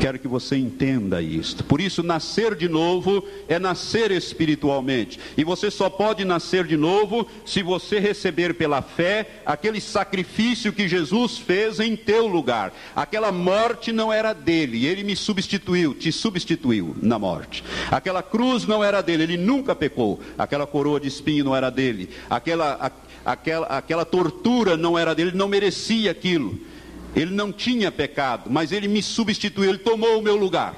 Quero 0.00 0.18
que 0.18 0.26
você 0.26 0.56
entenda 0.56 1.22
isto. 1.22 1.62
Por 1.64 1.80
isso, 1.80 2.02
nascer 2.02 2.54
de 2.56 2.68
novo 2.68 3.24
é 3.46 3.58
nascer 3.58 4.10
espiritualmente. 4.10 5.20
E 5.36 5.44
você 5.44 5.70
só 5.70 5.88
pode 5.88 6.24
nascer 6.24 6.66
de 6.66 6.76
novo 6.76 7.26
se 7.44 7.62
você 7.62 7.98
receber 7.98 8.54
pela 8.54 8.82
fé 8.82 9.42
aquele 9.46 9.80
sacrifício 9.80 10.72
que 10.72 10.88
Jesus 10.88 11.38
fez 11.38 11.78
em 11.78 11.94
teu 11.94 12.26
lugar. 12.26 12.72
Aquela 12.96 13.30
morte 13.30 13.92
não 13.92 14.12
era 14.12 14.32
dele, 14.32 14.86
ele 14.86 15.04
me 15.04 15.14
substituiu, 15.14 15.94
te 15.94 16.10
substituiu 16.10 16.96
na 17.00 17.18
morte. 17.18 17.62
Aquela 17.90 18.22
cruz 18.22 18.66
não 18.66 18.82
era 18.82 19.02
dele, 19.02 19.22
ele 19.22 19.36
nunca 19.36 19.74
pecou. 19.74 20.20
Aquela 20.36 20.66
coroa 20.66 20.98
de 20.98 21.08
espinho 21.08 21.44
não 21.44 21.54
era 21.54 21.70
dele. 21.70 22.08
Aquela, 22.28 22.90
aquela, 23.24 23.66
aquela 23.66 24.04
tortura 24.04 24.76
não 24.76 24.98
era 24.98 25.14
dele, 25.14 25.30
ele 25.30 25.38
não 25.38 25.48
merecia 25.48 26.10
aquilo. 26.10 26.71
Ele 27.14 27.30
não 27.30 27.52
tinha 27.52 27.92
pecado, 27.92 28.50
mas 28.50 28.72
ele 28.72 28.88
me 28.88 29.02
substituiu, 29.02 29.68
ele 29.68 29.78
tomou 29.78 30.18
o 30.18 30.22
meu 30.22 30.36
lugar. 30.36 30.76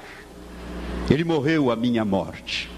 Ele 1.09 1.23
morreu 1.23 1.71
a 1.71 1.75
minha 1.75 2.03
morte. 2.03 2.69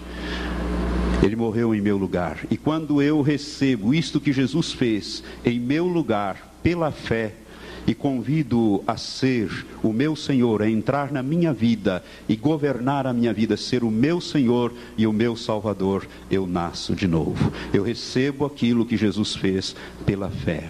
Ele 1.24 1.36
morreu 1.36 1.74
em 1.74 1.82
meu 1.82 1.98
lugar. 1.98 2.40
E 2.52 2.58
quando 2.58 3.02
eu 3.02 3.22
recebo 3.22 3.94
isto 3.94 4.20
que 4.20 4.32
Jesus 4.32 4.72
fez 4.72 5.24
em 5.44 5.60
meu 5.60 5.88
lugar, 5.88 6.56
pela 6.62 6.92
fé, 6.92 7.34
e 7.88 7.96
convido 7.96 8.84
a 8.86 8.98
ser 8.98 9.50
o 9.82 9.94
meu 9.94 10.14
Senhor, 10.14 10.62
a 10.62 10.70
entrar 10.70 11.10
na 11.10 11.24
minha 11.24 11.54
vida 11.54 12.04
e 12.28 12.36
governar 12.36 13.08
a 13.08 13.14
minha 13.14 13.32
vida, 13.32 13.56
ser 13.56 13.82
o 13.82 13.90
meu 13.90 14.20
Senhor 14.20 14.74
e 14.98 15.08
o 15.08 15.14
meu 15.14 15.38
Salvador, 15.38 16.06
eu 16.30 16.46
nasço 16.46 16.94
de 16.94 17.08
novo. 17.08 17.52
Eu 17.74 17.84
recebo 17.84 18.46
aquilo 18.46 18.86
que 18.86 18.98
Jesus 18.98 19.36
fez 19.38 19.74
pela 20.06 20.30
fé. 20.30 20.70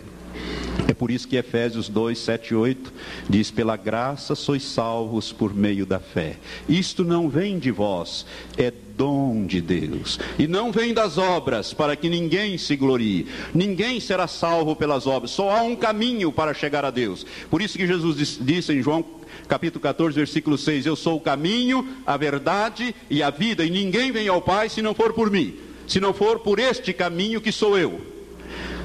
É 0.87 0.93
por 0.93 1.11
isso 1.11 1.27
que 1.27 1.35
Efésios 1.35 1.89
2, 1.89 2.17
7 2.17 2.51
e 2.51 2.55
8 2.55 2.93
diz: 3.29 3.51
Pela 3.51 3.75
graça 3.75 4.35
sois 4.35 4.63
salvos 4.63 5.33
por 5.33 5.53
meio 5.53 5.85
da 5.85 5.99
fé. 5.99 6.37
Isto 6.67 7.03
não 7.03 7.29
vem 7.29 7.59
de 7.59 7.71
vós, 7.71 8.25
é 8.57 8.71
dom 8.71 9.45
de 9.45 9.59
Deus. 9.59 10.17
E 10.39 10.47
não 10.47 10.71
vem 10.71 10.93
das 10.93 11.17
obras, 11.17 11.73
para 11.73 11.95
que 11.95 12.09
ninguém 12.09 12.57
se 12.57 12.77
glorie. 12.77 13.27
Ninguém 13.53 13.99
será 13.99 14.27
salvo 14.27 14.75
pelas 14.77 15.05
obras. 15.05 15.31
Só 15.31 15.49
há 15.49 15.61
um 15.61 15.75
caminho 15.75 16.31
para 16.31 16.53
chegar 16.53 16.85
a 16.85 16.89
Deus. 16.89 17.25
Por 17.49 17.61
isso 17.61 17.77
que 17.77 17.85
Jesus 17.85 18.39
disse 18.39 18.71
em 18.71 18.81
João 18.81 19.03
capítulo 19.45 19.81
14, 19.81 20.15
versículo 20.15 20.57
6: 20.57 20.85
Eu 20.85 20.95
sou 20.95 21.17
o 21.17 21.21
caminho, 21.21 21.85
a 22.05 22.15
verdade 22.15 22.95
e 23.09 23.21
a 23.21 23.29
vida, 23.29 23.65
e 23.65 23.69
ninguém 23.69 24.13
vem 24.13 24.29
ao 24.29 24.41
Pai 24.41 24.69
se 24.69 24.81
não 24.81 24.95
for 24.95 25.11
por 25.11 25.29
mim, 25.29 25.53
se 25.85 25.99
não 25.99 26.13
for 26.13 26.39
por 26.39 26.59
este 26.59 26.93
caminho 26.93 27.41
que 27.41 27.51
sou 27.51 27.77
eu 27.77 28.16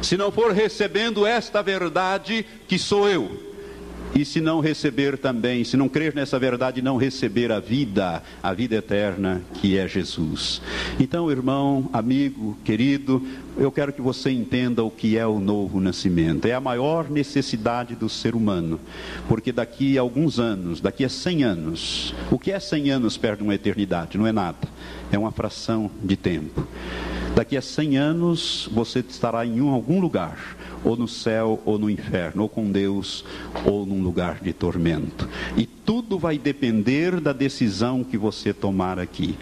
se 0.03 0.16
não 0.16 0.30
for 0.30 0.53
recebendo 0.53 1.24
esta 1.24 1.62
verdade 1.62 2.44
que 2.66 2.78
sou 2.78 3.09
eu, 3.09 3.53
e 4.14 4.24
se 4.26 4.40
não 4.40 4.61
receber 4.61 5.16
também, 5.16 5.64
se 5.64 5.76
não 5.76 5.88
crer 5.88 6.14
nessa 6.14 6.38
verdade, 6.38 6.82
não 6.82 6.98
receber 6.98 7.50
a 7.50 7.59
vida, 7.59 8.22
a 8.42 8.53
vida 8.53 8.74
eterna 8.76 9.42
que 9.55 9.78
é 9.78 9.88
Jesus. 9.88 10.61
Então, 11.00 11.30
irmão, 11.30 11.88
amigo, 11.92 12.59
querido, 12.62 13.26
eu 13.57 13.72
quero 13.72 13.92
que 13.92 14.03
você 14.03 14.30
entenda 14.30 14.84
o 14.84 14.90
que 14.90 15.16
é 15.16 15.26
o 15.26 15.38
novo 15.38 15.80
nascimento. 15.80 16.46
É 16.46 16.53
a 16.53 16.61
maior 16.61 17.09
necessidade 17.09 17.94
do 17.94 18.09
ser 18.09 18.34
humano, 18.34 18.78
porque 19.28 19.50
daqui 19.50 19.96
a 19.96 20.03
alguns 20.03 20.38
anos, 20.38 20.80
daqui 20.80 21.05
a 21.05 21.09
100 21.09 21.44
anos, 21.44 22.14
o 22.30 22.38
que 22.38 22.53
é 22.53 22.61
100 22.61 22.90
anos 22.90 23.16
perto 23.16 23.38
de 23.38 23.44
uma 23.44 23.55
eternidade? 23.55 24.18
Não 24.18 24.26
é 24.26 24.32
nada, 24.32 24.68
é 25.11 25.18
uma 25.18 25.32
fração 25.32 25.90
de 26.03 26.16
tempo. 26.16 26.66
Daqui 27.43 27.57
a 27.57 27.61
100 27.61 27.97
anos 27.97 28.70
você 28.72 29.01
estará 29.01 29.45
em 29.45 29.59
algum 29.59 30.01
lugar, 30.01 30.57
ou 30.84 30.97
no 30.97 31.09
céu 31.09 31.61
ou 31.64 31.76
no 31.76 31.90
inferno, 31.90 32.45
ou 32.45 32.49
com 32.49 32.70
Deus 32.70 33.24
ou 33.64 33.84
num 33.84 34.01
lugar 34.01 34.38
de 34.40 34.53
tormento. 34.53 35.28
E 35.57 35.66
tudo 35.66 36.20
vai 36.20 36.38
depender 36.38 37.20
da 37.20 37.32
decisão 37.32 38.05
que 38.05 38.16
você 38.16 38.53
tomar 38.53 38.97
aqui. 38.97 39.36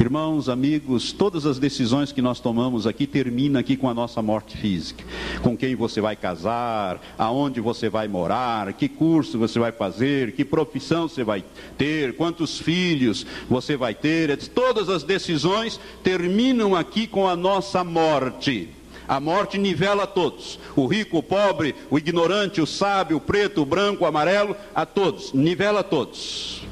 Irmãos, 0.00 0.48
amigos, 0.48 1.12
todas 1.12 1.46
as 1.46 1.58
decisões 1.58 2.10
que 2.10 2.20
nós 2.20 2.40
tomamos 2.40 2.86
aqui 2.86 3.06
terminam 3.06 3.60
aqui 3.60 3.76
com 3.76 3.88
a 3.88 3.94
nossa 3.94 4.20
morte 4.20 4.56
física. 4.56 5.04
Com 5.42 5.56
quem 5.56 5.76
você 5.76 6.00
vai 6.00 6.16
casar, 6.16 7.00
aonde 7.16 7.60
você 7.60 7.88
vai 7.88 8.08
morar, 8.08 8.72
que 8.72 8.88
curso 8.88 9.38
você 9.38 9.58
vai 9.58 9.70
fazer, 9.70 10.32
que 10.32 10.44
profissão 10.44 11.08
você 11.08 11.22
vai 11.22 11.44
ter, 11.78 12.16
quantos 12.16 12.58
filhos 12.58 13.24
você 13.48 13.76
vai 13.76 13.94
ter. 13.94 14.36
Todas 14.48 14.88
as 14.88 15.02
decisões 15.04 15.78
terminam 16.02 16.74
aqui 16.74 17.06
com 17.06 17.28
a 17.28 17.36
nossa 17.36 17.84
morte. 17.84 18.70
A 19.06 19.20
morte 19.20 19.58
nivela 19.58 20.06
todos: 20.06 20.58
o 20.74 20.86
rico, 20.86 21.18
o 21.18 21.22
pobre, 21.22 21.74
o 21.90 21.98
ignorante, 21.98 22.60
o 22.60 22.66
sábio, 22.66 23.18
o 23.18 23.20
preto, 23.20 23.62
o 23.62 23.66
branco, 23.66 24.04
o 24.04 24.06
amarelo, 24.06 24.56
a 24.74 24.84
todos, 24.86 25.32
nivela 25.32 25.82
todos. 25.84 26.62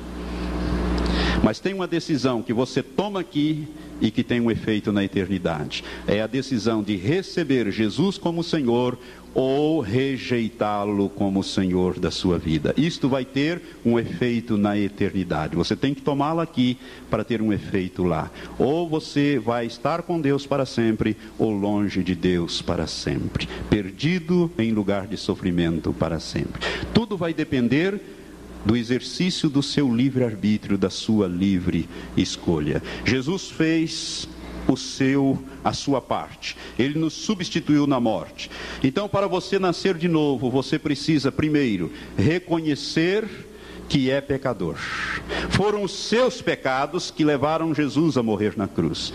Mas 1.43 1.59
tem 1.59 1.73
uma 1.73 1.87
decisão 1.87 2.43
que 2.43 2.53
você 2.53 2.83
toma 2.83 3.21
aqui 3.21 3.67
e 4.01 4.11
que 4.11 4.23
tem 4.23 4.41
um 4.41 4.51
efeito 4.51 4.93
na 4.93 5.03
eternidade. 5.03 5.83
É 6.07 6.21
a 6.21 6.27
decisão 6.27 6.83
de 6.83 6.97
receber 6.97 7.71
Jesus 7.71 8.19
como 8.19 8.43
Senhor 8.43 8.99
ou 9.33 9.81
rejeitá-lo 9.81 11.09
como 11.09 11.43
Senhor 11.43 11.99
da 11.99 12.11
sua 12.11 12.39
vida. 12.39 12.75
Isto 12.77 13.09
vai 13.09 13.25
ter 13.25 13.63
um 13.85 13.99
efeito 13.99 14.57
na 14.57 14.77
eternidade. 14.77 15.57
Você 15.57 15.77
tem 15.77 15.95
que 15.95 16.03
tomá-lo 16.03 16.41
aqui 16.41 16.77
para 17.09 17.25
ter 17.25 17.41
um 17.41 17.53
efeito 17.53 18.03
lá. 18.03 18.31
Ou 18.59 18.89
você 18.89 19.39
vai 19.39 19.67
estar 19.67 20.03
com 20.03 20.21
Deus 20.21 20.47
para 20.47 20.67
sempre, 20.67 21.17
ou 21.39 21.53
longe 21.53 22.03
de 22.03 22.15
Deus 22.15 22.61
para 22.61 22.87
sempre. 22.87 23.49
Perdido 23.69 24.51
em 24.59 24.73
lugar 24.73 25.07
de 25.07 25.17
sofrimento 25.17 25.93
para 25.93 26.19
sempre. 26.19 26.61
Tudo 26.93 27.17
vai 27.17 27.33
depender 27.33 28.01
do 28.65 28.77
exercício 28.77 29.49
do 29.49 29.63
seu 29.63 29.95
livre-arbítrio, 29.95 30.77
da 30.77 30.91
sua 30.91 31.27
livre 31.27 31.89
escolha. 32.17 32.83
Jesus 33.05 33.51
fez 33.51 34.29
o 34.69 34.77
seu 34.77 35.39
a 35.65 35.73
sua 35.73 36.01
parte. 36.01 36.57
Ele 36.79 36.99
nos 36.99 37.13
substituiu 37.13 37.87
na 37.87 38.01
morte. 38.01 38.51
Então, 38.83 39.09
para 39.09 39.27
você 39.27 39.59
nascer 39.59 39.97
de 39.97 40.09
novo, 40.09 40.51
você 40.51 40.79
precisa 40.79 41.33
primeiro 41.33 41.93
reconhecer 42.17 43.29
que 43.89 44.09
é 44.09 44.21
pecador. 44.21 44.77
Foram 45.51 45.83
os 45.83 45.93
seus 45.93 46.41
pecados 46.41 47.11
que 47.11 47.25
levaram 47.25 47.75
Jesus 47.75 48.17
a 48.17 48.23
morrer 48.23 48.55
na 48.57 48.69
cruz. 48.69 49.13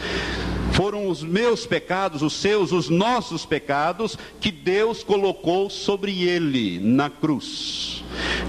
Foram 0.73 1.07
os 1.07 1.23
meus 1.23 1.65
pecados, 1.65 2.21
os 2.21 2.33
seus, 2.33 2.73
os 2.73 2.89
nossos 2.89 3.45
pecados 3.45 4.17
que 4.41 4.51
Deus 4.51 5.01
colocou 5.01 5.69
sobre 5.69 6.27
ele 6.27 6.77
na 6.81 7.09
cruz. 7.09 8.03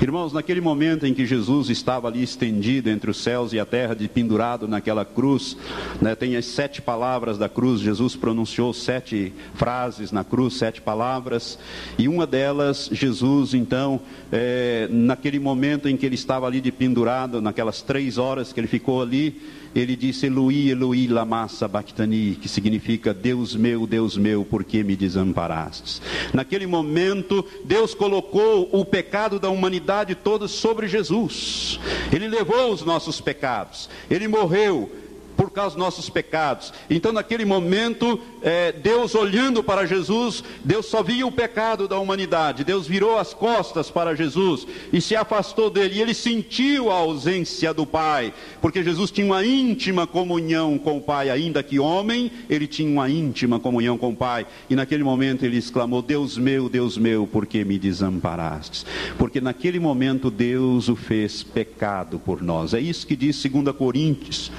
Irmãos, 0.06 0.32
naquele 0.32 0.60
momento 0.60 1.04
em 1.04 1.12
que 1.12 1.26
Jesus 1.26 1.68
estava 1.68 2.06
ali 2.06 2.22
estendido 2.22 2.88
entre 2.88 3.10
os 3.10 3.16
céus 3.16 3.52
e 3.52 3.58
a 3.58 3.66
terra, 3.66 3.92
de 3.92 4.06
pendurado 4.06 4.68
naquela 4.68 5.04
cruz, 5.04 5.56
né, 6.00 6.14
tem 6.14 6.36
as 6.36 6.44
sete 6.44 6.80
palavras 6.80 7.36
da 7.36 7.48
cruz, 7.48 7.80
Jesus 7.80 8.14
pronunciou 8.14 8.72
sete 8.72 9.32
frases 9.56 10.12
na 10.12 10.22
cruz, 10.22 10.54
sete 10.54 10.80
palavras, 10.80 11.58
e 11.98 12.06
uma 12.06 12.24
delas, 12.24 12.88
Jesus, 12.92 13.52
então, 13.52 14.00
é, 14.30 14.86
naquele 14.92 15.40
momento 15.40 15.88
em 15.88 15.96
que 15.96 16.06
ele 16.06 16.14
estava 16.14 16.46
ali 16.46 16.60
de 16.60 16.70
pendurado, 16.70 17.42
naquelas 17.42 17.82
três 17.82 18.16
horas 18.16 18.52
que 18.52 18.60
ele 18.60 18.68
ficou 18.68 19.02
ali, 19.02 19.34
ele 19.74 19.94
disse 19.94 20.26
Eloi, 20.26 20.70
Eloi, 20.70 21.06
lama 21.06 21.48
sabachthani, 21.48 22.38
que 22.40 22.48
significa 22.48 23.12
Deus 23.12 23.54
meu, 23.54 23.86
Deus 23.86 24.16
meu, 24.16 24.42
por 24.42 24.64
que 24.64 24.82
me 24.82 24.96
desamparastes? 24.96 26.00
Naquele 26.32 26.66
momento, 26.66 27.44
Deus 27.62 27.94
colocou 27.94 28.70
o 28.72 28.84
pecado 28.84 29.38
da 29.38 29.50
humanidade 29.50 29.95
toda 30.14 30.48
sobre 30.48 30.86
Jesus. 30.88 31.78
Ele 32.12 32.28
levou 32.28 32.72
os 32.72 32.82
nossos 32.82 33.20
pecados. 33.20 33.88
Ele 34.10 34.28
morreu 34.28 34.90
por 35.36 35.50
causa 35.50 35.76
dos 35.76 35.84
nossos 35.84 36.08
pecados. 36.08 36.72
Então, 36.88 37.12
naquele 37.12 37.44
momento, 37.44 38.18
é, 38.42 38.72
Deus 38.72 39.14
olhando 39.14 39.62
para 39.62 39.86
Jesus, 39.86 40.42
Deus 40.64 40.86
só 40.86 41.02
via 41.02 41.26
o 41.26 41.32
pecado 41.32 41.86
da 41.86 41.98
humanidade. 41.98 42.64
Deus 42.64 42.86
virou 42.86 43.18
as 43.18 43.34
costas 43.34 43.90
para 43.90 44.16
Jesus 44.16 44.66
e 44.92 45.00
se 45.00 45.14
afastou 45.14 45.70
dele. 45.70 45.96
E 45.96 46.02
ele 46.02 46.14
sentiu 46.14 46.90
a 46.90 46.94
ausência 46.94 47.74
do 47.74 47.84
Pai, 47.84 48.32
porque 48.60 48.82
Jesus 48.82 49.10
tinha 49.10 49.26
uma 49.26 49.44
íntima 49.44 50.06
comunhão 50.06 50.78
com 50.78 50.96
o 50.96 51.00
Pai, 51.00 51.28
ainda 51.28 51.62
que 51.62 51.78
homem, 51.78 52.30
ele 52.48 52.66
tinha 52.66 52.90
uma 52.90 53.10
íntima 53.10 53.60
comunhão 53.60 53.98
com 53.98 54.10
o 54.10 54.16
Pai. 54.16 54.46
E 54.70 54.74
naquele 54.74 55.04
momento 55.04 55.44
ele 55.44 55.58
exclamou: 55.58 56.00
Deus 56.00 56.38
meu, 56.38 56.68
Deus 56.68 56.96
meu, 56.96 57.26
por 57.26 57.46
que 57.46 57.64
me 57.64 57.78
desamparastes? 57.78 58.86
Porque 59.18 59.40
naquele 59.40 59.78
momento 59.78 60.30
Deus 60.30 60.88
o 60.88 60.96
fez 60.96 61.42
pecado 61.42 62.18
por 62.18 62.42
nós. 62.42 62.72
É 62.74 62.80
isso 62.80 63.06
que 63.06 63.16
diz 63.16 63.42
2 63.42 63.76
Coríntios. 63.76 64.50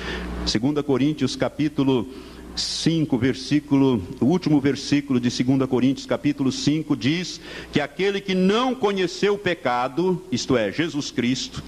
2 0.45 0.66
Coríntios 0.83 1.35
capítulo 1.35 2.07
5, 2.55 3.17
versículo, 3.17 4.01
o 4.19 4.25
último 4.25 4.59
versículo 4.59 5.19
de 5.19 5.29
2 5.29 5.69
Coríntios, 5.69 6.05
capítulo 6.05 6.51
5, 6.51 6.95
diz 6.95 7.39
que 7.71 7.79
aquele 7.79 8.19
que 8.19 8.33
não 8.33 8.73
conheceu 8.73 9.35
o 9.35 9.37
pecado, 9.37 10.21
isto 10.31 10.57
é, 10.57 10.71
Jesus 10.71 11.11
Cristo, 11.11 11.63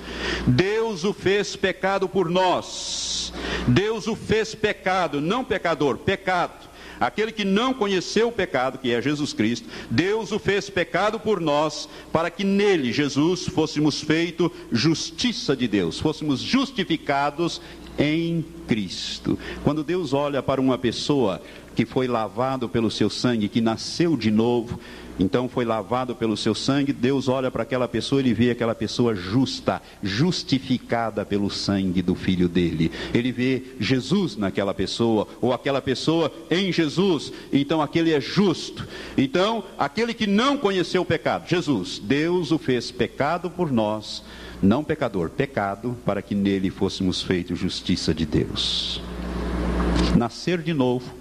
Deus 0.47 1.03
o 1.03 1.13
fez 1.13 1.55
pecado 1.55 2.09
por 2.09 2.29
nós. 2.29 3.31
Deus 3.67 4.07
o 4.07 4.15
fez 4.15 4.55
pecado, 4.55 5.21
não 5.21 5.43
pecador, 5.43 5.97
pecado. 5.97 6.68
Aquele 6.99 7.31
que 7.31 7.45
não 7.45 7.73
conheceu 7.73 8.27
o 8.27 8.31
pecado, 8.31 8.77
que 8.77 8.91
é 8.91 9.01
Jesus 9.01 9.33
Cristo, 9.33 9.67
Deus 9.89 10.31
o 10.31 10.39
fez 10.39 10.69
pecado 10.69 11.19
por 11.19 11.39
nós, 11.39 11.87
para 12.11 12.29
que 12.29 12.43
nele, 12.43 12.91
Jesus, 12.91 13.45
fôssemos 13.47 14.01
feito 14.01 14.51
justiça 14.71 15.55
de 15.55 15.67
Deus, 15.67 15.99
fôssemos 15.99 16.39
justificados 16.39 17.61
em 17.97 18.45
Cristo. 18.67 19.37
Quando 19.63 19.83
Deus 19.83 20.13
olha 20.13 20.41
para 20.41 20.61
uma 20.61 20.77
pessoa 20.77 21.41
que 21.79 21.85
foi 21.85 22.09
lavado 22.09 22.67
pelo 22.67 22.91
seu 22.91 23.09
sangue, 23.09 23.47
que 23.47 23.61
nasceu 23.61 24.17
de 24.17 24.29
novo, 24.29 24.77
então 25.17 25.47
foi 25.47 25.63
lavado 25.63 26.13
pelo 26.13 26.35
seu 26.35 26.53
sangue, 26.53 26.91
Deus 26.91 27.29
olha 27.29 27.49
para 27.49 27.63
aquela 27.63 27.87
pessoa, 27.87 28.19
ele 28.19 28.33
vê 28.33 28.51
aquela 28.51 28.75
pessoa 28.75 29.15
justa, 29.15 29.81
justificada 30.03 31.23
pelo 31.23 31.49
sangue 31.49 32.01
do 32.01 32.15
filho 32.15 32.49
dele. 32.49 32.91
Ele 33.13 33.31
vê 33.31 33.63
Jesus 33.79 34.35
naquela 34.35 34.73
pessoa, 34.73 35.25
ou 35.39 35.53
aquela 35.53 35.81
pessoa 35.81 36.29
em 36.51 36.69
Jesus. 36.69 37.31
Então 37.49 37.81
aquele 37.81 38.11
é 38.11 38.19
justo. 38.19 38.85
Então, 39.17 39.63
aquele 39.77 40.13
que 40.13 40.27
não 40.27 40.57
conheceu 40.57 41.03
o 41.03 41.05
pecado, 41.05 41.47
Jesus, 41.47 41.97
Deus 41.97 42.51
o 42.51 42.57
fez 42.57 42.91
pecado 42.91 43.49
por 43.49 43.71
nós 43.71 44.21
não 44.61 44.83
pecador, 44.83 45.29
pecado, 45.29 45.95
para 46.05 46.21
que 46.21 46.35
nele 46.35 46.69
fôssemos 46.69 47.21
feitos 47.21 47.57
justiça 47.57 48.13
de 48.13 48.25
Deus. 48.25 49.01
Nascer 50.17 50.61
de 50.61 50.73
novo 50.73 51.18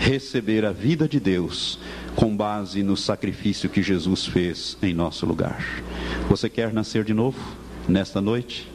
receber 0.00 0.64
a 0.64 0.72
vida 0.72 1.06
de 1.06 1.20
Deus 1.20 1.78
com 2.16 2.34
base 2.34 2.82
no 2.82 2.96
sacrifício 2.96 3.68
que 3.68 3.82
Jesus 3.82 4.26
fez 4.26 4.76
em 4.82 4.94
nosso 4.94 5.26
lugar. 5.26 5.62
Você 6.28 6.48
quer 6.48 6.72
nascer 6.72 7.04
de 7.04 7.12
novo 7.12 7.38
nesta 7.86 8.18
noite? 8.18 8.66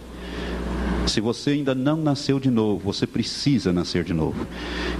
Se 1.08 1.20
você 1.20 1.52
ainda 1.52 1.74
não 1.74 1.98
nasceu 1.98 2.40
de 2.40 2.52
novo, 2.52 2.86
você 2.86 3.08
precisa 3.08 3.74
nascer 3.74 4.04
de 4.04 4.14
novo. 4.14 4.46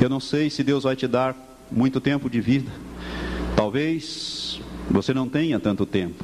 Eu 0.02 0.10
não 0.10 0.20
sei 0.20 0.50
se 0.50 0.64
Deus 0.64 0.84
vai 0.84 0.96
te 0.96 1.08
dar 1.08 1.36
muito 1.72 2.02
tempo 2.02 2.28
de 2.28 2.42
vida. 2.42 2.72
Talvez 3.56 4.60
você 4.90 5.14
não 5.14 5.30
tenha 5.30 5.60
tanto 5.60 5.86
tempo. 5.86 6.24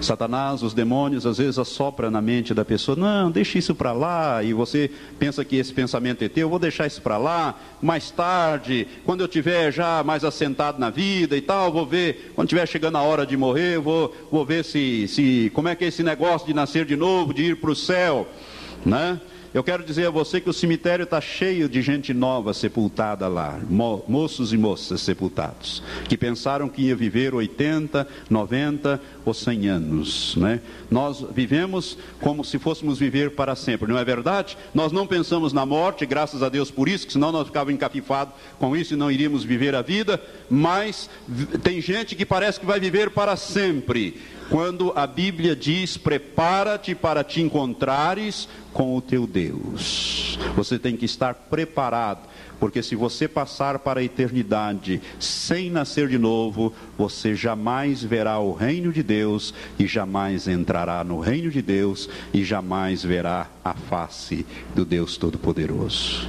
Satanás, 0.00 0.62
os 0.62 0.74
demônios, 0.74 1.26
às 1.26 1.38
vezes 1.38 1.58
assopra 1.58 2.10
na 2.10 2.20
mente 2.20 2.52
da 2.52 2.64
pessoa: 2.64 2.96
não, 2.96 3.30
deixa 3.30 3.58
isso 3.58 3.74
para 3.74 3.92
lá. 3.92 4.42
E 4.42 4.52
você 4.52 4.90
pensa 5.18 5.44
que 5.44 5.56
esse 5.56 5.72
pensamento 5.72 6.22
é 6.22 6.28
teu, 6.28 6.48
vou 6.48 6.58
deixar 6.58 6.86
isso 6.86 7.00
para 7.00 7.16
lá. 7.16 7.58
Mais 7.80 8.10
tarde, 8.10 8.86
quando 9.04 9.22
eu 9.22 9.28
tiver 9.28 9.72
já 9.72 10.02
mais 10.04 10.24
assentado 10.24 10.78
na 10.78 10.90
vida 10.90 11.36
e 11.36 11.40
tal, 11.40 11.72
vou 11.72 11.86
ver. 11.86 12.32
Quando 12.34 12.48
tiver 12.48 12.66
chegando 12.66 12.96
a 12.96 13.02
hora 13.02 13.26
de 13.26 13.36
morrer, 13.36 13.78
vou, 13.78 14.14
vou 14.30 14.44
ver 14.44 14.64
se, 14.64 15.08
se 15.08 15.50
como 15.54 15.68
é 15.68 15.74
que 15.74 15.84
é 15.84 15.88
esse 15.88 16.02
negócio 16.02 16.46
de 16.46 16.54
nascer 16.54 16.84
de 16.84 16.96
novo, 16.96 17.32
de 17.32 17.50
ir 17.50 17.56
para 17.56 17.70
o 17.70 17.76
céu, 17.76 18.28
né? 18.84 19.20
Eu 19.54 19.62
quero 19.62 19.84
dizer 19.84 20.08
a 20.08 20.10
você 20.10 20.40
que 20.40 20.50
o 20.50 20.52
cemitério 20.52 21.04
está 21.04 21.20
cheio 21.20 21.68
de 21.68 21.80
gente 21.80 22.12
nova 22.12 22.52
sepultada 22.52 23.28
lá, 23.28 23.56
mo 23.70 24.02
moços 24.08 24.52
e 24.52 24.56
moças 24.56 25.00
sepultados, 25.00 25.80
que 26.08 26.16
pensaram 26.16 26.68
que 26.68 26.82
ia 26.82 26.96
viver 26.96 27.32
80, 27.32 28.04
90 28.28 29.00
ou 29.24 29.32
100 29.32 29.68
anos. 29.68 30.34
Né? 30.34 30.60
Nós 30.90 31.24
vivemos 31.32 31.96
como 32.20 32.44
se 32.44 32.58
fôssemos 32.58 32.98
viver 32.98 33.30
para 33.36 33.54
sempre, 33.54 33.86
não 33.86 33.96
é 33.96 34.04
verdade? 34.04 34.58
Nós 34.74 34.90
não 34.90 35.06
pensamos 35.06 35.52
na 35.52 35.64
morte, 35.64 36.04
graças 36.04 36.42
a 36.42 36.48
Deus 36.48 36.68
por 36.68 36.88
isso, 36.88 37.06
que 37.06 37.12
senão 37.12 37.30
nós 37.30 37.46
ficávamos 37.46 37.74
encafifados 37.74 38.34
com 38.58 38.76
isso 38.76 38.94
e 38.94 38.96
não 38.96 39.08
iríamos 39.08 39.44
viver 39.44 39.76
a 39.76 39.82
vida, 39.82 40.20
mas 40.50 41.08
tem 41.62 41.80
gente 41.80 42.16
que 42.16 42.26
parece 42.26 42.58
que 42.58 42.66
vai 42.66 42.80
viver 42.80 43.10
para 43.10 43.36
sempre 43.36 44.20
quando 44.50 44.92
a 44.94 45.06
Bíblia 45.06 45.54
diz: 45.54 45.96
prepara-te 45.96 46.94
para 46.94 47.24
te 47.24 47.40
encontrares 47.40 48.48
com 48.72 48.96
o 48.96 49.00
teu 49.00 49.26
Deus. 49.26 50.38
Você 50.56 50.78
tem 50.78 50.96
que 50.96 51.04
estar 51.04 51.34
preparado, 51.34 52.28
porque 52.58 52.82
se 52.82 52.96
você 52.96 53.28
passar 53.28 53.78
para 53.78 54.00
a 54.00 54.04
eternidade 54.04 55.00
sem 55.18 55.70
nascer 55.70 56.08
de 56.08 56.18
novo, 56.18 56.72
você 56.98 57.34
jamais 57.34 58.02
verá 58.02 58.38
o 58.38 58.52
reino 58.52 58.92
de 58.92 59.02
Deus 59.02 59.54
e 59.78 59.86
jamais 59.86 60.48
entrará 60.48 61.02
no 61.04 61.20
reino 61.20 61.50
de 61.50 61.62
Deus 61.62 62.08
e 62.32 62.44
jamais 62.44 63.02
verá 63.02 63.48
a 63.64 63.74
face 63.74 64.44
do 64.74 64.84
Deus 64.84 65.16
Todo-Poderoso. 65.16 66.28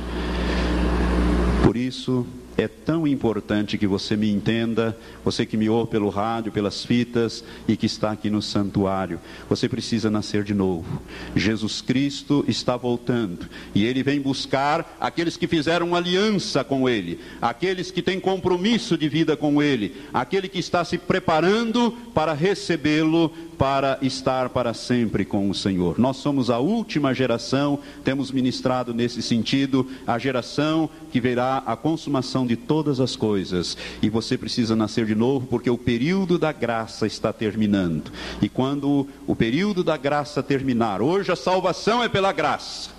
Por 1.63 1.75
isso, 1.75 2.25
é 2.57 2.67
tão 2.67 3.05
importante 3.05 3.77
que 3.77 3.87
você 3.87 4.15
me 4.15 4.29
entenda, 4.31 4.97
você 5.23 5.45
que 5.45 5.57
me 5.57 5.69
ouve 5.69 5.91
pelo 5.91 6.09
rádio, 6.09 6.51
pelas 6.51 6.85
fitas 6.85 7.43
e 7.67 7.75
que 7.75 7.85
está 7.85 8.11
aqui 8.11 8.29
no 8.29 8.41
santuário. 8.41 9.19
Você 9.49 9.67
precisa 9.67 10.09
nascer 10.09 10.43
de 10.43 10.53
novo. 10.53 11.01
Jesus 11.35 11.81
Cristo 11.81 12.45
está 12.47 12.77
voltando 12.77 13.47
e 13.73 13.85
ele 13.85 14.03
vem 14.03 14.21
buscar 14.21 14.97
aqueles 14.99 15.37
que 15.37 15.47
fizeram 15.47 15.95
aliança 15.95 16.63
com 16.63 16.87
ele, 16.87 17.19
aqueles 17.41 17.91
que 17.91 18.01
têm 18.01 18.19
compromisso 18.19 18.97
de 18.97 19.09
vida 19.09 19.35
com 19.35 19.61
ele, 19.61 19.95
aquele 20.13 20.47
que 20.47 20.59
está 20.59 20.83
se 20.85 20.97
preparando 20.97 21.91
para 22.13 22.33
recebê-lo 22.33 23.31
para 23.55 23.97
estar 24.01 24.49
para 24.49 24.73
sempre 24.73 25.25
com 25.25 25.49
o 25.49 25.55
Senhor. 25.55 25.97
Nós 25.97 26.17
somos 26.17 26.49
a 26.49 26.59
última 26.59 27.13
geração, 27.13 27.79
temos 28.03 28.31
ministrado 28.31 28.93
nesse 28.93 29.21
sentido, 29.21 29.87
a 30.05 30.19
geração 30.19 30.89
que 31.11 31.19
verá 31.19 31.63
a 31.65 31.75
consumação 31.75 32.44
de 32.45 32.55
todas 32.55 32.99
as 32.99 33.15
coisas. 33.15 33.77
E 34.01 34.09
você 34.09 34.37
precisa 34.37 34.75
nascer 34.75 35.05
de 35.05 35.15
novo, 35.15 35.47
porque 35.47 35.69
o 35.69 35.77
período 35.77 36.37
da 36.37 36.51
graça 36.51 37.05
está 37.07 37.33
terminando. 37.33 38.11
E 38.41 38.49
quando 38.49 39.07
o 39.27 39.35
período 39.35 39.83
da 39.83 39.97
graça 39.97 40.41
terminar, 40.43 41.01
hoje 41.01 41.31
a 41.31 41.35
salvação 41.35 42.03
é 42.03 42.09
pela 42.09 42.31
graça. 42.31 42.89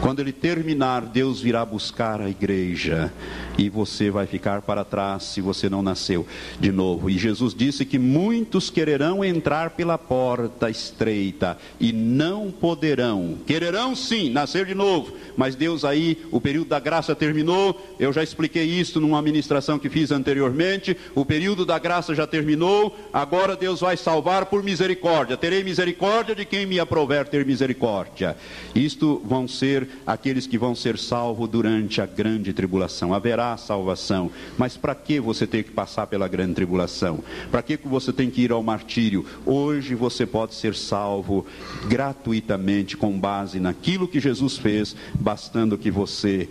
Quando 0.00 0.20
ele 0.20 0.32
terminar, 0.32 1.02
Deus 1.02 1.40
virá 1.40 1.64
buscar 1.64 2.20
a 2.20 2.30
igreja 2.30 3.12
e 3.58 3.68
você 3.68 4.08
vai 4.08 4.24
ficar 4.24 4.62
para 4.62 4.84
trás 4.84 5.24
se 5.24 5.40
você 5.40 5.68
não 5.68 5.82
nasceu 5.82 6.24
de 6.60 6.70
novo. 6.70 7.10
E 7.10 7.18
Jesus 7.18 7.52
disse 7.52 7.84
que 7.84 7.98
muitos 7.98 8.70
quererão 8.70 9.24
entrar 9.24 9.70
pela 9.70 9.98
porta 9.98 10.70
estreita 10.70 11.58
e 11.80 11.92
não 11.92 12.52
poderão. 12.52 13.36
Quererão 13.44 13.96
sim 13.96 14.30
nascer 14.30 14.64
de 14.64 14.74
novo, 14.76 15.12
mas 15.36 15.56
Deus 15.56 15.84
aí, 15.84 16.18
o 16.30 16.40
período 16.40 16.68
da 16.68 16.78
graça 16.78 17.16
terminou. 17.16 17.80
Eu 17.98 18.12
já 18.12 18.22
expliquei 18.22 18.64
isso 18.64 19.00
numa 19.00 19.20
ministração 19.20 19.78
que 19.78 19.90
fiz 19.90 20.12
anteriormente. 20.12 20.96
O 21.14 21.24
período 21.24 21.66
da 21.66 21.78
graça 21.78 22.14
já 22.14 22.26
terminou. 22.26 22.96
Agora 23.12 23.56
Deus 23.56 23.80
vai 23.80 23.96
salvar 23.96 24.46
por 24.46 24.62
misericórdia. 24.62 25.36
Terei 25.36 25.64
misericórdia 25.64 26.34
de 26.34 26.44
quem 26.44 26.64
me 26.64 26.78
aprover 26.78 27.26
ter 27.26 27.44
misericórdia. 27.44 28.36
Isto 28.72 29.20
vão 29.24 29.48
ser 29.48 29.88
aqueles 30.06 30.46
que 30.46 30.56
vão 30.56 30.76
ser 30.76 30.96
salvos 30.96 31.48
durante 31.48 32.00
a 32.00 32.06
grande 32.06 32.52
tribulação. 32.52 33.12
Haverá 33.12 33.47
salvação. 33.56 34.30
Mas 34.56 34.76
para 34.76 34.94
que 34.94 35.18
você 35.20 35.46
tem 35.46 35.62
que 35.62 35.70
passar 35.70 36.06
pela 36.06 36.28
grande 36.28 36.54
tribulação? 36.54 37.20
Para 37.50 37.62
que 37.62 37.76
você 37.76 38.12
tem 38.12 38.30
que 38.30 38.42
ir 38.42 38.52
ao 38.52 38.62
martírio? 38.62 39.24
Hoje 39.46 39.94
você 39.94 40.26
pode 40.26 40.54
ser 40.54 40.74
salvo 40.74 41.46
gratuitamente 41.86 42.96
com 42.96 43.18
base 43.18 43.58
naquilo 43.58 44.08
que 44.08 44.20
Jesus 44.20 44.58
fez, 44.58 44.94
bastando 45.14 45.78
que 45.78 45.90
você 45.90 46.48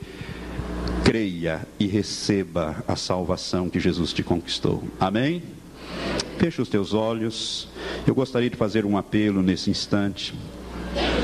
creia 1.03 1.65
e 1.79 1.87
receba 1.87 2.83
a 2.87 2.95
salvação 2.95 3.69
que 3.69 3.79
Jesus 3.79 4.11
te 4.11 4.23
conquistou. 4.23 4.83
Amém? 4.99 5.41
Feche 6.37 6.61
os 6.61 6.69
teus 6.69 6.93
olhos. 6.93 7.67
Eu 8.05 8.13
gostaria 8.13 8.49
de 8.49 8.55
fazer 8.55 8.85
um 8.85 8.97
apelo 8.97 9.41
nesse 9.41 9.69
instante. 9.69 10.33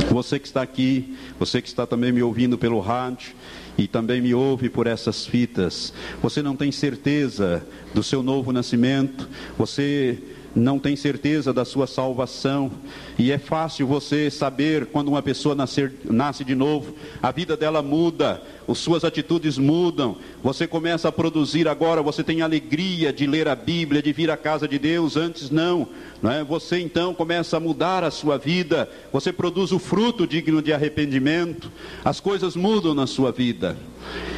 Você 0.09 0.39
que 0.39 0.47
está 0.47 0.61
aqui, 0.61 1.17
você 1.39 1.61
que 1.61 1.67
está 1.67 1.85
também 1.85 2.11
me 2.11 2.21
ouvindo 2.21 2.57
pelo 2.57 2.79
rádio, 2.79 3.33
e 3.77 3.87
também 3.87 4.21
me 4.21 4.33
ouve 4.33 4.69
por 4.69 4.87
essas 4.87 5.25
fitas. 5.25 5.93
Você 6.21 6.41
não 6.41 6.55
tem 6.55 6.71
certeza 6.71 7.65
do 7.93 8.03
seu 8.03 8.21
novo 8.21 8.51
nascimento, 8.51 9.27
você 9.57 10.21
não 10.55 10.77
tem 10.77 10.95
certeza 10.95 11.51
da 11.51 11.65
sua 11.65 11.87
salvação, 11.87 12.71
e 13.17 13.31
é 13.31 13.37
fácil 13.37 13.87
você 13.87 14.29
saber 14.29 14.87
quando 14.87 15.07
uma 15.07 15.21
pessoa 15.21 15.55
nascer, 15.55 15.91
nasce 16.05 16.43
de 16.43 16.55
novo, 16.55 16.93
a 17.21 17.31
vida 17.31 17.57
dela 17.57 17.81
muda, 17.81 18.41
as 18.67 18.77
suas 18.77 19.03
atitudes 19.03 19.57
mudam, 19.57 20.17
você 20.43 20.67
começa 20.67 21.07
a 21.07 21.11
produzir 21.11 21.67
agora, 21.67 22.01
você 22.01 22.23
tem 22.23 22.41
alegria 22.41 23.11
de 23.11 23.25
ler 23.25 23.47
a 23.47 23.55
Bíblia, 23.55 24.01
de 24.01 24.13
vir 24.13 24.29
à 24.29 24.37
casa 24.37 24.67
de 24.67 24.77
Deus, 24.77 25.17
antes 25.17 25.49
não, 25.49 25.87
não 26.21 26.31
é? 26.31 26.43
Você 26.43 26.79
então 26.79 27.13
começa 27.13 27.57
a 27.57 27.59
mudar 27.59 28.03
a 28.03 28.11
sua 28.11 28.37
vida, 28.37 28.89
você 29.11 29.33
produz 29.33 29.71
o 29.71 29.79
fruto 29.79 30.27
digno 30.27 30.61
de 30.61 30.71
arrependimento, 30.71 31.71
as 32.05 32.19
coisas 32.19 32.55
mudam 32.55 32.93
na 32.93 33.07
sua 33.07 33.31
vida. 33.31 33.75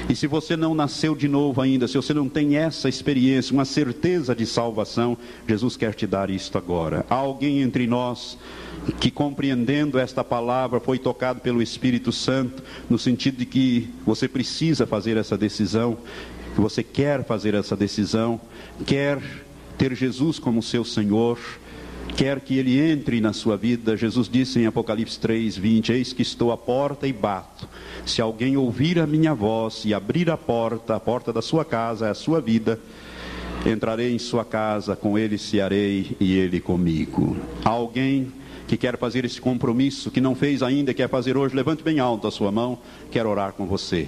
E 0.08 0.16
se 0.16 0.28
você 0.28 0.56
não 0.56 0.76
nasceu 0.76 1.16
de 1.16 1.28
novo 1.28 1.62
ainda, 1.62 1.88
se 1.88 1.96
você 1.96 2.14
não 2.14 2.30
tem 2.30 2.58
essa 2.58 2.88
experiência, 2.88 3.54
uma 3.54 3.66
certeza 3.66 4.36
de 4.36 4.46
salvação, 4.46 5.18
Jesus 5.48 5.76
quer 5.76 5.94
te 5.94 6.06
dar 6.06 6.30
isto 6.30 6.58
agora. 6.58 7.06
Há 7.10 7.16
alguém 7.16 7.62
entre 7.62 7.88
nós 7.88 8.38
que 9.00 9.10
compreendendo 9.10 9.98
esta 9.98 10.24
palavra 10.24 10.80
foi 10.80 11.00
tocado 11.00 11.40
pelo 11.40 11.62
Espírito 11.62 12.12
Santo, 12.12 12.62
no 12.90 13.00
sentido 13.00 13.38
de 13.38 13.46
que 13.46 13.90
você 14.06 14.28
precisa 14.28 14.86
fazer 14.86 15.18
essa 15.18 15.38
decisão, 15.38 15.98
que 16.54 16.62
você 16.62 16.84
quer 16.84 17.24
fazer 17.26 17.56
essa 17.56 17.76
decisão, 17.76 18.40
quer 18.86 19.20
ter 19.78 19.96
Jesus 19.96 20.40
como 20.40 20.62
seu 20.62 20.86
Senhor, 20.86 21.40
quer 22.16 22.40
que 22.40 22.58
ele 22.58 22.80
entre 22.80 23.20
na 23.20 23.34
sua 23.34 23.58
vida. 23.58 23.98
Jesus 23.98 24.30
disse 24.30 24.60
em 24.60 24.66
Apocalipse 24.66 25.20
3, 25.20 25.58
20: 25.58 25.92
Eis 25.92 26.14
que 26.14 26.22
estou 26.22 26.52
à 26.52 26.58
porta 26.58 27.08
e 27.08 27.14
bato. 27.14 27.68
Se 28.06 28.22
alguém 28.22 28.58
ouvir 28.58 29.00
a 29.00 29.08
minha 29.08 29.34
voz 29.34 29.84
e 29.86 29.94
abrir 29.94 30.30
a 30.30 30.38
porta, 30.38 30.96
a 30.96 31.00
porta 31.00 31.34
da 31.34 31.42
sua 31.42 31.66
casa, 31.66 32.08
é 32.08 32.10
a 32.12 32.16
sua 32.16 32.40
vida, 32.40 32.80
entrarei 33.66 34.14
em 34.14 34.20
sua 34.20 34.46
casa, 34.46 34.96
com 34.96 35.18
ele 35.18 35.38
cearei 35.38 36.16
e 36.20 36.38
ele 36.38 36.60
comigo. 36.60 37.38
Alguém 37.64 38.32
que 38.68 38.78
quer 38.78 38.98
fazer 38.98 39.26
esse 39.26 39.40
compromisso, 39.40 40.10
que 40.10 40.20
não 40.20 40.36
fez 40.36 40.64
ainda, 40.64 40.94
quer 40.94 41.10
fazer 41.10 41.38
hoje, 41.38 41.56
levante 41.56 41.84
bem 41.84 42.00
alto 42.00 42.28
a 42.28 42.32
sua 42.32 42.52
mão, 42.52 42.80
quero 43.12 43.30
orar 43.30 43.54
com 43.54 43.66
você. 43.66 44.08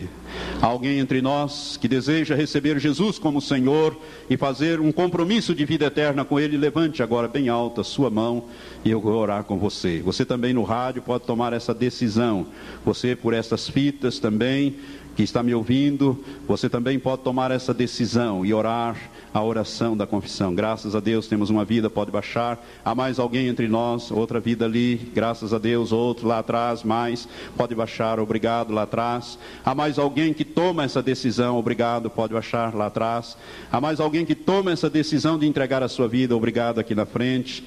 Alguém 0.61 0.99
entre 0.99 1.21
nós 1.21 1.77
que 1.77 1.87
deseja 1.87 2.35
receber 2.35 2.79
Jesus 2.79 3.19
como 3.19 3.41
Senhor 3.41 3.95
e 4.29 4.35
fazer 4.35 4.79
um 4.79 4.91
compromisso 4.91 5.53
de 5.53 5.65
vida 5.65 5.85
eterna 5.85 6.25
com 6.25 6.39
Ele, 6.39 6.57
levante 6.57 7.03
agora 7.03 7.27
bem 7.27 7.49
alto 7.49 7.81
a 7.81 7.83
sua 7.83 8.09
mão 8.09 8.45
e 8.83 8.89
eu 8.89 8.99
vou 8.99 9.13
orar 9.13 9.43
com 9.43 9.57
você. 9.57 10.01
Você 10.01 10.25
também 10.25 10.53
no 10.53 10.63
rádio 10.63 11.01
pode 11.01 11.25
tomar 11.25 11.53
essa 11.53 11.73
decisão. 11.73 12.47
Você 12.85 13.15
por 13.15 13.33
essas 13.33 13.69
fitas 13.69 14.19
também 14.19 14.75
que 15.17 15.23
está 15.23 15.41
me 15.41 15.51
ouvindo, 15.51 16.23
você 16.47 16.69
também 16.69 16.99
pode 16.99 17.23
tomar 17.23 17.49
essa 17.49 17.73
decisão 17.73 18.45
e 18.45 18.53
orar 18.53 18.95
a 19.33 19.41
oração 19.41 19.97
da 19.97 20.05
confissão. 20.05 20.53
Graças 20.53 20.95
a 20.95 20.99
Deus 20.99 21.25
temos 21.25 21.49
uma 21.49 21.65
vida, 21.65 21.89
pode 21.89 22.11
baixar. 22.11 22.63
Há 22.85 22.93
mais 22.93 23.17
alguém 23.17 23.47
entre 23.47 23.67
nós, 23.67 24.11
outra 24.11 24.39
vida 24.39 24.65
ali, 24.65 24.95
graças 25.15 25.55
a 25.55 25.57
Deus, 25.57 25.91
outro 25.91 26.27
lá 26.27 26.37
atrás, 26.37 26.83
mais, 26.83 27.27
pode 27.57 27.73
baixar, 27.73 28.19
obrigado 28.19 28.71
lá 28.71 28.83
atrás. 28.83 29.39
Há 29.65 29.73
mais 29.73 29.97
alguém 29.97 30.35
que 30.35 30.45
toma 30.45 30.83
essa 30.83 31.01
decisão, 31.01 31.57
obrigado, 31.57 32.11
pode 32.11 32.35
baixar 32.35 32.75
lá 32.75 32.85
atrás. 32.85 33.35
Há 33.71 33.81
mais 33.81 33.99
alguém 33.99 34.23
que 34.23 34.35
toma 34.35 34.71
essa 34.71 34.87
decisão 34.87 35.39
de 35.39 35.47
entregar 35.47 35.81
a 35.81 35.87
sua 35.87 36.07
vida, 36.07 36.35
obrigado 36.35 36.77
aqui 36.77 36.93
na 36.93 37.07
frente. 37.07 37.63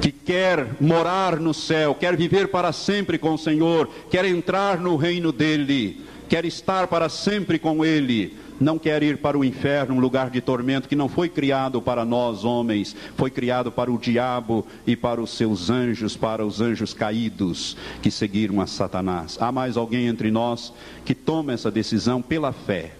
Que 0.00 0.10
quer 0.10 0.76
morar 0.80 1.38
no 1.38 1.52
céu, 1.52 1.94
quer 1.94 2.16
viver 2.16 2.48
para 2.48 2.72
sempre 2.72 3.18
com 3.18 3.34
o 3.34 3.38
Senhor, 3.38 3.86
quer 4.10 4.24
entrar 4.24 4.80
no 4.80 4.96
reino 4.96 5.30
dele, 5.30 6.08
quer 6.30 6.44
estar 6.44 6.86
para 6.86 7.08
sempre 7.08 7.58
com 7.58 7.84
ele. 7.84 8.38
Não 8.60 8.78
quer 8.78 9.02
ir 9.02 9.18
para 9.18 9.36
o 9.36 9.44
inferno, 9.44 9.96
um 9.96 10.00
lugar 10.00 10.30
de 10.30 10.40
tormento 10.40 10.88
que 10.88 10.94
não 10.94 11.08
foi 11.08 11.28
criado 11.28 11.82
para 11.82 12.04
nós 12.04 12.44
homens, 12.44 12.94
foi 13.16 13.30
criado 13.30 13.72
para 13.72 13.90
o 13.90 13.98
diabo 13.98 14.64
e 14.86 14.94
para 14.94 15.20
os 15.20 15.30
seus 15.30 15.70
anjos, 15.70 16.16
para 16.16 16.46
os 16.46 16.60
anjos 16.60 16.94
caídos 16.94 17.76
que 18.00 18.10
seguiram 18.10 18.60
a 18.60 18.66
Satanás. 18.66 19.38
Há 19.40 19.50
mais 19.50 19.76
alguém 19.76 20.06
entre 20.06 20.30
nós 20.30 20.72
que 21.04 21.14
toma 21.14 21.52
essa 21.52 21.70
decisão 21.70 22.22
pela 22.22 22.52
fé. 22.52 22.92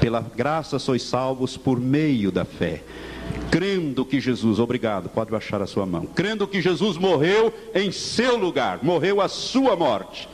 Pela 0.00 0.20
graça 0.20 0.78
sois 0.78 1.02
salvos 1.02 1.56
por 1.56 1.78
meio 1.78 2.32
da 2.32 2.44
fé. 2.44 2.82
Crendo 3.50 4.04
que 4.04 4.20
Jesus, 4.20 4.58
obrigado, 4.58 5.10
pode 5.10 5.30
baixar 5.30 5.60
a 5.60 5.66
sua 5.66 5.84
mão, 5.84 6.06
crendo 6.06 6.46
que 6.46 6.62
Jesus 6.62 6.96
morreu 6.96 7.52
em 7.74 7.92
seu 7.92 8.38
lugar, 8.38 8.78
morreu 8.82 9.20
a 9.20 9.28
sua 9.28 9.76
morte, 9.76 10.28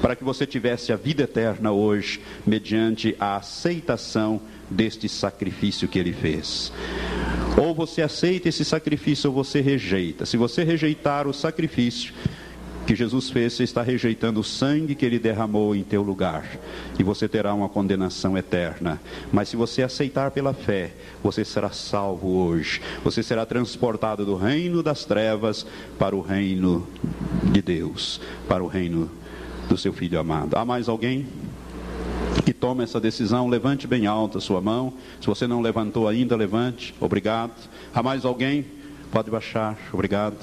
para 0.00 0.16
que 0.16 0.24
você 0.24 0.46
tivesse 0.46 0.92
a 0.92 0.96
vida 0.96 1.22
eterna 1.22 1.72
hoje, 1.72 2.20
mediante 2.46 3.16
a 3.18 3.36
aceitação 3.36 4.40
deste 4.70 5.08
sacrifício 5.08 5.88
que 5.88 5.98
ele 5.98 6.12
fez. 6.12 6.72
Ou 7.56 7.74
você 7.74 8.02
aceita 8.02 8.48
esse 8.48 8.64
sacrifício 8.64 9.30
ou 9.30 9.34
você 9.34 9.60
rejeita. 9.60 10.26
Se 10.26 10.36
você 10.36 10.64
rejeitar 10.64 11.26
o 11.26 11.32
sacrifício 11.32 12.12
que 12.84 12.94
Jesus 12.94 13.30
fez, 13.30 13.54
você 13.54 13.64
está 13.64 13.82
rejeitando 13.82 14.40
o 14.40 14.44
sangue 14.44 14.94
que 14.94 15.06
ele 15.06 15.18
derramou 15.18 15.74
em 15.74 15.82
teu 15.82 16.02
lugar, 16.02 16.58
e 16.98 17.02
você 17.02 17.26
terá 17.26 17.54
uma 17.54 17.68
condenação 17.68 18.36
eterna. 18.36 19.00
Mas 19.32 19.48
se 19.48 19.56
você 19.56 19.82
aceitar 19.82 20.30
pela 20.30 20.52
fé, 20.52 20.92
você 21.22 21.44
será 21.44 21.70
salvo 21.70 22.36
hoje. 22.36 22.80
Você 23.02 23.22
será 23.22 23.46
transportado 23.46 24.24
do 24.24 24.36
reino 24.36 24.82
das 24.82 25.04
trevas 25.04 25.66
para 25.98 26.14
o 26.14 26.20
reino 26.20 26.86
de 27.50 27.62
Deus, 27.62 28.20
para 28.46 28.62
o 28.62 28.66
reino 28.66 29.10
do 29.68 29.76
seu 29.76 29.92
filho 29.92 30.18
amado. 30.18 30.56
Há 30.56 30.64
mais 30.64 30.88
alguém 30.88 31.26
que 32.44 32.52
toma 32.52 32.82
essa 32.82 33.00
decisão? 33.00 33.48
Levante 33.48 33.86
bem 33.86 34.06
alta 34.06 34.38
a 34.38 34.40
sua 34.40 34.60
mão. 34.60 34.92
Se 35.20 35.26
você 35.26 35.46
não 35.46 35.60
levantou 35.60 36.06
ainda, 36.06 36.36
levante. 36.36 36.94
Obrigado. 37.00 37.52
Há 37.94 38.02
mais 38.02 38.24
alguém? 38.24 38.66
Pode 39.10 39.30
baixar. 39.30 39.78
Obrigado. 39.92 40.36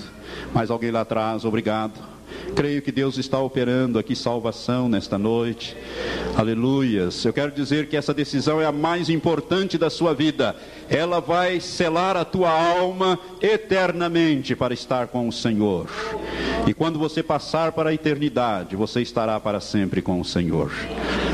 Mais 0.53 0.71
alguém 0.71 0.91
lá 0.91 1.01
atrás? 1.01 1.45
Obrigado. 1.45 2.10
Creio 2.55 2.81
que 2.81 2.91
Deus 2.91 3.17
está 3.17 3.39
operando 3.39 3.97
aqui 3.97 4.15
salvação 4.15 4.89
nesta 4.89 5.17
noite. 5.17 5.75
Aleluias. 6.35 7.23
Eu 7.23 7.33
quero 7.33 7.51
dizer 7.51 7.87
que 7.87 7.97
essa 7.97 8.13
decisão 8.13 8.61
é 8.61 8.65
a 8.65 8.71
mais 8.71 9.09
importante 9.09 9.77
da 9.77 9.89
sua 9.89 10.13
vida. 10.13 10.55
Ela 10.89 11.19
vai 11.19 11.59
selar 11.59 12.17
a 12.17 12.25
tua 12.25 12.51
alma 12.51 13.19
eternamente 13.41 14.55
para 14.55 14.73
estar 14.73 15.07
com 15.07 15.27
o 15.27 15.31
Senhor. 15.31 15.87
E 16.67 16.73
quando 16.73 16.99
você 16.99 17.23
passar 17.23 17.71
para 17.71 17.89
a 17.89 17.93
eternidade, 17.93 18.75
você 18.75 19.01
estará 19.01 19.39
para 19.39 19.59
sempre 19.59 20.01
com 20.01 20.19
o 20.19 20.25
Senhor. 20.25 20.71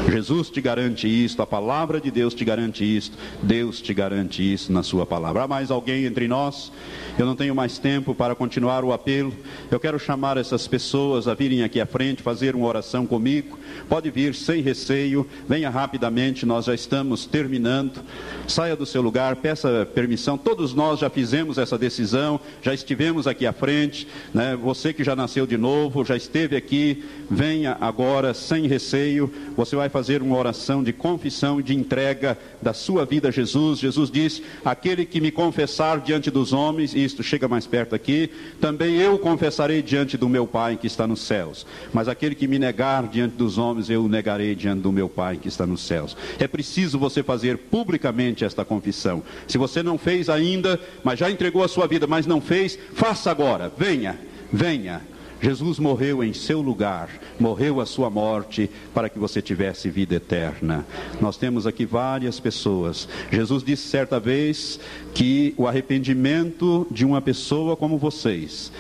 Jesus 0.07 0.49
te 0.49 0.61
garante 0.61 1.07
isto, 1.07 1.41
a 1.41 1.45
palavra 1.45 1.99
de 1.99 2.09
Deus 2.09 2.33
te 2.33 2.45
garante 2.45 2.83
isto, 2.83 3.17
Deus 3.43 3.81
te 3.81 3.93
garante 3.93 4.41
isso 4.41 4.71
na 4.71 4.81
sua 4.81 5.05
palavra. 5.05 5.43
Há 5.43 5.47
mais 5.47 5.69
alguém 5.69 6.05
entre 6.05 6.27
nós? 6.27 6.71
Eu 7.17 7.25
não 7.25 7.35
tenho 7.35 7.55
mais 7.55 7.77
tempo 7.79 8.15
para 8.15 8.35
continuar 8.35 8.83
o 8.83 8.93
apelo. 8.93 9.33
Eu 9.71 9.79
quero 9.79 9.99
chamar 9.99 10.37
essas 10.37 10.67
pessoas 10.67 11.27
a 11.27 11.33
virem 11.33 11.63
aqui 11.63 11.81
à 11.81 11.85
frente, 11.85 12.21
fazer 12.21 12.55
uma 12.55 12.67
oração 12.67 13.07
comigo. 13.07 13.57
Pode 13.89 14.09
vir 14.11 14.35
sem 14.35 14.61
receio, 14.61 15.27
venha 15.47 15.69
rapidamente, 15.69 16.45
nós 16.45 16.65
já 16.65 16.75
estamos 16.75 17.25
terminando. 17.25 18.01
Saia 18.47 18.75
do 18.75 18.85
seu 18.85 19.01
lugar, 19.01 19.35
peça 19.37 19.87
permissão. 19.93 20.37
Todos 20.37 20.73
nós 20.73 20.99
já 20.99 21.09
fizemos 21.09 21.57
essa 21.57 21.77
decisão, 21.77 22.39
já 22.61 22.73
estivemos 22.73 23.25
aqui 23.25 23.45
à 23.45 23.51
frente. 23.51 24.07
Né? 24.33 24.55
Você 24.55 24.93
que 24.93 25.03
já 25.03 25.15
nasceu 25.15 25.47
de 25.47 25.57
novo, 25.57 26.05
já 26.05 26.15
esteve 26.15 26.55
aqui, 26.55 27.03
venha 27.29 27.75
agora 27.81 28.33
sem 28.33 28.67
receio. 28.67 29.31
Você 29.55 29.75
vai 29.75 29.89
fazer 29.97 30.21
uma 30.21 30.37
oração 30.37 30.83
de 30.83 30.93
confissão 30.93 31.59
e 31.59 31.63
de 31.63 31.75
entrega 31.75 32.37
da 32.61 32.71
sua 32.71 33.03
vida 33.03 33.29
a 33.29 33.31
Jesus. 33.31 33.79
Jesus 33.79 34.11
diz: 34.11 34.43
Aquele 34.63 35.07
que 35.07 35.19
me 35.19 35.31
confessar 35.31 36.01
diante 36.01 36.29
dos 36.29 36.53
homens, 36.53 36.93
isto 36.93 37.23
chega 37.23 37.47
mais 37.47 37.65
perto 37.65 37.95
aqui, 37.95 38.29
também 38.61 38.97
eu 38.97 39.17
confessarei 39.17 39.81
diante 39.81 40.15
do 40.15 40.29
meu 40.29 40.45
Pai 40.45 40.77
que 40.77 40.85
está 40.85 41.07
nos 41.07 41.21
céus. 41.21 41.65
Mas 41.91 42.07
aquele 42.07 42.35
que 42.35 42.47
me 42.47 42.59
negar 42.59 43.07
diante 43.07 43.35
dos 43.35 43.57
homens, 43.57 43.89
eu 43.89 44.03
o 44.03 44.07
negarei 44.07 44.53
diante 44.53 44.81
do 44.81 44.91
meu 44.91 45.09
Pai 45.09 45.37
que 45.37 45.47
está 45.47 45.65
nos 45.65 45.81
céus. 45.81 46.15
É 46.37 46.47
preciso 46.47 46.99
você 46.99 47.23
fazer 47.23 47.57
publicamente 47.57 48.45
esta 48.45 48.63
confissão. 48.63 49.23
Se 49.47 49.57
você 49.57 49.81
não 49.81 49.97
fez 49.97 50.29
ainda, 50.29 50.79
mas 51.03 51.17
já 51.17 51.31
entregou 51.31 51.63
a 51.63 51.67
sua 51.67 51.87
vida, 51.87 52.05
mas 52.05 52.27
não 52.27 52.39
fez, 52.39 52.77
faça 52.93 53.31
agora. 53.31 53.73
Venha, 53.75 54.19
venha 54.53 55.01
Jesus 55.41 55.79
morreu 55.79 56.23
em 56.23 56.33
seu 56.33 56.61
lugar, 56.61 57.09
morreu 57.39 57.79
a 57.79 57.85
sua 57.85 58.09
morte 58.09 58.69
para 58.93 59.09
que 59.09 59.19
você 59.19 59.41
tivesse 59.41 59.89
vida 59.89 60.15
eterna. 60.15 60.85
Nós 61.21 61.37
temos 61.37 61.67
aqui 61.67 61.85
várias 61.85 62.39
pessoas. 62.39 63.07
Jesus 63.31 63.63
disse 63.63 63.87
certa 63.87 64.19
vez 64.19 64.79
que 65.13 65.53
o 65.57 65.67
arrependimento 65.67 66.87
de 66.89 67.05
uma 67.05 67.21
pessoa 67.21 67.75
como 67.75 67.97
vocês 67.97 68.71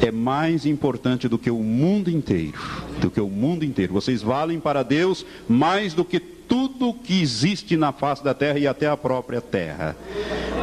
é 0.00 0.10
mais 0.10 0.66
importante 0.66 1.28
do 1.28 1.38
que 1.38 1.50
o 1.50 1.58
mundo 1.58 2.10
inteiro, 2.10 2.58
do 3.00 3.10
que 3.10 3.20
o 3.20 3.28
mundo 3.28 3.64
inteiro. 3.64 3.92
Vocês 3.92 4.22
valem 4.22 4.60
para 4.60 4.82
Deus 4.82 5.24
mais 5.48 5.94
do 5.94 6.04
que 6.04 6.20
tudo 6.20 6.94
que 6.94 7.20
existe 7.20 7.76
na 7.76 7.92
face 7.92 8.22
da 8.22 8.32
terra 8.32 8.58
e 8.58 8.66
até 8.66 8.86
a 8.86 8.96
própria 8.96 9.40
terra, 9.40 9.96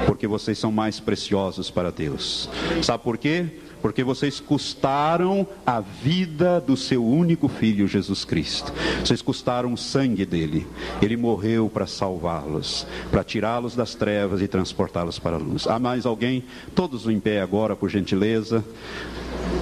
porque 0.06 0.28
vocês 0.28 0.58
são 0.58 0.72
mais 0.72 1.00
preciosos 1.00 1.70
para 1.70 1.91
Deus. 1.91 2.50
Sabe 2.82 3.04
por 3.04 3.18
quê? 3.18 3.46
Porque 3.84 4.02
vocês 4.02 4.40
custaram 4.40 5.46
a 5.66 5.82
vida 5.82 6.62
do 6.62 6.78
seu 6.78 7.06
único 7.06 7.50
filho 7.50 7.86
Jesus 7.86 8.24
Cristo. 8.24 8.72
Vocês 9.04 9.22
custaram 9.22 9.74
o 9.74 9.78
sangue 9.78 10.26
dele. 10.26 10.66
Ele 11.02 11.18
morreu 11.18 11.70
para 11.70 11.86
salvá-los, 11.86 12.88
para 13.12 13.26
tirá-los 13.26 13.76
das 13.76 13.94
trevas 13.94 14.42
e 14.42 14.48
transportá-los 14.48 15.20
para 15.20 15.36
a 15.36 15.40
luz. 15.40 15.68
Há 15.68 15.78
mais 15.80 16.06
alguém? 16.06 16.46
Todos 16.74 17.10
em 17.10 17.20
pé 17.20 17.42
agora, 17.42 17.76
por 17.76 17.90
gentileza. 17.90 18.64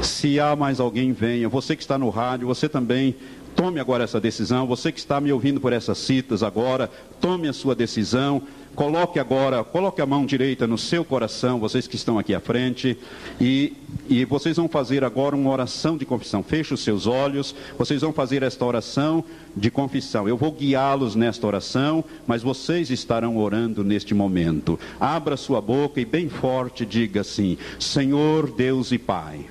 Se 0.04 0.40
há 0.40 0.56
mais 0.56 0.80
alguém, 0.80 1.12
venha. 1.14 1.50
Você 1.50 1.76
que 1.76 1.82
está 1.82 1.98
no 1.98 2.12
rádio, 2.12 2.46
você 2.46 2.70
também 2.70 3.16
tome 3.56 3.80
agora 3.80 4.04
essa 4.04 4.20
decisão. 4.20 4.68
Você 4.68 4.92
que 4.92 5.00
está 5.00 5.20
me 5.20 5.34
ouvindo 5.34 5.60
por 5.60 5.74
essas 5.74 5.98
citas 5.98 6.44
agora, 6.44 6.92
tome 7.20 7.48
a 7.48 7.54
sua 7.54 7.74
decisão. 7.74 8.44
Coloque 8.76 9.20
agora, 9.20 9.64
coloque 9.66 10.02
a 10.02 10.06
mão 10.06 10.26
direita 10.26 10.66
no 10.66 10.78
seu 10.78 11.04
coração, 11.04 11.60
vocês 11.60 11.88
que 11.88 11.98
estão 11.98 12.18
aqui 12.18 12.34
à 12.34 12.40
frente, 12.40 12.98
e, 13.40 13.74
e 14.10 14.24
vocês 14.24 14.56
vão 14.56 14.70
fazer 14.70 15.04
agora 15.04 15.36
uma 15.36 15.50
oração 15.50 15.98
de 15.98 16.06
confissão. 16.06 16.42
Feche 16.42 16.74
os 16.74 16.82
seus 16.82 17.06
olhos, 17.06 17.54
vocês 17.78 18.02
vão 18.02 18.14
fazer 18.14 18.44
esta 18.44 18.64
oração 18.64 19.26
de 19.56 19.70
confissão. 19.70 20.28
Eu 20.28 20.38
vou 20.38 20.54
guiá-los 20.54 21.16
nesta 21.16 21.46
oração, 21.46 22.04
mas 22.26 22.42
vocês 22.42 22.90
estarão 22.90 23.38
orando 23.38 23.84
neste 23.84 24.14
momento. 24.14 24.80
Abra 25.00 25.36
sua 25.36 25.60
boca 25.60 26.00
e 26.00 26.06
bem 26.06 26.30
forte 26.30 26.86
diga 26.86 27.22
assim: 27.22 27.58
Senhor 27.78 28.50
Deus 28.52 28.94
e 28.94 28.98
Pai. 28.98 29.46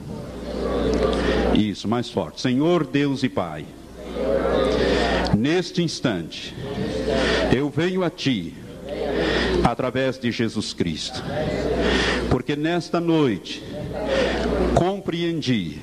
Isso, 1.55 1.87
mais 1.87 2.09
forte. 2.09 2.41
Senhor 2.41 2.87
Deus 2.87 3.23
e 3.23 3.29
Pai. 3.29 3.67
Neste 5.37 5.83
instante, 5.83 6.55
eu 7.55 7.69
venho 7.71 8.03
a 8.03 8.11
Ti 8.11 8.55
através 9.65 10.19
de 10.19 10.31
Jesus 10.31 10.73
Cristo. 10.73 11.23
Porque 12.31 12.57
nesta 12.57 13.01
noite 13.01 13.63
compreendi 14.75 15.81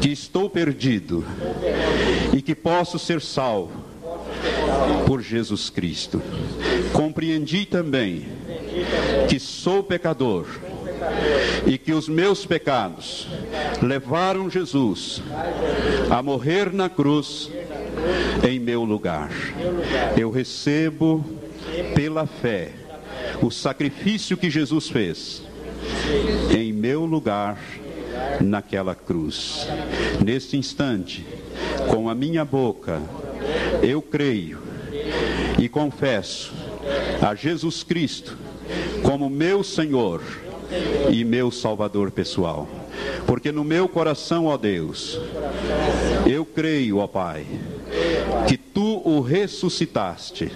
que 0.00 0.10
estou 0.10 0.48
perdido 0.48 1.24
e 2.36 2.40
que 2.42 2.54
posso 2.54 2.98
ser 2.98 3.20
salvo 3.20 3.88
por 5.06 5.22
Jesus 5.22 5.70
Cristo. 5.70 6.22
Compreendi 6.92 7.66
também 7.66 8.26
que 9.28 9.38
sou 9.38 9.82
pecador 9.82 10.46
e 11.66 11.78
que 11.78 11.92
os 11.92 12.08
meus 12.08 12.44
pecados 12.46 13.28
levaram 13.82 14.50
Jesus 14.50 15.22
a 16.10 16.22
morrer 16.22 16.72
na 16.72 16.88
cruz 16.88 17.50
em 18.48 18.58
meu 18.58 18.84
lugar. 18.84 19.30
Eu 20.16 20.30
recebo 20.30 21.24
pela 21.94 22.26
fé, 22.26 22.72
o 23.42 23.50
sacrifício 23.50 24.36
que 24.36 24.50
Jesus 24.50 24.88
fez 24.88 25.42
em 26.50 26.72
meu 26.72 27.04
lugar 27.04 27.58
naquela 28.40 28.94
cruz. 28.94 29.66
Neste 30.24 30.56
instante, 30.56 31.26
com 31.90 32.08
a 32.08 32.14
minha 32.14 32.44
boca, 32.44 33.00
eu 33.82 34.02
creio 34.02 34.58
e 35.58 35.68
confesso 35.68 36.52
a 37.20 37.34
Jesus 37.34 37.82
Cristo 37.82 38.36
como 39.02 39.30
meu 39.30 39.62
Senhor 39.62 40.22
e 41.10 41.24
meu 41.24 41.50
Salvador 41.50 42.10
pessoal. 42.10 42.68
Porque 43.26 43.52
no 43.52 43.64
meu 43.64 43.88
coração, 43.88 44.46
ó 44.46 44.56
Deus, 44.56 45.18
eu 46.26 46.44
creio, 46.44 46.98
ó 46.98 47.06
Pai, 47.06 47.46
que 48.46 48.56
tu 48.56 49.02
o 49.04 49.20
ressuscitaste 49.20 50.50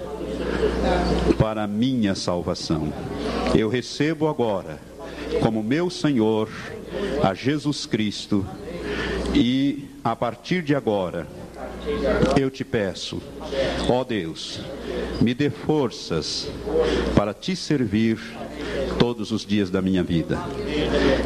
para 1.39 1.65
a 1.65 1.67
minha 1.67 2.15
salvação. 2.15 2.93
Eu 3.55 3.69
recebo 3.69 4.29
agora 4.29 4.79
como 5.41 5.63
meu 5.63 5.89
Senhor 5.91 6.49
a 7.23 7.35
Jesus 7.35 7.87
Cristo 7.87 8.47
e 9.35 9.89
a 10.05 10.15
partir 10.15 10.63
de 10.63 10.75
agora 10.75 11.27
eu 12.39 12.51
te 12.51 12.65
peço, 12.65 13.21
ó 13.89 14.05
Deus, 14.05 14.61
me 15.21 15.35
dê 15.35 15.51
forças 15.51 16.49
para 17.17 17.35
te 17.35 17.57
servir 17.57 18.19
todos 18.99 19.33
os 19.33 19.45
dias 19.45 19.71
da 19.71 19.83
minha 19.83 20.03
vida. 20.03 20.39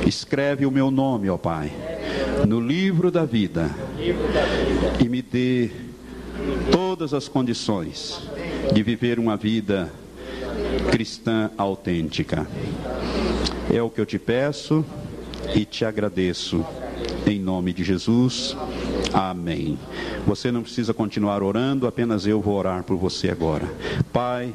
Escreve 0.07 0.65
o 0.65 0.71
meu 0.71 0.91
nome, 0.91 1.29
ó 1.29 1.37
Pai, 1.37 1.73
no 2.47 2.61
livro 2.61 3.11
da 3.11 3.25
vida 3.25 3.71
e 4.99 5.09
me 5.09 5.21
dê 5.21 5.71
todas 6.71 7.13
as 7.13 7.29
condições 7.29 8.23
de 8.73 8.83
viver 8.83 9.19
uma 9.19 9.37
vida 9.37 9.91
cristã 10.91 11.51
autêntica. 11.57 12.47
É 13.73 13.83
o 13.83 13.91
que 13.91 14.01
eu 14.01 14.07
te 14.07 14.19
peço 14.19 14.85
e 15.55 15.65
te 15.65 15.85
agradeço. 15.85 16.65
Em 17.27 17.39
nome 17.41 17.73
de 17.73 17.83
Jesus. 17.83 18.57
Amém. 19.13 19.79
Você 20.27 20.51
não 20.51 20.63
precisa 20.63 20.93
continuar 20.93 21.43
orando, 21.43 21.87
apenas 21.87 22.27
eu 22.27 22.41
vou 22.41 22.57
orar 22.57 22.83
por 22.83 22.97
você 22.97 23.31
agora. 23.31 23.69
Pai, 24.13 24.53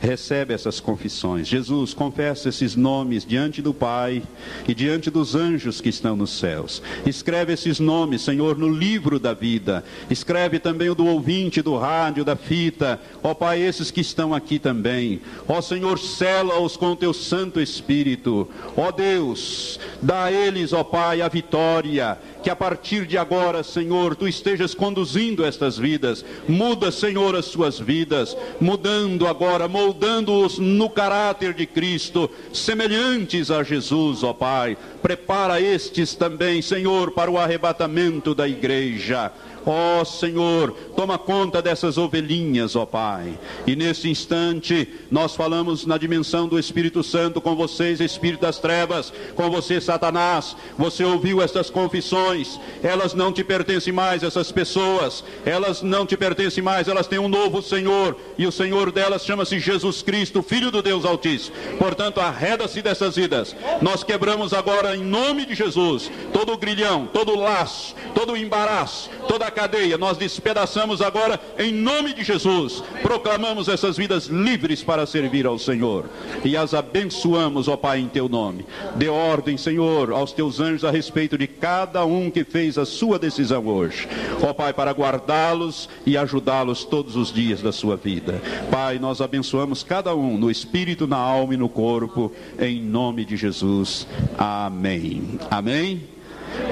recebe 0.00 0.52
essas 0.52 0.80
confissões. 0.80 1.48
Jesus, 1.48 1.94
confessa 1.94 2.48
esses 2.50 2.76
nomes 2.76 3.24
diante 3.24 3.62
do 3.62 3.72
Pai 3.72 4.22
e 4.68 4.74
diante 4.74 5.10
dos 5.10 5.34
anjos 5.34 5.80
que 5.80 5.88
estão 5.88 6.14
nos 6.14 6.38
céus. 6.38 6.82
Escreve 7.06 7.54
esses 7.54 7.80
nomes, 7.80 8.22
Senhor, 8.22 8.58
no 8.58 8.68
livro 8.68 9.18
da 9.18 9.32
vida. 9.32 9.82
Escreve 10.10 10.58
também 10.58 10.90
o 10.90 10.94
do 10.94 11.06
ouvinte, 11.06 11.62
do 11.62 11.76
rádio, 11.76 12.24
da 12.24 12.36
fita. 12.36 13.00
Ó 13.22 13.32
Pai, 13.32 13.62
esses 13.62 13.90
que 13.90 14.02
estão 14.02 14.34
aqui 14.34 14.58
também. 14.58 15.20
Ó 15.48 15.60
Senhor, 15.62 15.98
sela-os 15.98 16.76
com 16.76 16.94
teu 16.94 17.14
Santo 17.14 17.60
Espírito. 17.60 18.48
Ó 18.76 18.92
Deus, 18.92 19.80
dá 20.02 20.24
a 20.24 20.32
eles, 20.32 20.72
ó 20.72 20.84
Pai, 20.84 21.22
a 21.22 21.28
vitória 21.28 22.18
que 22.44 22.50
a 22.50 22.54
partir 22.54 23.06
de 23.06 23.16
agora, 23.16 23.62
Senhor, 23.62 24.03
tu 24.12 24.26
estejas 24.26 24.74
conduzindo 24.74 25.44
estas 25.44 25.78
vidas. 25.78 26.24
Muda, 26.48 26.90
Senhor, 26.90 27.36
as 27.36 27.44
suas 27.44 27.78
vidas, 27.78 28.36
mudando 28.60 29.28
agora, 29.28 29.68
moldando-os 29.68 30.58
no 30.58 30.90
caráter 30.90 31.54
de 31.54 31.66
Cristo, 31.66 32.28
semelhantes 32.52 33.52
a 33.52 33.62
Jesus, 33.62 34.24
ó 34.24 34.32
Pai. 34.32 34.76
Prepara 35.00 35.60
estes 35.60 36.16
também, 36.16 36.60
Senhor, 36.60 37.12
para 37.12 37.30
o 37.30 37.38
arrebatamento 37.38 38.34
da 38.34 38.48
igreja. 38.48 39.30
Ó 39.66 40.00
oh, 40.00 40.04
Senhor, 40.04 40.72
toma 40.94 41.18
conta 41.18 41.62
dessas 41.62 41.96
ovelhinhas, 41.96 42.76
ó 42.76 42.82
oh, 42.82 42.86
Pai. 42.86 43.38
E 43.66 43.74
nesse 43.74 44.10
instante, 44.10 44.88
nós 45.10 45.34
falamos 45.34 45.86
na 45.86 45.96
dimensão 45.96 46.46
do 46.46 46.58
Espírito 46.58 47.02
Santo 47.02 47.40
com 47.40 47.56
vocês, 47.56 48.00
Espírito 48.00 48.42
das 48.42 48.58
Trevas, 48.58 49.12
com 49.34 49.50
você, 49.50 49.80
Satanás. 49.80 50.54
Você 50.76 51.02
ouviu 51.04 51.40
essas 51.40 51.70
confissões, 51.70 52.60
elas 52.82 53.14
não 53.14 53.32
te 53.32 53.42
pertencem 53.42 53.92
mais, 53.92 54.22
essas 54.22 54.52
pessoas, 54.52 55.24
elas 55.46 55.82
não 55.82 56.04
te 56.04 56.16
pertencem 56.16 56.62
mais, 56.62 56.88
elas 56.88 57.06
têm 57.06 57.18
um 57.18 57.28
novo 57.28 57.62
Senhor, 57.62 58.16
e 58.36 58.46
o 58.46 58.52
Senhor 58.52 58.92
delas 58.92 59.24
chama-se 59.24 59.58
Jesus 59.58 60.02
Cristo, 60.02 60.42
Filho 60.42 60.70
do 60.70 60.82
Deus 60.82 61.04
Altíssimo. 61.04 61.56
Portanto, 61.78 62.20
arreda-se 62.20 62.82
dessas 62.82 63.16
vidas. 63.16 63.56
Nós 63.80 64.02
quebramos 64.02 64.52
agora, 64.52 64.94
em 64.94 65.02
nome 65.02 65.46
de 65.46 65.54
Jesus, 65.54 66.10
todo 66.32 66.52
o 66.52 66.58
grilhão, 66.58 67.08
todo 67.12 67.32
o 67.32 67.40
laço, 67.40 67.94
todo 68.14 68.32
o 68.32 68.36
embaraço, 68.36 69.10
toda 69.26 69.46
a 69.46 69.50
cadeia, 69.54 69.96
nós 69.96 70.18
despedaçamos 70.18 71.00
agora 71.00 71.40
em 71.58 71.72
nome 71.72 72.12
de 72.12 72.22
Jesus. 72.22 72.82
Proclamamos 73.00 73.68
essas 73.68 73.96
vidas 73.96 74.26
livres 74.26 74.82
para 74.82 75.06
servir 75.06 75.46
ao 75.46 75.58
Senhor 75.58 76.04
e 76.44 76.56
as 76.56 76.74
abençoamos, 76.74 77.68
ó 77.68 77.76
Pai, 77.76 78.00
em 78.00 78.08
teu 78.08 78.28
nome. 78.28 78.66
Dê 78.96 79.08
ordem, 79.08 79.56
Senhor, 79.56 80.12
aos 80.12 80.32
teus 80.32 80.60
anjos 80.60 80.84
a 80.84 80.90
respeito 80.90 81.38
de 81.38 81.46
cada 81.46 82.04
um 82.04 82.30
que 82.30 82.44
fez 82.44 82.76
a 82.76 82.84
sua 82.84 83.18
decisão 83.18 83.66
hoje. 83.66 84.06
Ó 84.42 84.52
Pai, 84.52 84.74
para 84.74 84.90
guardá-los 84.90 85.88
e 86.04 86.18
ajudá-los 86.18 86.84
todos 86.84 87.16
os 87.16 87.32
dias 87.32 87.62
da 87.62 87.72
sua 87.72 87.96
vida. 87.96 88.42
Pai, 88.70 88.98
nós 88.98 89.20
abençoamos 89.20 89.82
cada 89.82 90.14
um 90.14 90.36
no 90.36 90.50
espírito, 90.50 91.06
na 91.06 91.16
alma 91.16 91.54
e 91.54 91.56
no 91.56 91.68
corpo, 91.68 92.32
em 92.58 92.82
nome 92.82 93.24
de 93.24 93.36
Jesus. 93.36 94.06
Amém. 94.36 95.38
Amém. 95.50 96.13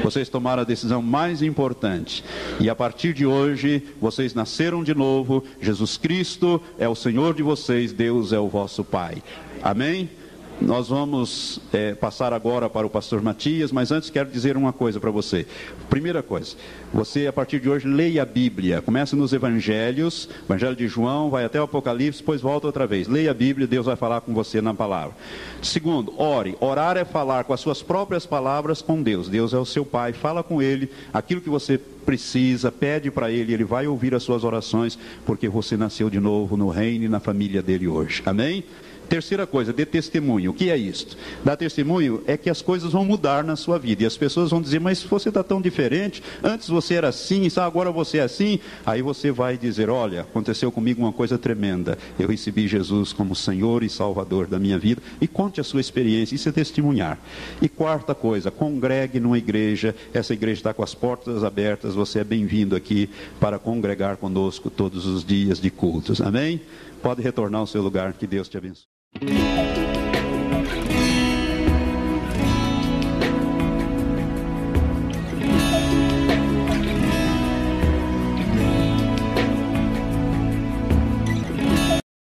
Vocês 0.02 0.28
tomaram 0.28 0.62
a 0.62 0.66
decisão 0.66 1.00
mais 1.00 1.42
importante. 1.42 2.24
E 2.60 2.68
a 2.68 2.74
partir 2.74 3.12
de 3.12 3.26
hoje, 3.26 3.82
vocês 4.00 4.34
nasceram 4.34 4.82
de 4.82 4.94
novo. 4.94 5.44
Jesus 5.60 5.96
Cristo 5.96 6.60
é 6.78 6.88
o 6.88 6.94
Senhor 6.94 7.34
de 7.34 7.42
vocês, 7.42 7.92
Deus 7.92 8.32
é 8.32 8.38
o 8.38 8.48
vosso 8.48 8.84
Pai. 8.84 9.22
Amém? 9.62 10.08
Nós 10.62 10.88
vamos 10.88 11.60
é, 11.72 11.92
passar 11.94 12.32
agora 12.32 12.70
para 12.70 12.86
o 12.86 12.90
pastor 12.90 13.20
Matias, 13.20 13.72
mas 13.72 13.90
antes 13.90 14.10
quero 14.10 14.30
dizer 14.30 14.56
uma 14.56 14.72
coisa 14.72 15.00
para 15.00 15.10
você. 15.10 15.44
Primeira 15.90 16.22
coisa, 16.22 16.54
você 16.94 17.26
a 17.26 17.32
partir 17.32 17.58
de 17.58 17.68
hoje 17.68 17.88
leia 17.88 18.22
a 18.22 18.24
Bíblia. 18.24 18.80
Comece 18.80 19.16
nos 19.16 19.32
Evangelhos, 19.32 20.28
Evangelho 20.44 20.76
de 20.76 20.86
João, 20.86 21.30
vai 21.30 21.44
até 21.44 21.60
o 21.60 21.64
Apocalipse, 21.64 22.20
depois 22.20 22.40
volta 22.40 22.68
outra 22.68 22.86
vez. 22.86 23.08
Leia 23.08 23.32
a 23.32 23.34
Bíblia, 23.34 23.66
Deus 23.66 23.86
vai 23.86 23.96
falar 23.96 24.20
com 24.20 24.32
você 24.32 24.60
na 24.60 24.72
palavra. 24.72 25.16
Segundo, 25.60 26.14
ore. 26.16 26.56
Orar 26.60 26.96
é 26.96 27.04
falar 27.04 27.42
com 27.42 27.52
as 27.52 27.60
suas 27.60 27.82
próprias 27.82 28.24
palavras 28.24 28.80
com 28.80 29.02
Deus. 29.02 29.28
Deus 29.28 29.52
é 29.52 29.58
o 29.58 29.66
seu 29.66 29.84
Pai, 29.84 30.12
fala 30.12 30.44
com 30.44 30.62
Ele 30.62 30.88
aquilo 31.12 31.40
que 31.40 31.50
você 31.50 31.76
precisa, 31.76 32.70
pede 32.70 33.10
para 33.10 33.32
Ele, 33.32 33.52
Ele 33.52 33.64
vai 33.64 33.88
ouvir 33.88 34.14
as 34.14 34.22
suas 34.22 34.44
orações, 34.44 34.96
porque 35.26 35.48
você 35.48 35.76
nasceu 35.76 36.08
de 36.08 36.20
novo 36.20 36.56
no 36.56 36.68
reino 36.68 37.04
e 37.04 37.08
na 37.08 37.18
família 37.18 37.60
dele 37.60 37.88
hoje. 37.88 38.22
Amém? 38.24 38.64
Terceira 39.08 39.46
coisa, 39.46 39.72
dê 39.72 39.84
testemunho. 39.84 40.50
O 40.50 40.54
que 40.54 40.70
é 40.70 40.76
isto? 40.76 41.16
Dar 41.44 41.56
testemunho 41.56 42.22
é 42.26 42.36
que 42.36 42.48
as 42.48 42.62
coisas 42.62 42.92
vão 42.92 43.04
mudar 43.04 43.44
na 43.44 43.56
sua 43.56 43.78
vida. 43.78 44.02
E 44.02 44.06
as 44.06 44.16
pessoas 44.16 44.50
vão 44.50 44.62
dizer, 44.62 44.80
mas 44.80 45.02
você 45.02 45.28
está 45.28 45.44
tão 45.44 45.60
diferente, 45.60 46.22
antes 46.42 46.68
você 46.68 46.94
era 46.94 47.08
assim, 47.08 47.46
agora 47.56 47.90
você 47.90 48.18
é 48.18 48.22
assim. 48.22 48.58
Aí 48.86 49.02
você 49.02 49.30
vai 49.30 49.58
dizer, 49.58 49.90
olha, 49.90 50.22
aconteceu 50.22 50.72
comigo 50.72 51.02
uma 51.02 51.12
coisa 51.12 51.36
tremenda. 51.36 51.98
Eu 52.18 52.28
recebi 52.28 52.66
Jesus 52.66 53.12
como 53.12 53.34
Senhor 53.34 53.82
e 53.82 53.88
Salvador 53.88 54.46
da 54.46 54.58
minha 54.58 54.78
vida. 54.78 55.02
E 55.20 55.28
conte 55.28 55.60
a 55.60 55.64
sua 55.64 55.80
experiência, 55.80 56.34
isso 56.34 56.48
é 56.48 56.52
testemunhar. 56.52 57.18
E 57.60 57.68
quarta 57.68 58.14
coisa, 58.14 58.50
congregue 58.50 59.20
numa 59.20 59.38
igreja. 59.38 59.94
Essa 60.14 60.32
igreja 60.32 60.60
está 60.60 60.74
com 60.74 60.82
as 60.82 60.94
portas 60.94 61.44
abertas, 61.44 61.94
você 61.94 62.20
é 62.20 62.24
bem-vindo 62.24 62.74
aqui 62.74 63.10
para 63.38 63.58
congregar 63.58 64.16
conosco 64.16 64.70
todos 64.70 65.06
os 65.06 65.24
dias 65.24 65.60
de 65.60 65.70
cultos. 65.70 66.20
Amém? 66.20 66.60
Pode 67.02 67.20
retornar 67.20 67.60
ao 67.60 67.66
seu 67.66 67.82
lugar, 67.82 68.12
que 68.12 68.26
Deus 68.26 68.48
te 68.48 68.56
abençoe. 68.56 68.91
É 69.20 69.24
Música 69.24 69.81